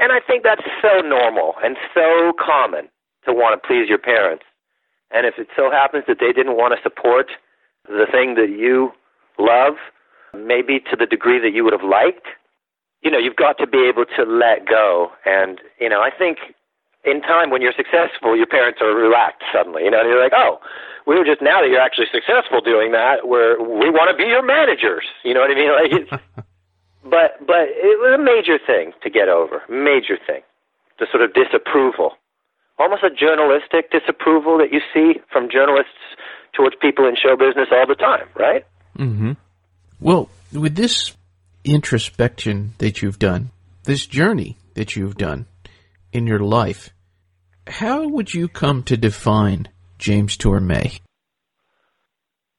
And 0.00 0.12
I 0.12 0.20
think 0.24 0.44
that's 0.44 0.62
so 0.80 1.00
normal 1.00 1.54
and 1.62 1.76
so 1.92 2.32
common 2.38 2.88
to 3.26 3.32
want 3.32 3.60
to 3.60 3.66
please 3.66 3.88
your 3.88 3.98
parents. 3.98 4.44
And 5.10 5.26
if 5.26 5.34
it 5.38 5.48
so 5.56 5.70
happens 5.70 6.04
that 6.06 6.18
they 6.20 6.32
didn't 6.32 6.56
want 6.56 6.74
to 6.76 6.82
support 6.82 7.32
the 7.88 8.06
thing 8.10 8.34
that 8.36 8.50
you 8.50 8.92
love, 9.38 9.74
maybe 10.34 10.80
to 10.90 10.96
the 10.96 11.06
degree 11.06 11.40
that 11.40 11.52
you 11.52 11.64
would 11.64 11.72
have 11.72 11.88
liked, 11.88 12.26
you 13.02 13.10
know, 13.10 13.18
you've 13.18 13.36
got 13.36 13.58
to 13.58 13.66
be 13.66 13.88
able 13.88 14.04
to 14.16 14.22
let 14.24 14.66
go. 14.66 15.10
And, 15.24 15.60
you 15.80 15.88
know, 15.88 16.00
I 16.00 16.10
think 16.10 16.38
in 17.04 17.20
time 17.22 17.50
when 17.50 17.62
you're 17.62 17.76
successful, 17.76 18.36
your 18.36 18.46
parents 18.46 18.80
are 18.82 18.94
relaxed 18.94 19.44
suddenly. 19.52 19.84
You 19.84 19.90
know, 19.90 20.00
and 20.00 20.08
you're 20.08 20.22
like, 20.22 20.34
oh, 20.34 20.58
we 21.06 21.16
were 21.16 21.24
just 21.24 21.40
now 21.40 21.62
that 21.62 21.68
you're 21.68 21.80
actually 21.80 22.10
successful 22.12 22.60
doing 22.60 22.92
that, 22.92 23.26
where 23.26 23.58
we 23.58 23.88
want 23.88 24.10
to 24.10 24.16
be 24.16 24.28
your 24.28 24.44
managers. 24.44 25.06
You 25.24 25.34
know 25.34 25.40
what 25.40 25.50
I 25.50 25.54
mean? 25.54 25.70
Like, 25.78 25.92
it's, 25.92 26.10
but 27.04 27.38
but 27.46 27.70
it 27.72 27.96
was 28.02 28.18
a 28.18 28.22
major 28.22 28.58
thing 28.58 28.92
to 29.02 29.08
get 29.08 29.28
over, 29.28 29.62
major 29.70 30.18
thing, 30.26 30.42
the 30.98 31.06
sort 31.10 31.22
of 31.22 31.32
disapproval, 31.32 32.12
almost 32.78 33.02
a 33.04 33.10
journalistic 33.10 33.90
disapproval 33.90 34.58
that 34.58 34.72
you 34.72 34.80
see 34.92 35.20
from 35.32 35.48
journalists 35.50 36.18
towards 36.52 36.76
people 36.80 37.06
in 37.06 37.14
show 37.16 37.36
business 37.36 37.68
all 37.72 37.86
the 37.86 37.94
time, 37.94 38.26
right? 38.34 38.66
Mm-hmm. 38.98 39.32
Well, 40.00 40.28
with 40.52 40.74
this 40.74 41.16
introspection 41.64 42.74
that 42.78 43.02
you've 43.02 43.18
done, 43.18 43.50
this 43.84 44.06
journey 44.06 44.58
that 44.74 44.96
you've 44.96 45.16
done 45.16 45.46
in 46.12 46.26
your 46.26 46.40
life, 46.40 46.90
how 47.66 48.08
would 48.08 48.32
you 48.32 48.48
come 48.48 48.82
to 48.84 48.96
define 48.96 49.68
James 49.98 50.36
Tormé? 50.36 51.00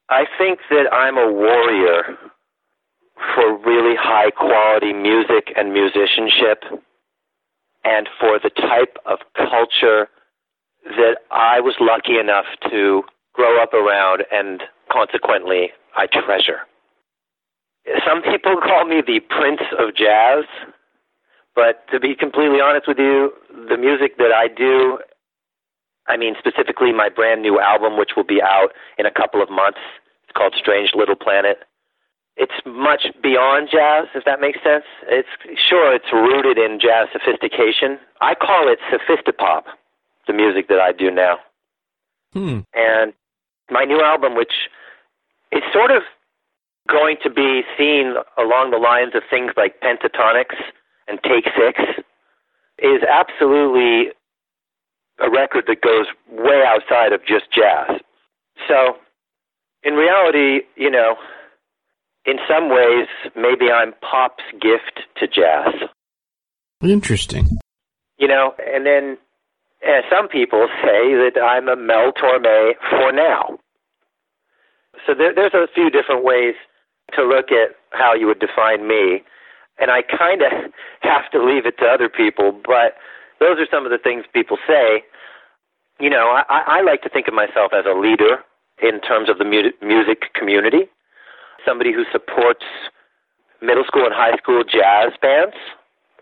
I 0.10 0.26
think 0.38 0.60
that 0.70 0.92
I'm 0.92 1.18
a 1.18 1.32
warrior 1.32 2.18
for 3.36 3.58
really 3.60 3.96
high 4.00 4.32
quality 4.32 4.94
music 4.94 5.54
and 5.56 5.74
musicianship 5.74 6.64
and 7.84 8.08
for 8.20 8.40
the 8.42 8.50
type 8.50 8.98
of 9.06 9.20
culture 9.36 10.10
that 10.84 11.18
I 11.32 11.60
was 11.60 11.76
lucky 11.80 12.18
enough 12.20 12.46
to 12.72 13.04
grow 13.34 13.62
up 13.62 13.74
around 13.74 14.24
and 14.32 14.62
consequently 14.92 15.70
I 15.96 16.08
treasure 16.08 16.69
some 18.06 18.22
people 18.22 18.58
call 18.62 18.86
me 18.86 19.02
the 19.06 19.20
prince 19.20 19.62
of 19.78 19.96
jazz, 19.96 20.46
but 21.56 21.86
to 21.92 22.00
be 22.00 22.16
completely 22.16 22.62
honest 22.62 22.88
with 22.88 22.98
you, 23.00 23.34
the 23.68 23.78
music 23.78 24.18
that 24.18 24.32
I 24.32 24.48
do, 24.48 25.00
I 26.08 26.18
mean 26.18 26.36
specifically 26.38 26.92
my 26.94 27.10
brand 27.10 27.42
new 27.42 27.60
album, 27.60 27.98
which 27.98 28.12
will 28.16 28.24
be 28.24 28.42
out 28.42 28.70
in 28.98 29.06
a 29.06 29.12
couple 29.12 29.42
of 29.42 29.50
months, 29.50 29.80
it's 30.24 30.38
called 30.38 30.56
Strange 30.58 30.92
Little 30.94 31.16
Planet. 31.16 31.60
It's 32.38 32.54
much 32.66 33.08
beyond 33.22 33.68
jazz, 33.72 34.08
if 34.16 34.24
that 34.24 34.40
makes 34.40 34.60
sense. 34.64 34.86
It's 35.08 35.28
sure 35.58 35.94
it's 35.94 36.14
rooted 36.14 36.58
in 36.58 36.80
jazz 36.80 37.10
sophistication. 37.12 38.00
I 38.22 38.36
call 38.36 38.72
it 38.72 38.80
sophistopop, 38.88 39.64
the 40.28 40.34
music 40.34 40.70
that 40.70 40.80
I 40.80 40.94
do 40.94 41.12
now. 41.12 41.40
Hmm. 42.32 42.60
And 42.74 43.14
my 43.70 43.84
new 43.84 44.02
album, 44.02 44.36
which 44.36 44.54
is 45.52 45.64
sort 45.74 45.92
of 45.92 46.04
going 46.90 47.18
to 47.24 47.30
be 47.30 47.62
seen 47.78 48.16
along 48.38 48.72
the 48.72 48.78
lines 48.78 49.14
of 49.16 49.24
things 49.30 49.52
like 49.56 49.80
Pentatonix 49.82 50.56
and 51.08 51.20
Take 51.24 51.46
Six 51.56 51.80
is 52.80 53.02
absolutely 53.04 54.12
a 55.20 55.30
record 55.30 55.66
that 55.68 55.82
goes 55.82 56.08
way 56.32 56.64
outside 56.66 57.14
of 57.14 57.22
just 57.22 57.46
jazz. 57.54 58.00
So, 58.68 58.98
in 59.84 59.94
reality, 59.94 60.66
you 60.76 60.90
know, 60.90 61.16
in 62.26 62.38
some 62.48 62.70
ways, 62.70 63.08
maybe 63.36 63.72
I'm 63.72 63.94
pop's 64.02 64.44
gift 64.54 65.02
to 65.18 65.28
jazz. 65.28 65.90
Interesting. 66.82 67.60
You 68.18 68.28
know, 68.28 68.54
and 68.60 68.86
then 68.86 69.18
uh, 69.86 70.02
some 70.10 70.28
people 70.28 70.68
say 70.84 71.16
that 71.16 71.40
I'm 71.42 71.68
a 71.68 71.76
Mel 71.76 72.12
Tormé 72.12 72.74
for 72.90 73.12
now. 73.12 73.60
So 75.08 75.14
there, 75.14 75.34
there's 75.34 75.54
a 75.54 75.68
few 75.74 75.90
different 75.90 76.24
ways 76.24 76.56
to 77.14 77.24
look 77.24 77.52
at 77.52 77.76
how 77.92 78.14
you 78.14 78.28
would 78.28 78.40
define 78.40 78.88
me. 78.88 79.24
and 79.80 79.92
I 79.92 80.02
kind 80.04 80.42
of 80.42 80.52
have 81.02 81.30
to 81.32 81.44
leave 81.44 81.66
it 81.66 81.78
to 81.80 81.86
other 81.86 82.10
people. 82.10 82.52
But 82.52 82.96
those 83.40 83.58
are 83.60 83.68
some 83.72 83.86
of 83.86 83.92
the 83.92 83.98
things 83.98 84.26
people 84.34 84.58
say. 84.68 85.04
You 86.00 86.10
know, 86.10 86.28
I, 86.50 86.80
I 86.80 86.82
like 86.82 87.02
to 87.04 87.10
think 87.10 87.28
of 87.28 87.34
myself 87.34 87.72
as 87.74 87.86
a 87.86 87.98
leader 87.98 88.40
in 88.82 89.02
terms 89.02 89.30
of 89.30 89.38
the 89.38 89.46
mu- 89.46 89.72
music 89.82 90.34
community, 90.34 90.88
somebody 91.66 91.92
who 91.94 92.04
supports 92.12 92.64
middle 93.62 93.84
school 93.86 94.06
and 94.06 94.14
high 94.14 94.38
school 94.38 94.64
jazz 94.64 95.12
bands. 95.22 95.56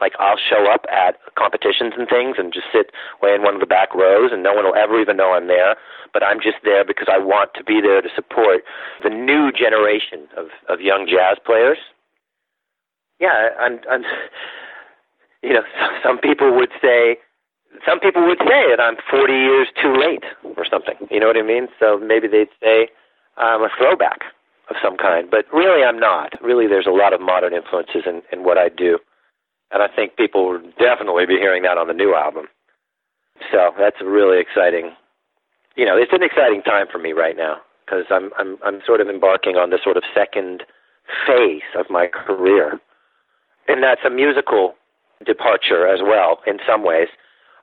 Like 0.02 0.14
I'll 0.20 0.38
show 0.38 0.72
up 0.72 0.86
at 0.92 1.18
competitions 1.38 1.94
and 1.98 2.08
things 2.08 2.36
and 2.38 2.54
just 2.54 2.68
sit 2.72 2.92
way 3.22 3.34
in 3.34 3.42
one 3.44 3.54
of 3.54 3.60
the 3.60 3.70
back 3.70 3.94
rows 3.94 4.32
and 4.32 4.44
no 4.44 4.54
one 4.54 4.66
will 4.66 4.76
ever 4.76 5.00
even 5.00 5.18
know 5.18 5.34
I'm 5.34 5.48
there. 5.48 5.76
But 6.14 6.24
I'm 6.24 6.40
just 6.40 6.58
there 6.64 6.86
because 6.86 7.08
I 7.12 7.18
want 7.18 7.52
to 7.56 7.64
be 7.64 7.82
there 7.82 8.02
to 8.02 8.10
support 8.16 8.64
the 9.04 9.10
new 9.10 9.52
generation 9.52 10.28
of, 10.38 10.48
of 10.70 10.82
young 10.82 11.08
jazz 11.08 11.38
players. 11.46 11.78
Yeah, 13.20 13.50
I'm, 13.60 13.80
I'm 13.90 14.04
you 15.44 15.54
know, 15.54 15.64
some 16.04 16.18
people 16.20 16.56
would 16.56 16.72
say 16.82 17.18
some 17.86 18.00
people 18.00 18.26
would 18.26 18.40
say 18.40 18.70
that 18.72 18.80
I'm 18.80 18.96
40 19.10 19.34
years 19.34 19.68
too 19.82 19.94
late 19.94 20.24
or 20.58 20.66
something. 20.66 20.96
You 21.12 21.20
know 21.20 21.28
what 21.28 21.38
I 21.38 21.44
mean? 21.44 21.68
So 21.80 22.00
maybe 22.00 22.28
they'd 22.28 22.50
say 22.62 22.90
I'm 23.38 23.62
a 23.62 23.70
throwback 23.78 24.22
of 24.70 24.76
some 24.84 24.98
kind, 24.98 25.30
but 25.30 25.46
really 25.54 25.84
I'm 25.84 26.00
not. 26.00 26.34
Really, 26.42 26.68
there's 26.68 26.88
a 26.88 26.92
lot 26.96 27.14
of 27.14 27.22
modern 27.22 27.54
influences 27.54 28.04
in, 28.06 28.22
in 28.32 28.44
what 28.44 28.58
I 28.58 28.70
do, 28.70 29.00
and 29.72 29.84
I 29.84 29.88
think 29.94 30.16
people 30.16 30.48
will 30.48 30.62
definitely 30.80 31.26
be 31.26 31.38
hearing 31.38 31.64
that 31.64 31.78
on 31.78 31.88
the 31.88 31.94
new 31.94 32.16
album. 32.16 32.48
So 33.52 33.72
that's 33.78 33.98
really 34.02 34.40
exciting. 34.40 34.92
You 35.76 35.86
know, 35.86 35.98
it's 35.98 36.14
an 36.14 36.24
exciting 36.24 36.64
time 36.64 36.88
for 36.92 36.98
me 36.98 37.14
right 37.14 37.38
now 37.38 37.58
because 37.86 38.06
I'm 38.10 38.32
I'm 38.38 38.58
I'm 38.66 38.82
sort 38.86 39.02
of 39.02 39.10
embarking 39.10 39.56
on 39.56 39.70
this 39.70 39.82
sort 39.84 39.98
of 39.98 40.04
second 40.14 40.64
phase 41.26 41.70
of 41.78 41.90
my 41.90 42.08
career, 42.08 42.80
and 43.68 43.84
that's 43.84 44.02
a 44.06 44.10
musical 44.10 44.76
departure 45.26 45.88
as 45.88 46.02
well 46.02 46.40
in 46.48 46.60
some 46.68 46.84
ways. 46.84 47.08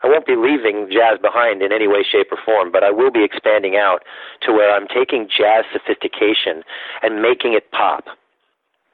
I 0.03 0.09
won't 0.09 0.27
be 0.27 0.37
leaving 0.37 0.89
jazz 0.93 1.19
behind 1.21 1.63
in 1.63 1.73
any 1.73 1.89
way, 1.89 2.05
shape, 2.05 2.29
or 2.31 2.39
form, 2.45 2.71
but 2.71 2.85
I 2.85 2.91
will 2.91 3.11
be 3.11 3.25
expanding 3.25 3.77
out 3.77 4.05
to 4.43 4.53
where 4.53 4.75
I'm 4.75 4.87
taking 4.87 5.27
jazz 5.27 5.65
sophistication 5.73 6.63
and 7.03 7.23
making 7.23 7.55
it 7.55 7.71
pop. 7.71 8.05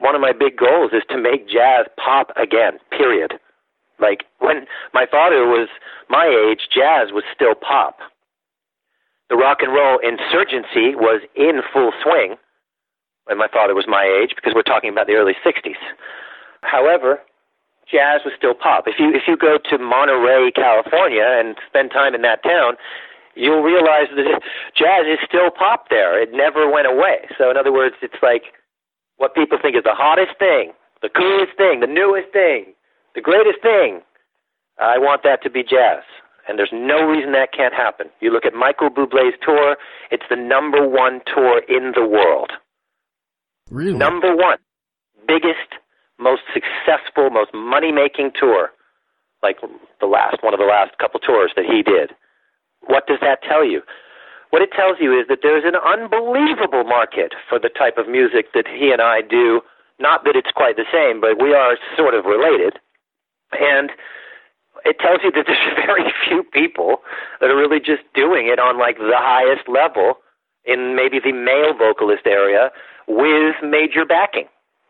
One 0.01 0.15
of 0.15 0.21
my 0.21 0.33
big 0.33 0.57
goals 0.57 0.93
is 0.93 1.03
to 1.11 1.19
make 1.21 1.49
jazz 1.49 1.87
pop 1.97 2.33
again, 2.37 2.81
period. 2.91 3.35
Like 4.01 4.25
when 4.39 4.67
my 4.93 5.07
father 5.07 5.45
was 5.47 5.69
my 6.09 6.25
age, 6.25 6.69
jazz 6.73 7.13
was 7.13 7.23
still 7.35 7.55
pop. 7.55 7.99
The 9.29 9.37
rock 9.37 9.59
and 9.61 9.73
roll 9.73 10.01
insurgency 10.03 10.97
was 10.97 11.23
in 11.37 11.61
full 11.73 11.93
swing 12.03 12.37
when 13.27 13.39
my 13.39 13.47
father 13.47 13.75
was 13.75 13.85
my 13.87 14.03
age 14.03 14.33
because 14.35 14.55
we're 14.55 14.67
talking 14.67 14.91
about 14.91 15.07
the 15.07 15.15
early 15.15 15.37
60s. 15.45 15.79
However, 16.63 17.21
jazz 17.87 18.23
was 18.25 18.33
still 18.37 18.55
pop. 18.55 18.89
If 18.89 18.99
you 18.99 19.13
if 19.15 19.29
you 19.29 19.37
go 19.37 19.59
to 19.69 19.79
Monterey, 19.79 20.51
California, 20.51 21.27
and 21.29 21.57
spend 21.69 21.91
time 21.91 22.15
in 22.15 22.23
that 22.23 22.43
town, 22.43 22.75
you'll 23.35 23.63
realize 23.63 24.09
that 24.17 24.41
jazz 24.75 25.05
is 25.07 25.21
still 25.29 25.51
pop 25.51 25.91
there. 25.91 26.21
It 26.21 26.33
never 26.33 26.71
went 26.71 26.87
away. 26.87 27.29
So 27.37 27.51
in 27.51 27.57
other 27.57 27.73
words, 27.73 27.97
it's 28.01 28.23
like 28.23 28.57
what 29.21 29.35
people 29.35 29.59
think 29.61 29.77
is 29.77 29.85
the 29.85 29.93
hottest 29.93 30.33
thing, 30.39 30.73
the 31.03 31.13
coolest 31.13 31.53
thing, 31.61 31.81
the 31.81 31.87
newest 31.87 32.33
thing, 32.33 32.73
the 33.15 33.21
greatest 33.21 33.61
thing. 33.61 34.01
I 34.81 34.97
want 34.97 35.23
that 35.25 35.43
to 35.43 35.51
be 35.51 35.63
jazz. 35.63 36.01
And 36.49 36.59
there's 36.59 36.73
no 36.73 37.05
reason 37.05 37.33
that 37.33 37.53
can't 37.53 37.75
happen. 37.75 38.09
You 38.21 38.33
look 38.33 38.47
at 38.47 38.55
Michael 38.55 38.89
Bublé's 38.89 39.37
tour, 39.45 39.77
it's 40.11 40.25
the 40.31 40.41
number 40.41 40.89
one 40.89 41.21
tour 41.29 41.61
in 41.69 41.93
the 41.95 42.07
world. 42.07 42.51
Really? 43.71 43.99
Number 43.99 44.35
one. 44.35 44.57
Biggest 45.29 45.69
most 46.19 46.43
successful, 46.57 47.29
most 47.29 47.53
money 47.53 47.93
making 47.93 48.33
tour, 48.41 48.71
like 49.43 49.59
the 50.01 50.07
last 50.07 50.43
one 50.43 50.55
of 50.55 50.61
the 50.61 50.67
last 50.67 50.97
couple 50.99 51.21
tours 51.21 51.53
that 51.57 51.67
he 51.67 51.83
did. 51.83 52.17
What 52.87 53.07
does 53.07 53.19
that 53.21 53.43
tell 53.47 53.65
you? 53.65 53.83
What 54.51 54.63
it 54.63 54.73
tells 54.73 54.99
you 55.01 55.19
is 55.19 55.27
that 55.29 55.41
there's 55.43 55.65
an 55.65 55.77
unbelievable 55.77 56.85
market 56.85 57.35
for 57.49 57.59
the 57.59 57.69
type 57.69 57.99
of 57.99 58.09
music 58.09 58.53
that 58.55 58.67
he 58.67 58.91
and 58.91 59.01
I 59.01 59.23
do. 59.23 59.63
Not 59.99 60.25
that 60.25 60.35
it's 60.35 60.51
quite 60.51 60.77
the 60.77 60.87
same, 60.93 61.21
but 61.21 61.41
we 61.41 61.55
are 61.55 61.79
sort 61.97 62.15
of 62.15 62.25
related. 62.25 62.79
And 63.53 63.91
it 64.85 64.99
tells 64.99 65.21
you 65.23 65.31
that 65.33 65.47
there's 65.47 65.77
very 65.87 66.13
few 66.27 66.43
people 66.43 67.03
that 67.41 67.51
are 67.51 67.57
really 67.57 67.81
just 67.81 68.03
doing 68.15 68.49
it 68.49 68.59
on 68.59 68.79
like 68.79 68.99
the 68.99 69.19
highest 69.19 69.69
level 69.69 70.15
in 70.65 70.97
maybe 70.97 71.19
the 71.21 71.33
male 71.33 71.75
vocalist 71.77 72.27
area 72.27 72.71
with 73.07 73.57
major 73.63 74.05
backing. 74.05 74.47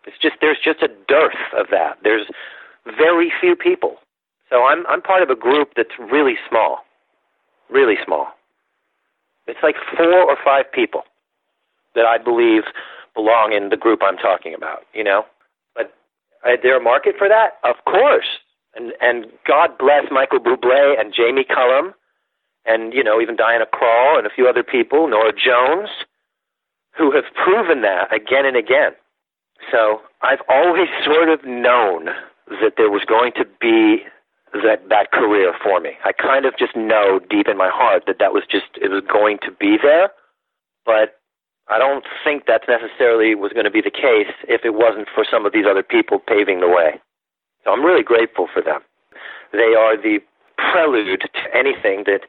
It's 0.07 0.17
just 0.21 0.37
there's 0.41 0.59
just 0.63 0.83
a 0.83 0.89
dearth 1.09 1.39
of 1.57 1.67
that. 1.71 1.99
There's 2.03 2.27
very 2.87 3.33
few 3.41 3.55
people. 3.55 3.97
So 4.49 4.65
I'm 4.65 4.87
I'm 4.87 5.03
part 5.03 5.23
of 5.23 5.31
a 5.31 5.37
group 5.37 5.73
that's 5.77 5.97
really 5.99 6.37
small. 6.49 6.79
Really 7.69 7.97
small. 8.05 8.29
It's 9.51 9.63
like 9.63 9.77
four 9.97 10.31
or 10.31 10.37
five 10.45 10.71
people 10.73 11.03
that 11.95 12.07
I 12.07 12.19
believe 12.19 12.63
belong 13.15 13.53
in 13.53 13.69
the 13.69 13.77
group 13.77 14.01
I'm 14.03 14.17
talking 14.17 14.55
about, 14.55 14.83
you 14.95 15.03
know? 15.03 15.25
But 15.75 15.93
is 16.47 16.61
there 16.63 16.77
a 16.77 16.83
market 16.83 17.17
for 17.19 17.29
that? 17.29 17.59
Of 17.65 17.85
course. 17.85 18.39
And 18.75 18.93
and 19.01 19.27
God 19.47 19.77
bless 19.79 20.05
Michael 20.11 20.39
Bublé 20.39 20.99
and 20.99 21.13
Jamie 21.13 21.45
Cullum 21.45 21.95
and, 22.65 22.95
you 22.95 23.03
know, 23.03 23.21
even 23.21 23.37
Diana 23.37 23.67
Krall 23.67 24.19
and 24.19 24.27
a 24.27 24.31
few 24.31 24.49
other 24.49 24.63
people, 24.63 25.09
Norah 25.09 25.33
Jones, 25.33 25.89
who 26.97 27.11
have 27.11 27.25
proven 27.35 27.83
that 27.83 28.15
again 28.15 28.47
and 28.47 28.57
again. 28.57 28.93
So 29.71 30.03
I've 30.23 30.43
always 30.49 30.89
sort 31.05 31.29
of 31.29 31.45
known 31.45 32.07
that 32.63 32.75
there 32.77 32.91
was 32.91 33.03
going 33.07 33.33
to 33.37 33.45
be 33.61 34.05
that 34.53 34.89
that 34.89 35.13
career 35.13 35.55
for 35.63 35.81
me. 35.81 35.93
I 36.05 36.13
kind 36.13 36.45
of 36.45 36.57
just 36.59 36.77
know 36.77 37.21
deep 37.31 37.49
in 37.49 37.57
my 37.57 37.71
heart 37.73 38.05
that 38.07 38.19
that 38.19 38.33
was 38.33 38.43
just 38.51 38.67
it 38.81 38.91
was 38.91 39.03
going 39.07 39.39
to 39.43 39.53
be 39.53 39.79
there, 39.83 40.11
but 40.85 41.21
I 41.69 41.79
don't 41.79 42.05
think 42.25 42.47
that 42.47 42.63
necessarily 42.69 43.35
was 43.35 43.53
going 43.53 43.65
to 43.65 43.71
be 43.71 43.81
the 43.81 43.95
case 43.95 44.35
if 44.49 44.65
it 44.65 44.75
wasn't 44.75 45.09
for 45.15 45.25
some 45.25 45.47
of 45.47 45.53
these 45.53 45.67
other 45.71 45.85
people 45.85 46.19
paving 46.19 46.61
the 46.61 46.69
way. 46.69 47.01
So 47.65 47.71
I'm 47.71 47.85
really 47.85 48.03
grateful 48.03 48.49
for 48.53 48.61
them. 48.61 48.81
They 49.53 49.75
are 49.79 49.97
the 49.97 50.19
prelude 50.57 51.21
to 51.21 51.57
anything 51.57 52.05
that 52.07 52.23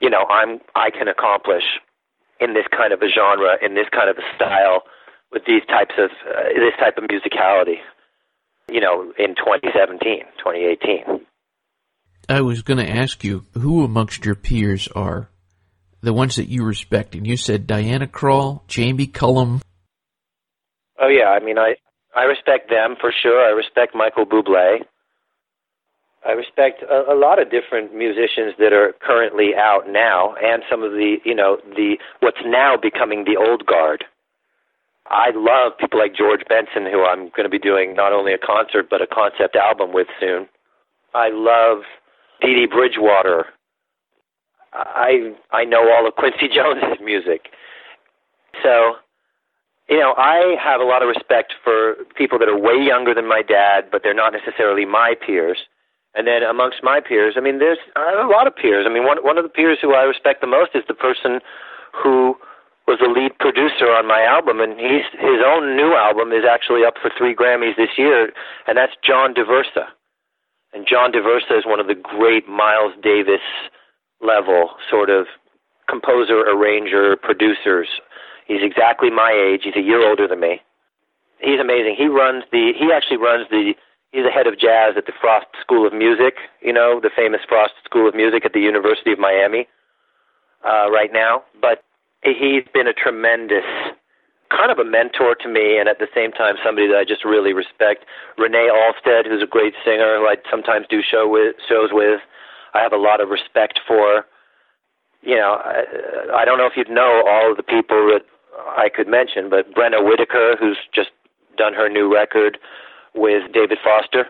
you 0.00 0.10
know 0.10 0.24
I'm 0.30 0.60
I 0.74 0.90
can 0.90 1.08
accomplish 1.08 1.64
in 2.40 2.54
this 2.54 2.66
kind 2.70 2.92
of 2.92 3.02
a 3.02 3.08
genre, 3.08 3.56
in 3.62 3.74
this 3.74 3.88
kind 3.90 4.10
of 4.10 4.18
a 4.18 4.34
style 4.34 4.82
with 5.32 5.44
these 5.46 5.64
types 5.66 5.94
of 5.98 6.10
uh, 6.28 6.54
this 6.54 6.74
type 6.78 6.96
of 6.98 7.04
musicality. 7.04 7.78
You 8.70 8.80
know, 8.80 9.12
in 9.16 9.36
2017, 9.36 10.22
2018. 10.38 11.24
I 12.28 12.40
was 12.40 12.62
going 12.62 12.84
to 12.84 12.90
ask 12.90 13.22
you 13.22 13.46
who 13.54 13.84
amongst 13.84 14.24
your 14.24 14.34
peers 14.34 14.88
are 14.88 15.30
the 16.02 16.12
ones 16.12 16.36
that 16.36 16.48
you 16.48 16.64
respect, 16.64 17.14
and 17.14 17.26
you 17.26 17.36
said 17.36 17.66
Diana 17.66 18.06
Krall, 18.06 18.66
Jamie 18.66 19.06
Cullum. 19.06 19.60
Oh 21.00 21.08
yeah, 21.08 21.28
I 21.28 21.40
mean, 21.40 21.58
I 21.58 21.76
I 22.14 22.22
respect 22.24 22.70
them 22.70 22.96
for 23.00 23.12
sure. 23.22 23.44
I 23.44 23.50
respect 23.50 23.94
Michael 23.94 24.26
Bublé. 24.26 24.80
I 26.26 26.32
respect 26.32 26.82
a, 26.82 27.12
a 27.12 27.14
lot 27.14 27.40
of 27.40 27.50
different 27.50 27.94
musicians 27.94 28.54
that 28.58 28.72
are 28.72 28.94
currently 29.00 29.50
out 29.56 29.88
now, 29.88 30.34
and 30.42 30.62
some 30.70 30.82
of 30.82 30.92
the 30.92 31.16
you 31.24 31.34
know 31.34 31.58
the 31.76 31.98
what's 32.20 32.42
now 32.44 32.76
becoming 32.80 33.24
the 33.24 33.36
old 33.36 33.66
guard. 33.66 34.04
I 35.08 35.30
love 35.34 35.78
people 35.78 36.00
like 36.00 36.16
George 36.16 36.42
Benson, 36.48 36.90
who 36.90 37.04
I'm 37.04 37.30
going 37.30 37.44
to 37.44 37.48
be 37.48 37.60
doing 37.60 37.94
not 37.94 38.12
only 38.12 38.32
a 38.32 38.38
concert 38.38 38.90
but 38.90 39.00
a 39.00 39.06
concept 39.06 39.54
album 39.54 39.92
with 39.92 40.08
soon. 40.18 40.48
I 41.14 41.28
love 41.30 41.84
Dee 42.40 42.54
Dee 42.54 42.66
Bridgewater. 42.66 43.46
I 44.72 45.34
I 45.52 45.64
know 45.64 45.90
all 45.90 46.06
of 46.06 46.14
Quincy 46.14 46.48
Jones's 46.54 47.00
music. 47.02 47.48
So, 48.62 48.96
you 49.88 49.98
know, 49.98 50.14
I 50.16 50.56
have 50.62 50.80
a 50.80 50.84
lot 50.84 51.02
of 51.02 51.08
respect 51.08 51.54
for 51.62 51.96
people 52.16 52.38
that 52.38 52.48
are 52.48 52.58
way 52.58 52.76
younger 52.76 53.14
than 53.14 53.28
my 53.28 53.42
dad, 53.42 53.86
but 53.90 54.02
they're 54.02 54.14
not 54.14 54.32
necessarily 54.32 54.84
my 54.84 55.14
peers. 55.14 55.58
And 56.14 56.26
then 56.26 56.42
amongst 56.42 56.82
my 56.82 57.00
peers, 57.00 57.34
I 57.36 57.40
mean, 57.40 57.58
there's 57.58 57.78
I 57.94 58.10
have 58.16 58.26
a 58.26 58.32
lot 58.32 58.46
of 58.46 58.56
peers. 58.56 58.86
I 58.88 58.92
mean, 58.92 59.04
one 59.04 59.18
one 59.22 59.36
of 59.36 59.44
the 59.44 59.50
peers 59.50 59.78
who 59.80 59.94
I 59.94 60.02
respect 60.02 60.40
the 60.40 60.46
most 60.46 60.70
is 60.74 60.82
the 60.88 60.94
person 60.94 61.40
who 61.92 62.36
was 62.86 62.98
the 63.00 63.10
lead 63.10 63.36
producer 63.38 63.90
on 63.90 64.06
my 64.06 64.22
album, 64.22 64.60
and 64.60 64.78
he's 64.78 65.04
his 65.12 65.42
own 65.44 65.76
new 65.76 65.94
album 65.94 66.32
is 66.32 66.44
actually 66.48 66.84
up 66.84 66.94
for 67.02 67.10
three 67.18 67.34
Grammys 67.34 67.76
this 67.76 67.98
year, 67.98 68.32
and 68.66 68.78
that's 68.78 68.92
John 69.04 69.34
Daversa. 69.34 69.92
And 70.72 70.86
John 70.88 71.12
Daversa 71.12 71.58
is 71.58 71.64
one 71.64 71.80
of 71.80 71.86
the 71.86 71.94
great 71.94 72.48
Miles 72.48 72.92
Davis 73.02 73.40
level 74.20 74.70
sort 74.90 75.10
of 75.10 75.26
composer, 75.88 76.40
arranger, 76.40 77.16
producers. 77.16 77.88
He's 78.46 78.62
exactly 78.62 79.10
my 79.10 79.32
age. 79.32 79.62
He's 79.64 79.76
a 79.76 79.84
year 79.84 80.06
older 80.06 80.28
than 80.28 80.40
me. 80.40 80.60
He's 81.40 81.60
amazing. 81.60 81.96
He 81.98 82.06
runs 82.06 82.44
the. 82.50 82.72
He 82.78 82.90
actually 82.92 83.18
runs 83.18 83.46
the. 83.50 83.74
He's 84.12 84.24
the 84.24 84.30
head 84.30 84.46
of 84.46 84.58
jazz 84.58 84.94
at 84.96 85.06
the 85.06 85.12
Frost 85.20 85.46
School 85.60 85.86
of 85.86 85.92
Music. 85.92 86.36
You 86.62 86.72
know 86.72 87.00
the 87.00 87.10
famous 87.14 87.40
Frost 87.48 87.74
School 87.84 88.08
of 88.08 88.14
Music 88.14 88.44
at 88.44 88.52
the 88.52 88.60
University 88.60 89.12
of 89.12 89.18
Miami 89.18 89.68
uh, 90.64 90.90
right 90.90 91.12
now. 91.12 91.42
But 91.60 91.84
he's 92.22 92.64
been 92.72 92.86
a 92.86 92.94
tremendous 92.94 93.66
kind 94.56 94.72
of 94.72 94.78
a 94.78 94.84
mentor 94.84 95.34
to 95.34 95.48
me, 95.48 95.78
and 95.78 95.88
at 95.88 95.98
the 95.98 96.08
same 96.14 96.32
time, 96.32 96.56
somebody 96.64 96.88
that 96.88 96.96
I 96.96 97.04
just 97.04 97.24
really 97.24 97.52
respect. 97.52 98.04
Renee 98.38 98.72
Olstead, 98.72 99.26
who's 99.26 99.42
a 99.42 99.46
great 99.46 99.74
singer, 99.84 100.16
who 100.16 100.26
I 100.26 100.36
sometimes 100.50 100.86
do 100.88 101.02
show 101.02 101.28
with, 101.28 101.56
shows 101.68 101.90
with. 101.92 102.20
I 102.72 102.80
have 102.80 102.92
a 102.92 102.98
lot 102.98 103.20
of 103.20 103.28
respect 103.28 103.80
for. 103.86 104.24
You 105.22 105.36
know, 105.36 105.58
I, 105.60 106.42
I 106.42 106.44
don't 106.44 106.56
know 106.56 106.66
if 106.66 106.76
you'd 106.76 106.90
know 106.90 107.24
all 107.28 107.50
of 107.50 107.56
the 107.56 107.62
people 107.62 108.08
that 108.12 108.24
I 108.76 108.88
could 108.88 109.08
mention, 109.08 109.50
but 109.50 109.74
Brenna 109.74 110.04
Whittaker, 110.04 110.56
who's 110.58 110.78
just 110.94 111.10
done 111.58 111.74
her 111.74 111.88
new 111.88 112.12
record 112.12 112.58
with 113.14 113.52
David 113.52 113.78
Foster 113.82 114.26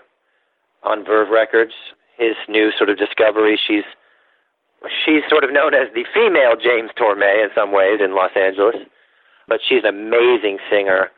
on 0.83 1.05
Verve 1.05 1.29
Records, 1.29 1.75
his 2.19 2.35
new 2.49 2.71
sort 2.77 2.89
of 2.91 2.97
discovery. 2.97 3.59
She's 3.59 3.85
she's 5.05 5.23
sort 5.29 5.45
of 5.45 5.53
known 5.53 5.75
as 5.75 5.89
the 5.95 6.05
female 6.15 6.55
James 6.57 6.91
Tormé 6.97 7.43
in 7.43 7.51
some 7.55 7.73
ways 7.73 8.01
in 8.03 8.15
Los 8.15 8.31
Angeles, 8.37 8.77
but 9.49 9.61
she's 9.67 9.85
an 9.85 9.95
amazing 9.95 10.59
singer 10.71 11.11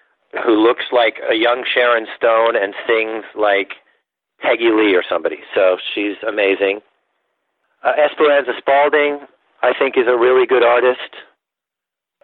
who 0.45 0.53
looks 0.53 0.85
like 0.93 1.16
a 1.31 1.35
young 1.35 1.64
Sharon 1.64 2.07
Stone 2.16 2.57
and 2.57 2.74
sings 2.87 3.24
like 3.35 3.72
Peggy 4.41 4.70
Lee 4.70 4.95
or 4.95 5.03
somebody. 5.09 5.39
So 5.55 5.79
she's 5.95 6.16
amazing. 6.26 6.81
Uh, 7.83 7.93
Esperanza 7.97 8.53
Spalding, 8.59 9.20
I 9.62 9.72
think, 9.79 9.97
is 9.97 10.07
a 10.07 10.16
really 10.16 10.47
good 10.47 10.62
artist. 10.62 11.16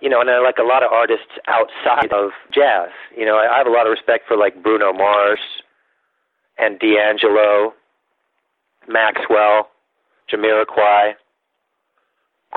You 0.00 0.10
know, 0.10 0.20
and 0.20 0.28
I 0.28 0.40
like 0.40 0.58
a 0.58 0.66
lot 0.66 0.82
of 0.82 0.92
artists 0.92 1.32
outside 1.48 2.12
of 2.12 2.30
jazz. 2.52 2.90
You 3.16 3.24
know, 3.24 3.36
I 3.38 3.56
have 3.56 3.66
a 3.66 3.70
lot 3.70 3.86
of 3.86 3.90
respect 3.90 4.24
for 4.28 4.36
like 4.36 4.62
Bruno 4.62 4.92
Mars 4.92 5.38
and 6.58 6.78
D'Angelo, 6.78 7.72
Maxwell, 8.86 9.70
Jamiroquai 10.30 11.14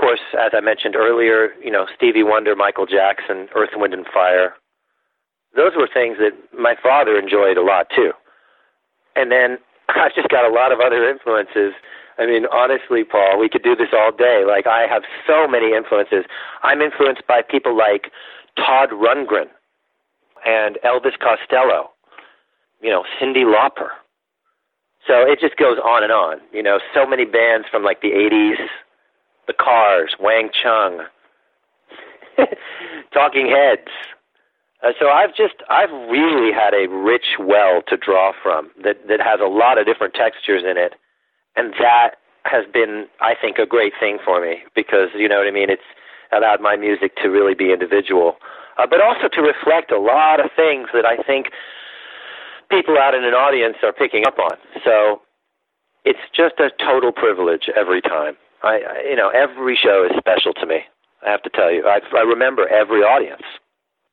course, 0.08 0.24
as 0.40 0.52
I 0.56 0.62
mentioned 0.62 0.96
earlier, 0.96 1.52
you 1.62 1.70
know, 1.70 1.86
Stevie 1.94 2.24
Wonder, 2.24 2.56
Michael 2.56 2.86
Jackson, 2.86 3.50
Earth, 3.54 3.72
Wind, 3.76 3.94
and 3.94 4.06
Fire. 4.08 4.54
Those 5.54 5.74
were 5.76 5.90
things 5.92 6.18
that 6.20 6.32
my 6.58 6.76
father 6.82 7.20
enjoyed 7.20 7.58
a 7.58 7.62
lot 7.62 7.88
too. 7.94 8.14
And 9.18 9.32
then 9.32 9.58
I've 9.90 10.16
just 10.16 10.30
got 10.30 10.50
a 10.50 10.54
lot 10.54 10.72
of 10.72 10.80
other 10.80 11.10
influences. 11.10 11.74
I 12.18 12.26
mean, 12.26 12.46
honestly, 12.54 13.04
Paul, 13.04 13.38
we 13.38 13.50
could 13.50 13.64
do 13.64 13.76
this 13.76 13.90
all 13.92 14.12
day. 14.16 14.44
Like, 14.48 14.66
I 14.66 14.88
have 14.88 15.04
so 15.28 15.46
many 15.46 15.76
influences. 15.76 16.24
I'm 16.64 16.80
influenced 16.82 17.28
by 17.28 17.42
people 17.42 17.76
like 17.78 18.10
Todd 18.56 18.90
Rundgren 18.90 19.52
and 20.46 20.80
Elvis 20.86 21.20
Costello, 21.20 21.92
you 22.82 22.90
know, 22.90 23.04
Cyndi 23.20 23.44
Lauper. 23.44 23.92
So 25.06 25.28
it 25.28 25.40
just 25.40 25.58
goes 25.58 25.78
on 25.84 26.04
and 26.04 26.12
on. 26.14 26.40
You 26.54 26.64
know, 26.64 26.80
so 26.94 27.06
many 27.06 27.26
bands 27.26 27.68
from 27.70 27.84
like 27.84 28.02
the 28.02 28.12
80s, 28.12 28.56
the 29.48 29.54
Cars, 29.54 30.16
Wang 30.20 30.50
Chung, 30.52 31.02
Talking 33.14 33.48
Heads. 33.50 33.90
Uh, 34.84 34.92
so 35.00 35.10
I've 35.10 35.36
just 35.36 35.56
I've 35.70 35.92
really 35.92 36.54
had 36.54 36.74
a 36.74 36.88
rich 36.88 37.38
well 37.40 37.82
to 37.88 37.98
draw 37.98 38.34
from 38.44 38.70
that 38.84 39.08
that 39.08 39.20
has 39.20 39.40
a 39.42 39.50
lot 39.50 39.78
of 39.80 39.86
different 39.86 40.14
textures 40.14 40.64
in 40.64 40.78
it, 40.78 40.94
and 41.56 41.74
that 41.80 42.18
has 42.46 42.66
been 42.72 43.08
I 43.20 43.34
think 43.40 43.58
a 43.58 43.66
great 43.66 43.94
thing 44.00 44.20
for 44.24 44.42
me 44.42 44.60
because 44.76 45.10
you 45.16 45.28
know 45.28 45.40
what 45.40 45.48
I 45.48 45.52
mean. 45.52 45.70
It's 45.70 45.90
allowed 46.32 46.62
my 46.62 46.76
music 46.76 47.16
to 47.24 47.30
really 47.30 47.56
be 47.56 47.74
individual, 47.74 48.36
uh, 48.78 48.86
but 48.88 49.02
also 49.02 49.28
to 49.34 49.42
reflect 49.42 49.92
a 49.92 50.00
lot 50.00 50.40
of 50.40 50.52
things 50.56 50.90
that 50.94 51.06
I 51.06 51.24
think 51.24 51.48
people 52.70 52.98
out 52.98 53.16
in 53.16 53.24
an 53.24 53.34
audience 53.34 53.78
are 53.84 53.94
picking 53.94 54.26
up 54.28 54.38
on. 54.38 54.58
So 54.84 55.22
it's 56.06 56.20
just 56.36 56.56
a 56.60 56.70
total 56.84 57.12
privilege 57.12 57.70
every 57.76 58.02
time. 58.02 58.36
I, 58.68 59.08
you 59.10 59.16
know 59.16 59.30
every 59.30 59.80
show 59.80 60.06
is 60.06 60.12
special 60.18 60.54
to 60.54 60.66
me. 60.66 60.84
I 61.26 61.32
have 61.32 61.42
to 61.44 61.50
tell 61.50 61.72
you, 61.72 61.88
I, 61.88 62.00
I 62.16 62.22
remember 62.22 62.68
every 62.68 63.02
audience. 63.02 63.44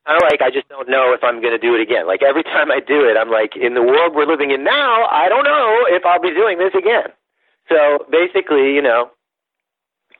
I 0.05 0.13
like 0.21 0.41
I 0.41 0.51
just 0.51 0.69
don't 0.69 0.89
know 0.89 1.13
if 1.13 1.23
I'm 1.23 1.41
going 1.41 1.53
to 1.53 1.59
do 1.59 1.75
it 1.75 1.81
again. 1.81 2.07
Like 2.07 2.21
every 2.23 2.43
time 2.55 2.71
I 2.71 2.79
do 2.79 3.05
it, 3.09 3.17
I'm 3.17 3.29
like, 3.29 3.55
in 3.55 3.73
the 3.73 3.83
world 3.83 4.13
we're 4.15 4.29
living 4.29 4.51
in 4.51 4.63
now, 4.63 5.05
I 5.09 5.29
don't 5.29 5.43
know 5.43 5.85
if 5.89 6.05
I'll 6.05 6.21
be 6.21 6.33
doing 6.33 6.57
this 6.57 6.73
again. 6.77 7.11
So 7.69 8.05
basically, 8.11 8.73
you 8.73 8.81
know, 8.81 9.09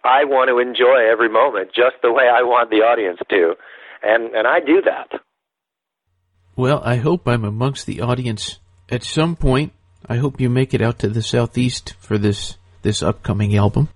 I 0.04 0.26
want 0.26 0.50
to 0.50 0.60
enjoy 0.60 1.10
every 1.10 1.30
moment 1.30 1.70
just 1.74 1.98
the 2.02 2.12
way 2.12 2.26
I 2.26 2.42
want 2.44 2.70
the 2.70 2.86
audience 2.86 3.20
to, 3.30 3.56
and 4.04 4.36
and 4.36 4.48
I 4.48 4.60
do 4.60 4.82
that. 4.82 5.22
Well, 6.56 6.82
I 6.86 6.96
hope 6.98 7.28
I'm 7.28 7.44
amongst 7.44 7.86
the 7.86 8.02
audience 8.02 8.60
at 8.90 9.04
some 9.04 9.36
point. 9.36 9.74
I 10.08 10.18
hope 10.18 10.40
you 10.40 10.50
make 10.50 10.74
it 10.74 10.82
out 10.82 11.00
to 11.00 11.10
the 11.10 11.24
southeast 11.24 11.96
for 12.00 12.18
this 12.18 12.58
this 12.82 13.02
upcoming 13.02 13.56
album. 13.58 13.90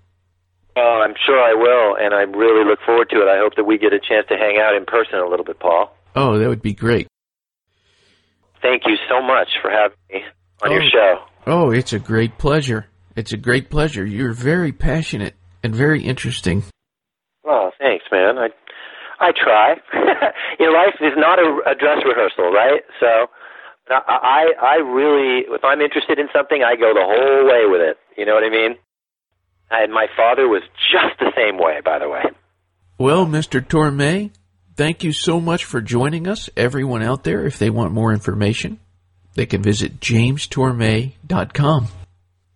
Oh, 0.80 1.01
I'm 1.03 1.13
sure 1.25 1.38
I 1.38 1.53
will, 1.53 1.97
and 1.99 2.13
I 2.13 2.21
really 2.38 2.63
look 2.63 2.80
forward 2.86 3.09
to 3.09 3.17
it. 3.17 3.27
I 3.27 3.38
hope 3.39 3.55
that 3.55 3.65
we 3.65 3.77
get 3.77 3.91
a 3.91 3.99
chance 3.99 4.27
to 4.30 4.36
hang 4.36 4.59
out 4.63 4.75
in 4.75 4.86
person 4.86 5.19
a 5.19 5.27
little 5.27 5.43
bit, 5.43 5.59
Paul. 5.59 5.93
Oh, 6.15 6.39
that 6.39 6.47
would 6.47 6.61
be 6.61 6.73
great. 6.73 7.07
Thank 8.61 8.84
you 8.86 8.95
so 9.09 9.21
much 9.21 9.49
for 9.61 9.69
having 9.69 9.97
me 10.09 10.23
on 10.63 10.69
oh. 10.69 10.73
your 10.73 10.89
show. 10.89 11.15
Oh, 11.47 11.71
it's 11.71 11.91
a 11.91 11.99
great 11.99 12.38
pleasure. 12.38 12.88
It's 13.15 13.34
a 13.34 13.38
great 13.38 13.69
pleasure. 13.69 14.05
You're 14.05 14.32
very 14.32 14.71
passionate 14.71 15.36
and 15.63 15.75
very 15.75 16.03
interesting. 16.03 16.63
Oh, 17.45 17.71
thanks, 17.77 18.05
man. 18.11 18.38
I 18.38 18.49
I 19.19 19.32
try. 19.32 19.75
Your 20.59 20.71
life 20.71 20.95
is 21.01 21.13
not 21.17 21.39
a, 21.39 21.71
a 21.71 21.75
dress 21.75 21.99
rehearsal, 22.05 22.51
right? 22.51 22.82
So 22.99 23.27
I 23.89 24.53
I 24.61 24.75
really 24.75 25.43
if 25.49 25.63
I'm 25.63 25.82
interested 25.82 26.19
in 26.19 26.27
something, 26.34 26.63
I 26.63 26.75
go 26.75 26.93
the 26.93 27.03
whole 27.03 27.45
way 27.47 27.65
with 27.65 27.82
it. 27.82 27.97
You 28.17 28.25
know 28.25 28.36
what 28.36 28.43
I 28.43 28.49
mean? 28.49 28.75
And 29.72 29.93
my 29.93 30.07
father 30.15 30.47
was 30.47 30.63
just 30.91 31.20
the 31.20 31.32
same 31.36 31.57
way, 31.57 31.80
by 31.84 31.99
the 31.99 32.09
way. 32.09 32.24
Well, 32.97 33.26
Mr. 33.26 33.61
Tormé, 33.61 34.32
thank 34.76 35.03
you 35.03 35.11
so 35.11 35.39
much 35.39 35.63
for 35.63 35.80
joining 35.82 36.28
us. 36.28 36.49
Everyone 36.57 37.03
out 37.03 37.24
there, 37.24 37.45
if 37.45 37.59
they 37.59 37.70
want 37.70 37.93
more 37.93 38.11
information, 38.11 38.80
they 39.36 39.45
can 39.45 39.61
visit 39.61 39.99
jamestorme.com. 39.99 41.88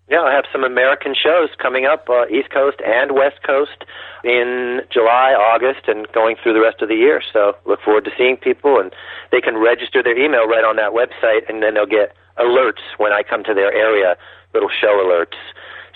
Yeah, 0.09 0.21
I 0.21 0.35
have 0.35 0.45
some 0.51 0.63
American 0.63 1.15
shows 1.15 1.49
coming 1.61 1.85
up, 1.85 2.09
uh, 2.09 2.27
East 2.27 2.51
Coast 2.51 2.77
and 2.85 3.13
West 3.13 3.41
Coast, 3.45 3.85
in 4.23 4.81
July, 4.91 5.35
August, 5.35 5.87
and 5.87 6.07
going 6.11 6.35
through 6.41 6.53
the 6.53 6.61
rest 6.61 6.81
of 6.81 6.87
the 6.87 6.95
year. 6.95 7.21
So 7.33 7.53
look 7.65 7.81
forward 7.83 8.05
to 8.05 8.11
seeing 8.17 8.37
people, 8.37 8.79
and 8.79 8.93
they 9.31 9.41
can 9.41 9.57
register 9.57 10.03
their 10.03 10.17
email 10.17 10.47
right 10.47 10.63
on 10.63 10.75
that 10.77 10.95
website, 10.95 11.49
and 11.49 11.63
then 11.63 11.73
they'll 11.75 11.89
get 11.89 12.15
alerts 12.39 12.83
when 12.97 13.11
I 13.11 13.23
come 13.23 13.43
to 13.43 13.53
their 13.53 13.71
area, 13.71 14.15
little 14.53 14.69
show 14.69 14.95
alerts. 15.03 15.35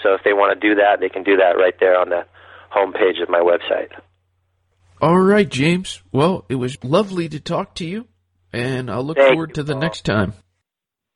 So 0.04 0.14
if 0.14 0.22
they 0.24 0.34
want 0.34 0.60
to 0.60 0.68
do 0.70 0.76
that, 0.76 1.00
they 1.00 1.10
can 1.10 1.24
do 1.24 1.38
that 1.38 1.58
right 1.58 1.74
there 1.80 2.00
on 2.00 2.10
the 2.10 2.26
homepage 2.76 3.22
of 3.22 3.30
my 3.30 3.40
website. 3.40 3.90
All 5.02 5.20
right, 5.20 5.48
James. 5.48 6.02
Well, 6.12 6.46
it 6.50 6.56
was 6.56 6.84
lovely 6.84 7.30
to 7.30 7.40
talk 7.40 7.76
to 7.76 7.86
you, 7.86 8.08
and 8.52 8.90
I'll 8.90 9.04
look 9.04 9.18
Thank 9.18 9.30
forward 9.34 9.54
to 9.56 9.64
the 9.64 9.74
Paul. 9.74 9.82
next 9.82 10.06
time. 10.06 10.34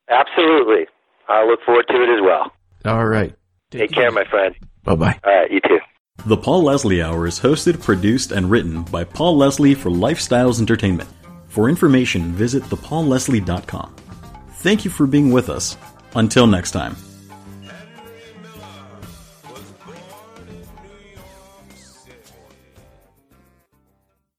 Absolutely. 0.10 0.86
I'll 1.28 1.48
look 1.48 1.62
forward 1.66 1.86
to 1.88 1.96
it 1.96 2.10
as 2.10 2.22
well. 2.22 2.52
All 2.86 3.06
right. 3.06 3.34
Take, 3.72 3.82
Take 3.82 3.92
care, 3.94 4.12
my 4.12 4.26
friend. 4.26 4.56
Bye 4.84 4.96
bye. 4.96 5.20
All 5.24 5.34
right, 5.34 5.52
you 5.52 5.62
too. 5.62 5.80
The 6.26 6.38
Paul 6.38 6.64
Leslie 6.64 7.02
Hour 7.02 7.26
is 7.26 7.40
hosted, 7.40 7.82
produced, 7.82 8.32
and 8.32 8.52
written 8.52 8.84
by 8.84 9.04
Paul 9.04 9.38
Leslie 9.38 9.74
for 9.76 9.90
Lifestyles 9.90 10.60
Entertainment. 10.60 11.10
For 11.48 11.70
information, 11.70 12.32
visit 12.34 12.64
thepaulleslie.com. 12.64 13.96
Thank 14.56 14.86
you 14.86 14.92
for 14.92 15.08
being 15.08 15.32
with 15.32 15.50
us. 15.50 15.78
Until 16.14 16.46
next 16.46 16.72
time. 16.72 16.96